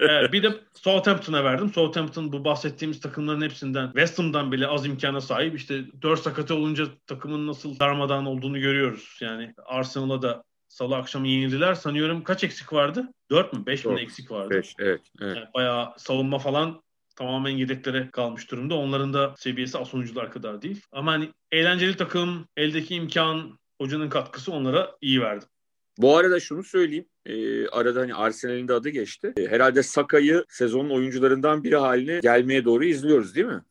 evet. 0.00 0.32
Bir 0.32 0.42
de 0.42 0.60
Southampton'a 0.74 1.44
verdim. 1.44 1.72
Southampton 1.72 2.32
bu 2.32 2.44
bahsettiğimiz 2.44 3.00
takımların 3.00 3.42
hepsinden 3.42 3.86
West 3.86 4.18
Ham'dan 4.18 4.52
bile 4.52 4.66
az 4.66 4.86
imkana 4.86 5.20
sahip. 5.20 5.56
İşte 5.56 5.84
4 6.02 6.20
sakatı 6.20 6.54
olunca 6.54 6.86
takımın 7.06 7.46
nasıl 7.46 7.78
darmadan 7.78 8.26
olduğunu 8.26 8.60
görüyoruz. 8.60 9.18
Yani 9.20 9.54
Arsenal'a 9.66 10.22
da 10.22 10.44
salı 10.70 10.96
akşamı 10.96 11.28
yenildiler. 11.28 11.74
Sanıyorum 11.74 12.22
kaç 12.22 12.44
eksik 12.44 12.72
vardı? 12.72 13.08
4 13.30 13.52
mü? 13.52 13.66
5 13.66 13.84
mi 13.84 14.00
eksik 14.00 14.30
vardı? 14.30 14.50
5 14.50 14.74
evet. 14.78 15.00
evet. 15.20 15.36
Yani 15.36 15.46
bayağı 15.54 15.94
savunma 15.96 16.38
falan 16.38 16.82
tamamen 17.16 17.50
yedeklere 17.50 18.10
kalmış 18.10 18.50
durumda. 18.50 18.74
Onların 18.74 19.14
da 19.14 19.34
seviyesi 19.38 19.78
asunucular 19.78 20.32
kadar 20.32 20.62
değil. 20.62 20.82
Ama 20.92 21.12
hani 21.12 21.32
eğlenceli 21.52 21.96
takım, 21.96 22.48
eldeki 22.56 22.94
imkan, 22.94 23.58
hocanın 23.80 24.08
katkısı 24.08 24.52
onlara 24.52 24.96
iyi 25.00 25.20
verdi. 25.20 25.44
Bu 25.98 26.16
arada 26.16 26.40
şunu 26.40 26.62
söyleyeyim. 26.62 27.06
E, 27.26 27.66
arada 27.68 28.00
hani 28.00 28.14
Arsenal'in 28.14 28.68
de 28.68 28.72
adı 28.72 28.88
geçti. 28.88 29.32
E, 29.36 29.46
herhalde 29.46 29.82
Saka'yı 29.82 30.44
sezonun 30.48 30.90
oyuncularından 30.90 31.64
biri 31.64 31.76
haline 31.76 32.20
gelmeye 32.20 32.64
doğru 32.64 32.84
izliyoruz 32.84 33.34
değil 33.34 33.46
mi? 33.46 33.62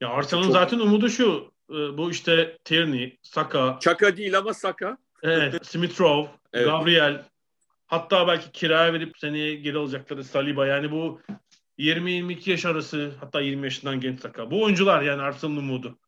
Ya 0.00 0.08
Arsenal'ın 0.08 0.46
Çok... 0.46 0.52
zaten 0.52 0.78
umudu 0.78 1.08
şu. 1.08 1.52
E, 1.70 1.74
bu 1.74 2.10
işte 2.10 2.58
Tierney, 2.64 3.18
Saka. 3.22 3.78
Çaka 3.80 4.16
değil 4.16 4.38
ama 4.38 4.54
Saka. 4.54 4.98
Evet. 5.22 5.66
Smith 5.66 6.00
Rowe, 6.00 6.30
evet. 6.52 6.66
Gabriel. 6.66 7.24
Hatta 7.86 8.28
belki 8.28 8.52
kiraya 8.52 8.92
verip 8.92 9.18
seneye 9.18 9.54
geri 9.54 9.78
alacakları 9.78 10.24
Saliba. 10.24 10.66
Yani 10.66 10.90
bu 10.90 11.20
20-22 11.78 12.50
yaş 12.50 12.64
arası 12.64 13.12
hatta 13.20 13.40
20 13.40 13.66
yaşından 13.66 14.00
genç 14.00 14.20
Saka. 14.20 14.50
Bu 14.50 14.62
oyuncular 14.62 15.02
yani 15.02 15.22
Arsenal'ın 15.22 15.56
umudu. 15.56 15.98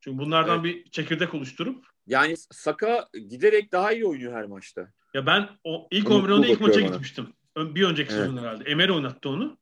Çünkü 0.00 0.18
bunlardan 0.18 0.64
evet. 0.64 0.64
bir 0.64 0.90
çekirdek 0.90 1.34
oluşturup 1.34 1.84
yani 2.06 2.36
Saka 2.50 3.08
giderek 3.28 3.72
daha 3.72 3.92
iyi 3.92 4.06
oynuyor 4.06 4.32
her 4.32 4.44
maçta. 4.44 4.92
Ya 5.14 5.26
ben 5.26 5.48
o 5.64 5.88
ilk 5.90 6.08
11'de 6.08 6.48
ilk 6.48 6.60
maça 6.60 6.80
bana. 6.80 6.86
gitmiştim. 6.86 7.26
Bir 7.56 7.84
önceki 7.84 8.14
evet. 8.14 8.22
sezon 8.22 8.36
herhalde. 8.36 8.70
Emer 8.70 8.88
oynattı 8.88 9.28
onu. 9.28 9.58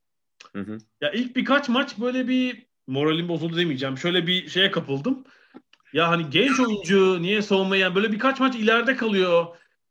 Hı 0.52 0.60
hı. 0.60 0.78
Ya 1.00 1.12
ilk 1.12 1.36
birkaç 1.36 1.68
maç 1.68 1.98
böyle 1.98 2.28
bir 2.28 2.66
moralim 2.86 3.28
bozuldu 3.28 3.56
demeyeceğim. 3.56 3.98
Şöyle 3.98 4.26
bir 4.26 4.48
şeye 4.48 4.70
kapıldım. 4.70 5.24
Ya 5.92 6.08
hani 6.08 6.30
genç 6.30 6.60
oyuncu 6.60 7.22
niye 7.22 7.42
savunmaya 7.42 7.82
yani 7.82 7.94
böyle 7.94 8.12
birkaç 8.12 8.40
maç 8.40 8.54
ileride 8.56 8.96
kalıyor. 8.96 9.46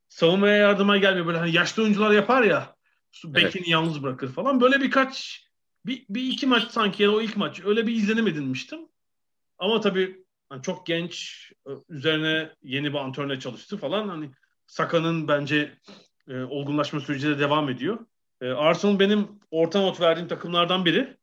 Savunmaya 0.10 0.56
yardıma 0.56 0.98
gelmiyor. 0.98 1.28
Böyle 1.28 1.38
hani 1.38 1.56
yaşlı 1.56 1.84
oyuncular 1.84 2.12
yapar 2.12 2.44
ya. 2.44 2.76
Bekini 3.26 3.62
evet. 3.62 3.68
yalnız 3.68 4.04
bırakır 4.04 4.32
falan. 4.32 4.62
Böyle 4.62 4.82
birkaç 4.82 5.46
bir, 5.86 6.06
bir 6.10 6.22
iki 6.22 6.48
maç 6.48 6.72
sanki 6.72 7.04
ya 7.04 7.12
o 7.12 7.22
ilk 7.22 7.38
maç 7.38 7.62
öyle 7.66 7.88
bir 7.88 7.96
izlenim 7.96 8.28
edinmiştim. 8.28 8.80
Ama 9.58 9.82
tabii 9.82 10.24
yani 10.52 10.62
çok 10.62 10.86
genç 10.86 11.44
üzerine 11.90 12.50
yeni 12.64 12.94
bir 12.94 12.98
antrenörle 12.98 13.40
çalıştı 13.40 13.78
falan. 13.78 14.08
Hani 14.08 14.32
Saka'nın 14.68 15.28
bence 15.28 15.78
e, 16.28 16.40
olgunlaşma 16.42 17.00
süreci 17.00 17.28
de 17.28 17.40
devam 17.40 17.70
ediyor. 17.70 18.00
E, 18.42 18.48
Arsenal 18.50 19.00
benim 19.00 19.28
orta 19.52 19.82
not 19.82 20.02
verdiğim 20.02 20.28
takımlardan 20.28 20.86
biri. 20.86 21.17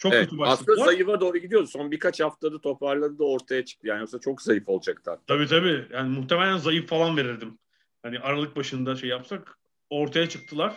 Çok 0.00 0.12
evet, 0.12 0.24
kötü 0.24 0.38
başladılar. 0.38 0.72
Aslında 0.72 0.84
zayıfa 0.84 1.20
doğru 1.20 1.38
gidiyordu. 1.38 1.66
Son 1.66 1.90
birkaç 1.90 2.20
haftada 2.20 2.60
toparladı 2.60 3.18
da 3.18 3.24
ortaya 3.24 3.64
çıktı. 3.64 3.86
Yani 3.86 4.00
yoksa 4.00 4.20
çok 4.20 4.42
zayıf 4.42 4.68
olacaktı. 4.68 5.10
Hatta. 5.10 5.22
Tabii 5.26 5.46
tabii. 5.46 5.86
Yani 5.92 6.18
muhtemelen 6.18 6.56
zayıf 6.56 6.88
falan 6.88 7.16
verirdim. 7.16 7.58
Hani 8.02 8.18
Aralık 8.18 8.56
başında 8.56 8.96
şey 8.96 9.08
yapsak 9.08 9.58
ortaya 9.90 10.28
çıktılar. 10.28 10.76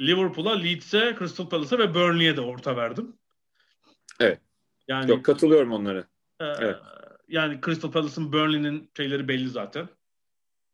Liverpool'a, 0.00 0.52
Leeds'e, 0.52 1.16
Crystal 1.18 1.48
Palace'a 1.48 1.78
ve 1.78 1.94
Burnley'e 1.94 2.36
de 2.36 2.40
orta 2.40 2.76
verdim. 2.76 3.16
Evet. 4.20 4.40
Yani 4.88 5.10
Yok 5.10 5.24
katılıyorum 5.24 5.72
onlara. 5.72 6.00
E, 6.40 6.44
evet 6.44 6.76
yani 7.28 7.60
Crystal 7.64 7.90
Palace'ın 7.90 8.32
Burnley'nin 8.32 8.90
şeyleri 8.96 9.28
belli 9.28 9.48
zaten. 9.48 9.88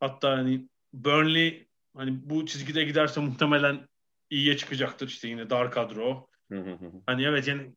Hatta 0.00 0.30
hani 0.30 0.68
Burnley 0.92 1.68
hani 1.96 2.30
bu 2.30 2.46
çizgide 2.46 2.84
giderse 2.84 3.20
muhtemelen 3.20 3.88
iyiye 4.30 4.56
çıkacaktır 4.56 5.08
işte 5.08 5.28
yine 5.28 5.50
dar 5.50 5.70
kadro. 5.70 6.29
Hani 7.06 7.24
evet 7.24 7.48
yani 7.48 7.72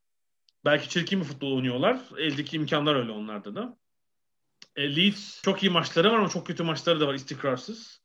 belki 0.65 0.89
çirkin 0.89 1.19
bir 1.19 1.25
futbol 1.25 1.55
oynuyorlar. 1.55 1.99
Eldeki 2.17 2.57
imkanlar 2.57 2.95
öyle 2.95 3.11
onlarda 3.11 3.55
da. 3.55 3.77
E, 4.75 4.95
Leeds 4.95 5.41
çok 5.41 5.63
iyi 5.63 5.69
maçları 5.69 6.11
var 6.11 6.17
ama 6.17 6.29
çok 6.29 6.47
kötü 6.47 6.63
maçları 6.63 6.99
da 6.99 7.07
var 7.07 7.13
istikrarsız. 7.13 8.03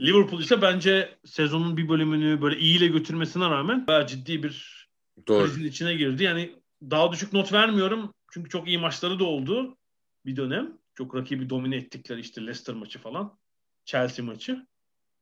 Liverpool 0.00 0.40
ise 0.40 0.62
bence 0.62 1.18
sezonun 1.24 1.76
bir 1.76 1.88
bölümünü 1.88 2.42
böyle 2.42 2.58
iyiyle 2.58 2.86
götürmesine 2.86 3.44
rağmen 3.44 3.86
bayağı 3.86 4.06
ciddi 4.06 4.42
bir 4.42 4.86
Doğru. 5.28 5.44
krizin 5.44 5.64
içine 5.64 5.94
girdi. 5.94 6.24
Yani 6.24 6.54
daha 6.82 7.12
düşük 7.12 7.32
not 7.32 7.52
vermiyorum. 7.52 8.14
Çünkü 8.32 8.50
çok 8.50 8.68
iyi 8.68 8.78
maçları 8.78 9.18
da 9.18 9.24
oldu 9.24 9.76
bir 10.26 10.36
dönem. 10.36 10.78
Çok 10.94 11.14
rakibi 11.14 11.50
domine 11.50 11.76
ettikleri 11.76 12.20
işte 12.20 12.40
Leicester 12.40 12.74
maçı 12.74 12.98
falan. 12.98 13.38
Chelsea 13.84 14.24
maçı. 14.24 14.66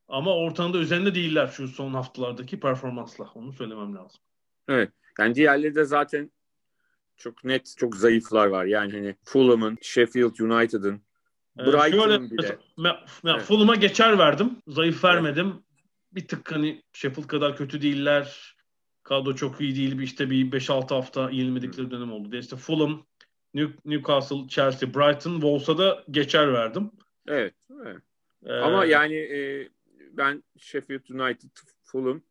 Ama 0.09 0.35
ortamda 0.37 0.79
üzerinde 0.79 1.15
değiller 1.15 1.47
şu 1.47 1.69
son 1.69 1.95
haftalardaki 1.95 2.61
performansla. 2.61 3.31
Onu 3.35 3.53
söylemem 3.53 3.95
lazım. 3.95 4.21
Evet. 4.69 4.91
Yani 5.19 5.35
diğerleri 5.35 5.75
de 5.75 5.85
zaten 5.85 6.31
çok 7.17 7.45
net, 7.45 7.75
çok 7.79 7.97
zayıflar 7.97 8.47
var. 8.47 8.65
Yani 8.65 8.93
hani 8.93 9.17
Fulham'ın, 9.25 9.79
Sheffield 9.83 10.39
United'ın, 10.39 11.03
ee, 11.59 11.67
Brighton'ın 11.67 12.31
bile. 12.31 12.59
evet. 13.25 13.43
Fulham'a 13.43 13.75
geçer 13.75 14.19
verdim. 14.19 14.57
Zayıf 14.69 15.05
vermedim. 15.05 15.47
Evet. 15.47 15.65
Bir 16.13 16.29
tık 16.29 16.53
hani 16.53 16.83
Sheffield 16.93 17.27
kadar 17.27 17.57
kötü 17.57 17.83
değiller. 17.83 18.57
Kadro 19.03 19.35
çok 19.35 19.61
iyi 19.61 19.77
değil. 19.77 19.99
Bir 19.99 20.05
işte 20.05 20.31
bir 20.31 20.51
5-6 20.53 20.95
hafta 20.95 21.31
yenilmedikleri 21.31 21.91
dönem 21.91 22.13
oldu. 22.13 22.37
İşte 22.37 22.57
Fulham, 22.57 23.07
Newcastle, 23.85 24.49
Chelsea, 24.49 24.95
Brighton, 24.95 25.33
Wolves'a 25.33 25.79
da 25.79 26.05
geçer 26.11 26.53
verdim. 26.53 26.91
Evet. 27.29 27.55
evet. 27.85 28.03
Ee, 28.47 28.53
Ama 28.53 28.85
yani 28.85 29.15
e, 29.15 29.69
ben 30.13 30.45
Sheffield 30.59 31.09
United, 31.09 31.51
Fulham, 31.83 32.23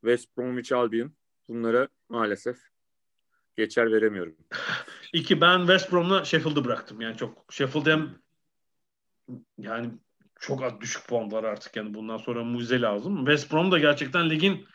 West 0.00 0.36
Bromwich 0.36 0.72
Albion 0.72 1.12
bunlara 1.48 1.88
maalesef 2.08 2.58
geçer 3.56 3.92
veremiyorum. 3.92 4.36
İki 5.12 5.40
ben 5.40 5.58
West 5.58 5.92
Brom'la 5.92 6.24
Sheffield'ı 6.24 6.64
bıraktım. 6.64 7.00
Yani 7.00 7.16
çok 7.16 7.44
Sheffield 7.50 7.86
hem 7.86 8.18
yani 9.58 9.90
çok 10.40 10.62
az 10.62 10.80
düşük 10.80 11.08
puanlar 11.08 11.44
artık 11.44 11.76
yani 11.76 11.94
bundan 11.94 12.16
sonra 12.16 12.44
mucize 12.44 12.80
lazım. 12.80 13.16
West 13.16 13.52
Brom 13.52 13.72
da 13.72 13.78
gerçekten 13.78 14.30
ligin 14.30 14.66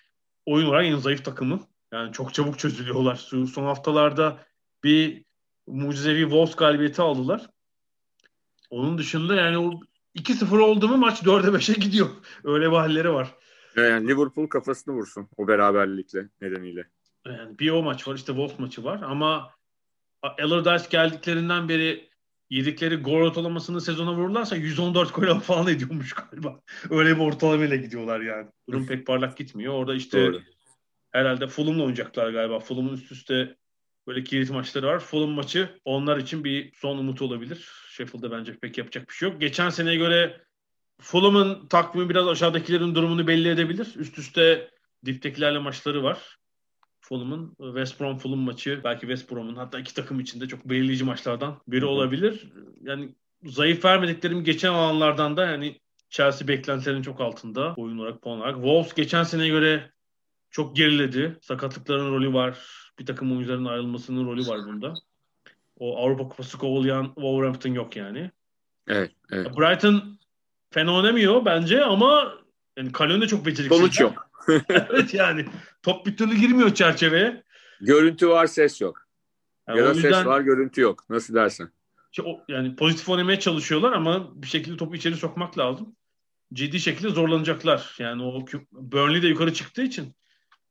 oyun 0.45 0.67
olarak 0.67 0.86
en 0.86 0.95
zayıf 0.95 1.26
takımı. 1.26 1.67
Yani 1.91 2.13
çok 2.13 2.34
çabuk 2.34 2.59
çözülüyorlar. 2.59 3.15
Son 3.15 3.63
haftalarda 3.63 4.45
bir 4.84 5.26
mucizevi 5.67 6.21
Wolves 6.21 6.55
galibiyeti 6.55 7.01
aldılar. 7.01 7.49
Onun 8.69 8.97
dışında 8.97 9.36
yani 9.36 9.57
o 9.57 9.80
2-0 10.15 10.59
oldu 10.59 10.88
mu 10.88 10.97
maç 10.97 11.21
4'e 11.21 11.57
5'e 11.57 11.74
gidiyor. 11.74 12.09
Öyle 12.43 12.71
bir 12.71 12.76
halleri 12.76 13.13
var. 13.13 13.36
Yani 13.76 14.07
Liverpool 14.07 14.47
kafasını 14.47 14.95
vursun 14.95 15.28
o 15.38 15.47
beraberlikle 15.47 16.30
nedeniyle. 16.41 16.88
Yani 17.26 17.59
bir 17.59 17.69
o 17.69 17.84
maç 17.84 18.07
var 18.07 18.15
işte 18.15 18.28
Wolves 18.28 18.59
maçı 18.59 18.84
var 18.84 19.01
ama 19.01 19.51
Allardyce 20.21 20.88
geldiklerinden 20.89 21.69
beri 21.69 22.09
yedikleri 22.49 22.95
gol 22.95 23.21
ortalamasını 23.21 23.82
sezona 23.82 24.13
vururlarsa 24.13 24.55
114 24.55 25.15
gol 25.15 25.39
falan 25.39 25.67
ediyormuş 25.67 26.13
galiba. 26.13 26.59
Öyle 26.89 27.15
bir 27.15 27.21
ortalamayla 27.21 27.76
gidiyorlar 27.76 28.21
yani. 28.21 28.47
Durum 28.69 28.88
pek 28.88 29.07
parlak 29.07 29.38
gitmiyor. 29.38 29.74
Orada 29.74 29.95
işte 29.95 30.21
Doğru. 30.21 30.41
herhalde 31.11 31.47
Fulham'la 31.47 31.82
oynayacaklar 31.82 32.30
galiba. 32.30 32.59
Fulham'ın 32.59 32.93
üst 32.93 33.11
üste 33.11 33.55
böyle 34.07 34.24
kilit 34.24 34.49
maçları 34.49 34.88
var. 34.88 34.99
Fulham 34.99 35.30
maçı 35.30 35.80
onlar 35.86 36.17
için 36.17 36.43
bir 36.43 36.74
son 36.76 36.97
umut 36.97 37.21
olabilir. 37.21 37.71
Sheffield'da 37.89 38.32
bence 38.32 38.57
pek 38.57 38.78
yapacak 38.78 39.09
bir 39.09 39.13
şey 39.13 39.30
yok. 39.30 39.41
Geçen 39.41 39.69
seneye 39.69 39.97
göre 39.97 40.41
Fulham'ın 41.02 41.68
takvimi 41.68 42.10
biraz 42.10 42.28
aşağıdakilerin 42.28 42.96
durumunu 42.96 43.28
belli 43.28 43.50
edebilir. 43.50 43.94
Üst 43.96 44.20
üste 44.20 44.70
diptekilerle 45.06 45.60
maçları 45.60 46.04
var. 46.04 46.38
Fulham'ın 47.02 47.56
West 47.60 48.00
Brom 48.00 48.18
Fulham 48.18 48.39
maçı 48.39 48.82
belki 48.84 49.02
West 49.02 49.32
Brom'un 49.32 49.56
hatta 49.56 49.80
iki 49.80 49.94
takım 49.94 50.20
içinde 50.20 50.48
çok 50.48 50.66
belirleyici 50.66 51.04
maçlardan 51.04 51.62
biri 51.68 51.86
olabilir. 51.86 52.54
Yani 52.82 53.16
zayıf 53.44 53.86
vermediklerim 53.86 54.44
geçen 54.44 54.74
alanlardan 54.74 55.38
da 55.38 55.46
yani 55.46 55.80
Chelsea 56.10 56.48
beklentilerin 56.48 57.02
çok 57.02 57.22
altında 57.22 57.74
oyun 57.78 57.98
olarak 57.98 58.22
puan 58.22 58.38
olarak. 58.38 58.56
Wolves 58.56 58.94
geçen 58.94 59.24
seneye 59.24 59.50
göre 59.50 59.91
çok 60.50 60.76
geriledi. 60.76 61.38
Sakatlıkların 61.41 62.12
rolü 62.12 62.34
var 62.34 62.60
bir 63.00 63.06
takım 63.06 63.32
oyuncuların 63.32 63.66
ayrılmasının 63.66 64.26
rolü 64.28 64.48
var 64.48 64.60
bunda. 64.66 64.94
O 65.78 65.98
Avrupa 65.98 66.28
Kupası 66.28 66.58
kovalayan 66.58 67.06
Wolverhampton 67.06 67.74
yok 67.74 67.96
yani. 67.96 68.32
Evet, 68.88 69.12
evet. 69.32 69.58
Brighton 69.58 70.20
fena 70.74 70.95
oynamıyor 70.95 71.45
bence 71.45 71.84
ama 71.84 72.34
yani 72.78 72.91
Kalyon 72.91 73.21
da 73.21 73.28
çok 73.28 73.45
beceriksiz. 73.45 73.78
Sonuç 73.78 73.99
yok. 73.99 74.30
evet 74.69 75.13
yani 75.13 75.45
top 75.84 76.05
bir 76.05 76.17
türlü 76.17 76.36
girmiyor 76.36 76.74
çerçeveye. 76.74 77.43
Görüntü 77.82 78.30
var 78.30 78.47
ses 78.47 78.82
yok. 78.82 79.07
Yani 79.67 79.80
ya 79.80 79.86
da 79.86 79.93
yüzden, 79.93 80.11
ses 80.11 80.26
var 80.26 80.41
görüntü 80.41 80.82
yok. 80.82 81.05
Nasıl 81.09 81.34
dersin? 81.34 81.69
Yani 82.47 82.76
pozitif 82.76 83.09
oynamaya 83.09 83.39
çalışıyorlar 83.39 83.91
ama 83.91 84.41
bir 84.41 84.47
şekilde 84.47 84.78
topu 84.78 84.95
içeri 84.95 85.15
sokmak 85.15 85.57
lazım. 85.57 85.95
Ciddi 86.53 86.80
şekilde 86.80 87.09
zorlanacaklar. 87.09 87.95
Yani 87.99 88.24
o 88.24 88.45
Burnley 88.71 89.21
de 89.21 89.28
yukarı 89.28 89.53
çıktığı 89.53 89.82
için 89.82 90.15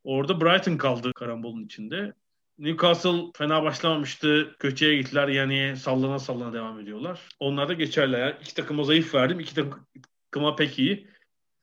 Orada 0.04 0.40
Brighton 0.40 0.76
kaldı 0.76 1.12
karambolun 1.12 1.64
içinde. 1.64 2.12
Newcastle 2.58 3.22
fena 3.34 3.62
başlamamıştı. 3.62 4.56
Köçeye 4.58 4.96
gittiler 4.96 5.28
yani 5.28 5.76
sallana 5.76 6.18
sallana 6.18 6.52
devam 6.52 6.80
ediyorlar. 6.80 7.20
Onlar 7.40 7.68
da 7.68 7.72
geçerler. 7.72 8.18
Yani 8.18 8.34
iki 8.42 8.54
takıma 8.54 8.84
zayıf 8.84 9.14
verdim. 9.14 9.40
iki 9.40 9.54
takıma 9.54 10.56
pek 10.56 10.78
iyi. 10.78 11.08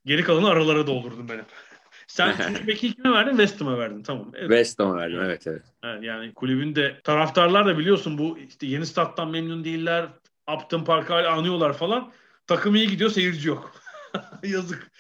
Geri 0.05 0.23
kalanı 0.23 0.49
aralara 0.49 0.87
doldurdum 0.87 1.29
benim. 1.29 1.45
Sen 2.07 2.33
üçüncü 2.39 2.65
peki 2.65 2.95
kime 2.95 3.11
verdin? 3.11 3.31
West 3.31 3.61
Ham'a 3.61 3.77
verdin. 3.77 4.03
Tamam. 4.03 4.31
Evet. 4.33 4.49
West 4.49 4.79
Ham'a 4.79 4.95
verdim 4.95 5.19
evet 5.23 5.47
evet. 5.47 5.63
evet. 5.83 6.03
Yani 6.03 6.33
kulübün 6.33 6.75
de 6.75 7.01
taraftarlar 7.03 7.65
da 7.65 7.77
biliyorsun 7.77 8.17
bu 8.17 8.37
işte 8.37 8.67
yeni 8.67 8.85
stat'tan 8.85 9.29
memnun 9.29 9.63
değiller. 9.63 10.09
Upton 10.55 10.83
Park 10.83 11.09
hala 11.09 11.31
anıyorlar 11.31 11.73
falan. 11.73 12.11
Takım 12.47 12.75
iyi 12.75 12.87
gidiyor 12.87 13.09
seyirci 13.09 13.47
yok. 13.47 13.71
Yazık. 14.43 14.91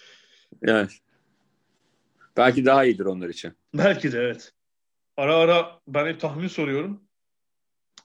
Evet. 0.63 0.99
Belki 2.37 2.65
daha 2.65 2.85
iyidir 2.85 3.05
onlar 3.05 3.29
için. 3.29 3.53
Belki 3.73 4.11
de 4.11 4.19
evet. 4.19 4.53
Ara 5.19 5.35
ara 5.35 5.81
ben 5.87 6.05
hep 6.05 6.19
tahmin 6.19 6.47
soruyorum. 6.47 7.01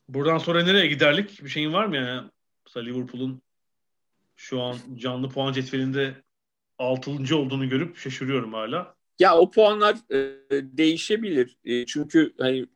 Buradan 0.09 0.39
sonra 0.39 0.63
nereye 0.63 0.87
giderlik? 0.87 1.45
Bir 1.45 1.49
şeyin 1.49 1.73
var 1.73 1.85
mı 1.87 1.97
yani? 1.97 2.31
Mesela 2.67 2.85
Liverpool'un 2.87 3.43
şu 4.37 4.61
an 4.61 4.77
canlı 4.97 5.29
puan 5.29 5.53
cetvelinde 5.53 6.15
6. 6.79 7.37
olduğunu 7.37 7.69
görüp 7.69 7.97
şaşırıyorum 7.97 8.53
hala. 8.53 8.95
Ya 9.19 9.37
o 9.37 9.51
puanlar 9.51 9.97
e, 10.11 10.17
değişebilir. 10.51 11.59
E, 11.65 11.87
çünkü 11.87 12.35
hani 12.39 12.67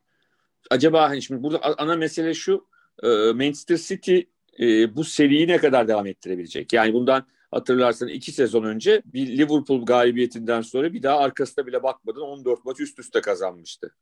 acaba 0.69 1.09
hani 1.09 1.21
şimdi 1.21 1.43
burada 1.43 1.61
ana 1.77 1.95
mesele 1.95 2.33
şu 2.33 2.67
e, 3.03 3.07
Manchester 3.07 3.77
City 3.77 4.19
e, 4.59 4.95
bu 4.95 5.03
seriyi 5.03 5.47
ne 5.47 5.57
kadar 5.57 5.87
devam 5.87 6.07
ettirebilecek? 6.07 6.73
Yani 6.73 6.93
bundan 6.93 7.27
hatırlarsan 7.51 8.07
iki 8.07 8.31
sezon 8.31 8.63
önce 8.63 9.01
bir 9.05 9.37
Liverpool 9.37 9.85
galibiyetinden 9.85 10.61
sonra 10.61 10.93
bir 10.93 11.03
daha 11.03 11.17
arkasına 11.17 11.67
bile 11.67 11.83
bakmadan 11.83 12.23
14 12.23 12.65
maç 12.65 12.79
üst 12.79 12.99
üste 12.99 13.21
kazanmıştı. 13.21 13.95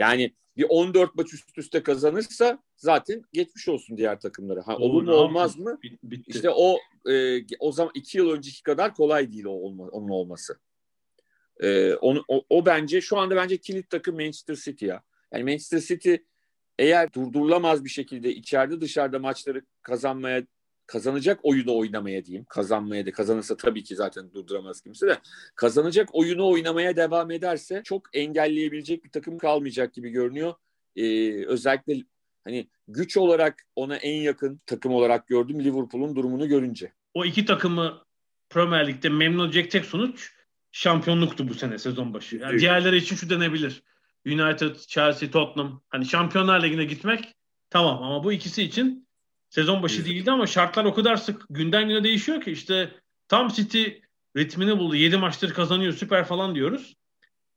Yani 0.00 0.32
bir 0.56 0.66
14 0.68 1.14
maç 1.14 1.34
üst 1.34 1.58
üste 1.58 1.82
kazanırsa 1.82 2.62
zaten 2.76 3.22
geçmiş 3.32 3.68
olsun 3.68 3.96
diğer 3.96 4.20
takımlara. 4.20 4.66
Ha, 4.66 4.76
olur 4.76 5.02
mu 5.02 5.12
olmaz 5.12 5.58
mı? 5.58 5.78
Bitti. 6.02 6.30
İşte 6.30 6.50
o 6.50 6.78
e, 7.10 7.40
o 7.58 7.72
zaman 7.72 7.92
iki 7.94 8.18
yıl 8.18 8.30
önceki 8.30 8.62
kadar 8.62 8.94
kolay 8.94 9.32
değil 9.32 9.44
o 9.44 9.50
olma, 9.50 9.84
onun 9.84 10.08
olması. 10.08 10.58
E, 11.60 11.94
onu, 11.94 12.24
o, 12.28 12.44
o 12.50 12.66
bence 12.66 13.00
şu 13.00 13.18
anda 13.18 13.36
bence 13.36 13.56
kilit 13.56 13.90
takım 13.90 14.14
Manchester 14.14 14.54
City 14.54 14.86
ya. 14.86 15.02
Yani 15.32 15.44
Manchester 15.44 15.80
City 15.80 16.14
eğer 16.78 17.12
durdurulamaz 17.12 17.84
bir 17.84 17.90
şekilde 17.90 18.34
içeride 18.34 18.80
dışarıda 18.80 19.18
maçları 19.18 19.62
kazanmaya 19.82 20.42
kazanacak 20.90 21.40
oyunu 21.42 21.76
oynamaya 21.78 22.24
diyeyim. 22.24 22.46
Kazanmaya 22.48 23.06
da 23.06 23.12
kazanırsa 23.12 23.56
tabii 23.56 23.84
ki 23.84 23.96
zaten 23.96 24.32
durduramaz 24.34 24.80
kimse 24.80 25.06
de. 25.06 25.18
Kazanacak 25.54 26.08
oyunu 26.12 26.50
oynamaya 26.50 26.96
devam 26.96 27.30
ederse 27.30 27.82
çok 27.84 28.02
engelleyebilecek 28.12 29.04
bir 29.04 29.10
takım 29.10 29.38
kalmayacak 29.38 29.94
gibi 29.94 30.10
görünüyor. 30.10 30.54
Ee, 30.96 31.44
özellikle 31.46 31.94
hani 32.44 32.68
güç 32.88 33.16
olarak 33.16 33.66
ona 33.76 33.96
en 33.96 34.22
yakın 34.22 34.60
takım 34.66 34.94
olarak 34.94 35.26
gördüm 35.26 35.64
Liverpool'un 35.64 36.16
durumunu 36.16 36.48
görünce. 36.48 36.92
O 37.14 37.24
iki 37.24 37.44
takımı 37.44 38.02
Premier 38.48 38.88
Lig'de 38.88 39.08
memnun 39.08 39.44
edecek 39.46 39.70
tek 39.70 39.84
sonuç 39.84 40.32
şampiyonluktu 40.72 41.48
bu 41.48 41.54
sene 41.54 41.78
sezon 41.78 42.14
başı. 42.14 42.36
Yani 42.36 42.58
diğerleri 42.58 42.96
için 42.96 43.16
şu 43.16 43.30
denebilir. 43.30 43.82
United, 44.26 44.76
Chelsea, 44.76 45.30
Tottenham 45.30 45.82
hani 45.88 46.06
Şampiyonlar 46.06 46.62
Ligi'ne 46.62 46.84
gitmek 46.84 47.34
tamam 47.70 48.02
ama 48.02 48.24
bu 48.24 48.32
ikisi 48.32 48.62
için 48.62 49.09
Sezon 49.50 49.82
başı 49.82 50.04
değildi 50.04 50.30
ama 50.30 50.46
şartlar 50.46 50.84
o 50.84 50.94
kadar 50.94 51.16
sık 51.16 51.46
günden 51.50 51.88
güne 51.88 52.04
değişiyor 52.04 52.40
ki 52.40 52.50
işte 52.50 52.94
tam 53.28 53.48
City 53.48 53.84
ritmini 54.36 54.78
buldu. 54.78 54.96
7 54.96 55.16
maçtır 55.16 55.54
kazanıyor 55.54 55.92
süper 55.92 56.24
falan 56.24 56.54
diyoruz. 56.54 56.96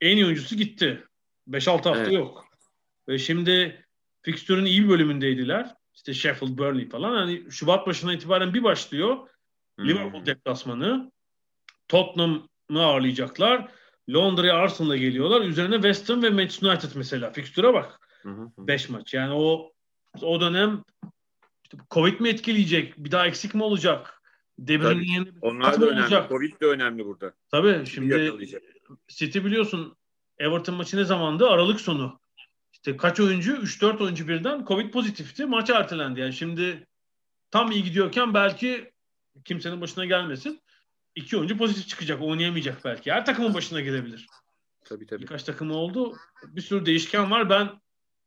En 0.01 0.17
iyi 0.17 0.25
oyuncusu 0.25 0.55
gitti. 0.55 1.03
5-6 1.49 1.69
hafta 1.69 1.95
evet. 1.95 2.13
yok. 2.13 2.45
Ve 3.07 3.17
şimdi 3.17 3.85
fikstürün 4.21 4.65
iyi 4.65 4.83
bir 4.83 4.89
bölümündeydiler. 4.89 5.75
İşte 5.93 6.13
Sheffield, 6.13 6.57
Burnley 6.57 6.89
falan. 6.89 7.15
Hani 7.15 7.51
Şubat 7.51 7.87
başına 7.87 8.13
itibaren 8.13 8.53
bir 8.53 8.63
başlıyor. 8.63 9.17
Hmm. 9.79 9.87
Liverpool 9.87 10.25
deplasmanı. 10.25 11.11
Tottenham'ı 11.87 12.83
ağırlayacaklar. 12.85 13.71
Londra'ya 14.09 14.55
Arsenal'a 14.55 14.97
geliyorlar. 14.97 15.41
Üzerine 15.41 15.75
West 15.75 16.09
Ham 16.09 16.23
ve 16.23 16.29
Manchester 16.29 16.69
United 16.69 16.89
mesela. 16.95 17.31
Fikstüre 17.31 17.73
bak. 17.73 17.99
5 18.57 18.89
maç. 18.89 19.13
Yani 19.13 19.33
o 19.33 19.71
o 20.21 20.41
dönem 20.41 20.83
Covid 21.91 22.19
mi 22.19 22.29
etkileyecek? 22.29 22.97
Bir 22.97 23.11
daha 23.11 23.27
eksik 23.27 23.55
mi 23.55 23.63
olacak? 23.63 24.21
Debrinin 24.59 25.03
yerine 25.03 25.29
Onlar 25.41 25.81
da 25.81 25.85
önemli. 25.85 26.01
Olacak? 26.01 26.29
Covid 26.29 26.61
de 26.61 26.65
önemli 26.65 27.05
burada. 27.05 27.33
Tabii 27.51 27.85
şimdi 27.85 28.33
City 29.07 29.39
biliyorsun 29.39 29.97
Everton 30.37 30.75
maçı 30.75 30.97
ne 30.97 31.03
zamandı? 31.03 31.49
Aralık 31.49 31.81
sonu. 31.81 32.19
İşte 32.73 32.97
kaç 32.97 33.19
oyuncu? 33.19 33.55
3-4 33.55 34.03
oyuncu 34.03 34.27
birden 34.27 34.65
Covid 34.65 34.91
pozitifti. 34.91 35.45
Maç 35.45 35.69
ertelendi. 35.69 36.19
Yani 36.19 36.33
şimdi 36.33 36.87
tam 37.51 37.71
iyi 37.71 37.83
gidiyorken 37.83 38.33
belki 38.33 38.91
kimsenin 39.45 39.81
başına 39.81 40.05
gelmesin. 40.05 40.61
İki 41.15 41.37
oyuncu 41.37 41.57
pozitif 41.57 41.87
çıkacak. 41.87 42.21
Oynayamayacak 42.21 42.85
belki. 42.85 43.11
Her 43.11 43.25
takımın 43.25 43.53
başına 43.53 43.81
gelebilir. 43.81 44.27
Tabii 44.85 45.05
tabii. 45.05 45.21
Birkaç 45.21 45.43
takımı 45.43 45.73
oldu. 45.73 46.17
Bir 46.43 46.61
sürü 46.61 46.85
değişken 46.85 47.31
var. 47.31 47.49
Ben 47.49 47.81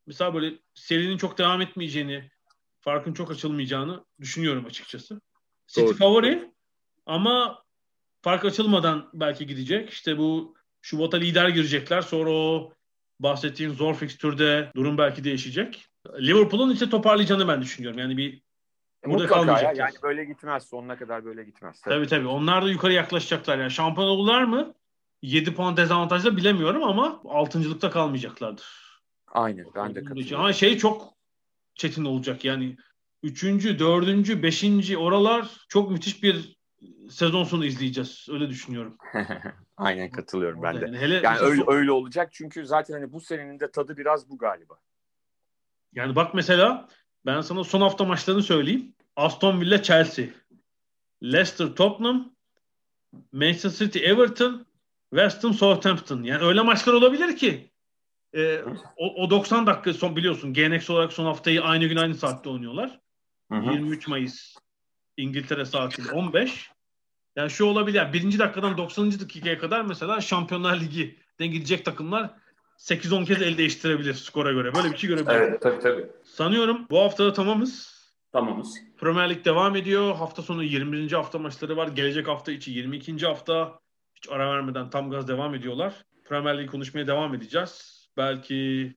mesela 0.07 0.35
böyle 0.35 0.59
serinin 0.75 1.17
çok 1.17 1.39
devam 1.39 1.61
etmeyeceğini, 1.61 2.31
farkın 2.87 3.13
çok 3.13 3.31
açılmayacağını 3.31 4.05
düşünüyorum 4.21 4.67
açıkçası. 4.67 5.21
City 5.67 5.87
Doğru. 5.87 5.95
favori 5.95 6.51
ama 7.07 7.63
fark 8.23 8.45
açılmadan 8.45 9.11
belki 9.15 9.47
gidecek. 9.47 9.91
İşte 9.91 10.19
bu 10.19 10.55
Şubat'a 10.83 11.17
lider 11.17 11.49
girecekler. 11.49 12.03
Sonra 12.03 12.31
o 12.31 12.73
bahsettiğin 13.21 13.71
zor 13.71 13.95
fikstürde 13.95 14.71
durum 14.77 14.99
belki 14.99 15.25
değişecek. 15.25 15.87
Liverpool'un 16.21 16.73
işte 16.73 16.91
toparlayacağını 16.91 17.49
ben 17.49 17.63
düşünüyorum. 17.63 17.99
Yani 17.99 18.17
bir 18.17 18.43
burada 19.07 19.23
Mutlaka 19.23 19.61
ya. 19.63 19.73
Yani 19.77 19.95
böyle 20.03 20.25
gitmez. 20.25 20.69
Sonuna 20.69 20.99
kadar 20.99 21.25
böyle 21.25 21.45
gitmez. 21.45 21.81
Tabii 21.81 21.95
tabii. 21.95 22.09
tabii. 22.09 22.29
Onlar 22.29 22.65
da 22.65 22.71
yukarı 22.71 22.93
yaklaşacaklar. 22.93 23.59
Yani 23.59 23.71
şampiyon 23.71 24.09
olurlar 24.09 24.43
mı? 24.43 24.75
7 25.23 25.55
puan 25.55 25.77
dezavantajla 25.77 26.37
bilemiyorum 26.37 26.83
ama 26.83 27.21
6.lıkta 27.25 27.91
kalmayacaklardır. 27.91 28.67
Aynen. 29.33 29.67
Ben 29.75 29.95
de 29.95 30.05
katılıyorum. 30.05 30.41
Ama 30.41 30.53
şey 30.53 30.79
çok 30.79 31.16
çetin 31.77 32.05
olacak. 32.05 32.45
Yani 32.45 32.77
üçüncü, 33.23 33.79
dördüncü, 33.79 34.43
beşinci 34.43 34.99
oralar 34.99 35.67
çok 35.69 35.91
müthiş 35.91 36.23
bir 36.23 36.57
sezon 37.11 37.45
sonu 37.45 37.65
izleyeceğiz. 37.65 38.27
Öyle 38.31 38.49
düşünüyorum. 38.49 38.99
Aynen 39.77 40.11
katılıyorum 40.11 40.63
ben 40.63 40.81
de. 40.81 40.85
Yani, 40.85 40.99
hele 40.99 41.15
yani 41.15 41.39
öyle, 41.39 41.63
son... 41.63 41.75
öyle 41.75 41.93
olacak 41.93 42.29
çünkü 42.33 42.67
zaten 42.67 42.95
hani 42.95 43.13
bu 43.13 43.21
senenin 43.21 43.61
de 43.61 43.71
tadı 43.71 43.97
biraz 43.97 44.31
bu 44.31 44.39
galiba. 44.39 44.79
Yani 45.95 46.17
bak 46.17 46.35
mesela 46.35 46.89
ben 47.27 47.41
sana 47.41 47.65
son 47.65 47.81
hafta 47.81 48.05
maçlarını 48.05 48.43
söyleyeyim. 48.43 48.95
Aston 49.17 49.61
Villa 49.61 49.83
Chelsea, 49.83 50.27
Leicester 51.23 51.67
Tottenham, 51.67 52.35
Manchester 53.33 53.71
City 53.71 53.99
Everton, 53.99 54.67
West 55.11 55.45
Ham 55.45 55.55
Southampton. 55.55 56.23
Yani 56.23 56.45
öyle 56.45 56.63
maçlar 56.63 56.93
olabilir 56.93 57.37
ki 57.37 57.71
e, 58.35 58.61
o, 58.97 59.25
o 59.25 59.31
90 59.31 59.67
dakika 59.67 59.95
son 59.95 60.17
biliyorsun 60.17 60.53
geleneksel 60.53 60.97
olarak 60.97 61.13
son 61.13 61.25
haftayı 61.25 61.63
aynı 61.63 61.87
gün 61.87 61.97
aynı 61.97 62.15
saatte 62.15 62.49
oynuyorlar. 62.49 63.01
Hı 63.53 63.59
hı. 63.59 63.73
23 63.73 64.09
Mayıs 64.09 64.55
İngiltere 65.17 65.65
saatiyle 65.65 66.11
15. 66.11 66.71
Yani 67.37 67.51
şu 67.51 67.65
olabilir. 67.65 67.99
Yani 67.99 68.13
birinci 68.13 68.39
dakikadan 68.39 68.79
90. 68.79 69.21
dakikaya 69.21 69.59
kadar 69.59 69.83
mesela 69.83 70.21
Şampiyonlar 70.21 70.81
Ligi'den 70.81 71.51
gidecek 71.51 71.85
takımlar 71.85 72.31
8-10 72.79 73.25
kez 73.25 73.43
el 73.43 73.59
değiştirebilir 73.59 74.15
skora 74.15 74.53
göre. 74.53 74.75
Böyle 74.75 74.93
bir 74.93 74.97
şey 74.97 75.11
görebiliriz. 75.11 75.41
Evet 75.41 75.63
tabii 75.63 75.79
tabii. 75.79 76.07
Sanıyorum 76.25 76.87
bu 76.91 77.01
haftada 77.01 77.33
tamamız. 77.33 77.97
Tamamız. 78.33 78.79
Premier 78.99 79.31
Lig 79.31 79.45
devam 79.45 79.77
ediyor. 79.77 80.15
Hafta 80.15 80.43
sonu 80.43 80.63
21. 80.63 81.13
hafta 81.13 81.39
maçları 81.39 81.77
var. 81.77 81.89
Gelecek 81.89 82.29
hafta 82.29 82.53
içi 82.53 82.71
22. 82.71 83.27
hafta. 83.27 83.79
Hiç 84.15 84.29
ara 84.31 84.51
vermeden 84.51 84.91
tam 84.91 85.11
gaz 85.11 85.29
devam 85.29 85.55
ediyorlar. 85.55 85.95
Premier 86.25 86.59
Lig 86.59 86.71
konuşmaya 86.71 87.07
devam 87.07 87.35
edeceğiz. 87.35 87.96
Belki 88.17 88.95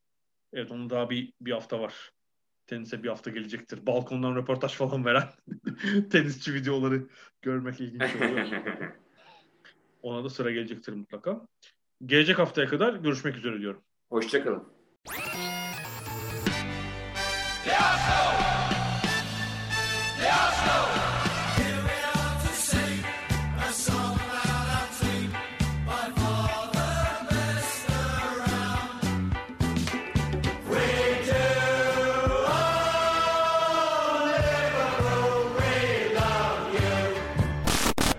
evet 0.54 0.72
onun 0.72 0.90
daha 0.90 1.10
bir, 1.10 1.34
bir 1.42 1.52
hafta 1.52 1.80
var. 1.80 2.12
Tenise 2.68 3.04
bir 3.04 3.10
hafta 3.10 3.32
gelecektir. 3.32 3.86
Balkondan 3.86 4.36
röportaj 4.36 4.74
falan 4.74 5.06
veren 5.06 5.30
tenisçi 6.10 6.54
videoları 6.54 7.08
görmek 7.42 7.82
ilginç 7.82 8.16
oluyor. 8.16 8.48
Ona 10.02 10.24
da 10.24 10.30
sıra 10.30 10.52
gelecektir 10.52 10.94
mutlaka. 10.94 11.48
Gelecek 12.06 12.40
haftaya 12.40 12.68
kadar 12.68 12.94
görüşmek 12.94 13.36
üzere 13.38 13.60
diyorum. 13.60 13.82
Hoşçakalın. 14.10 14.64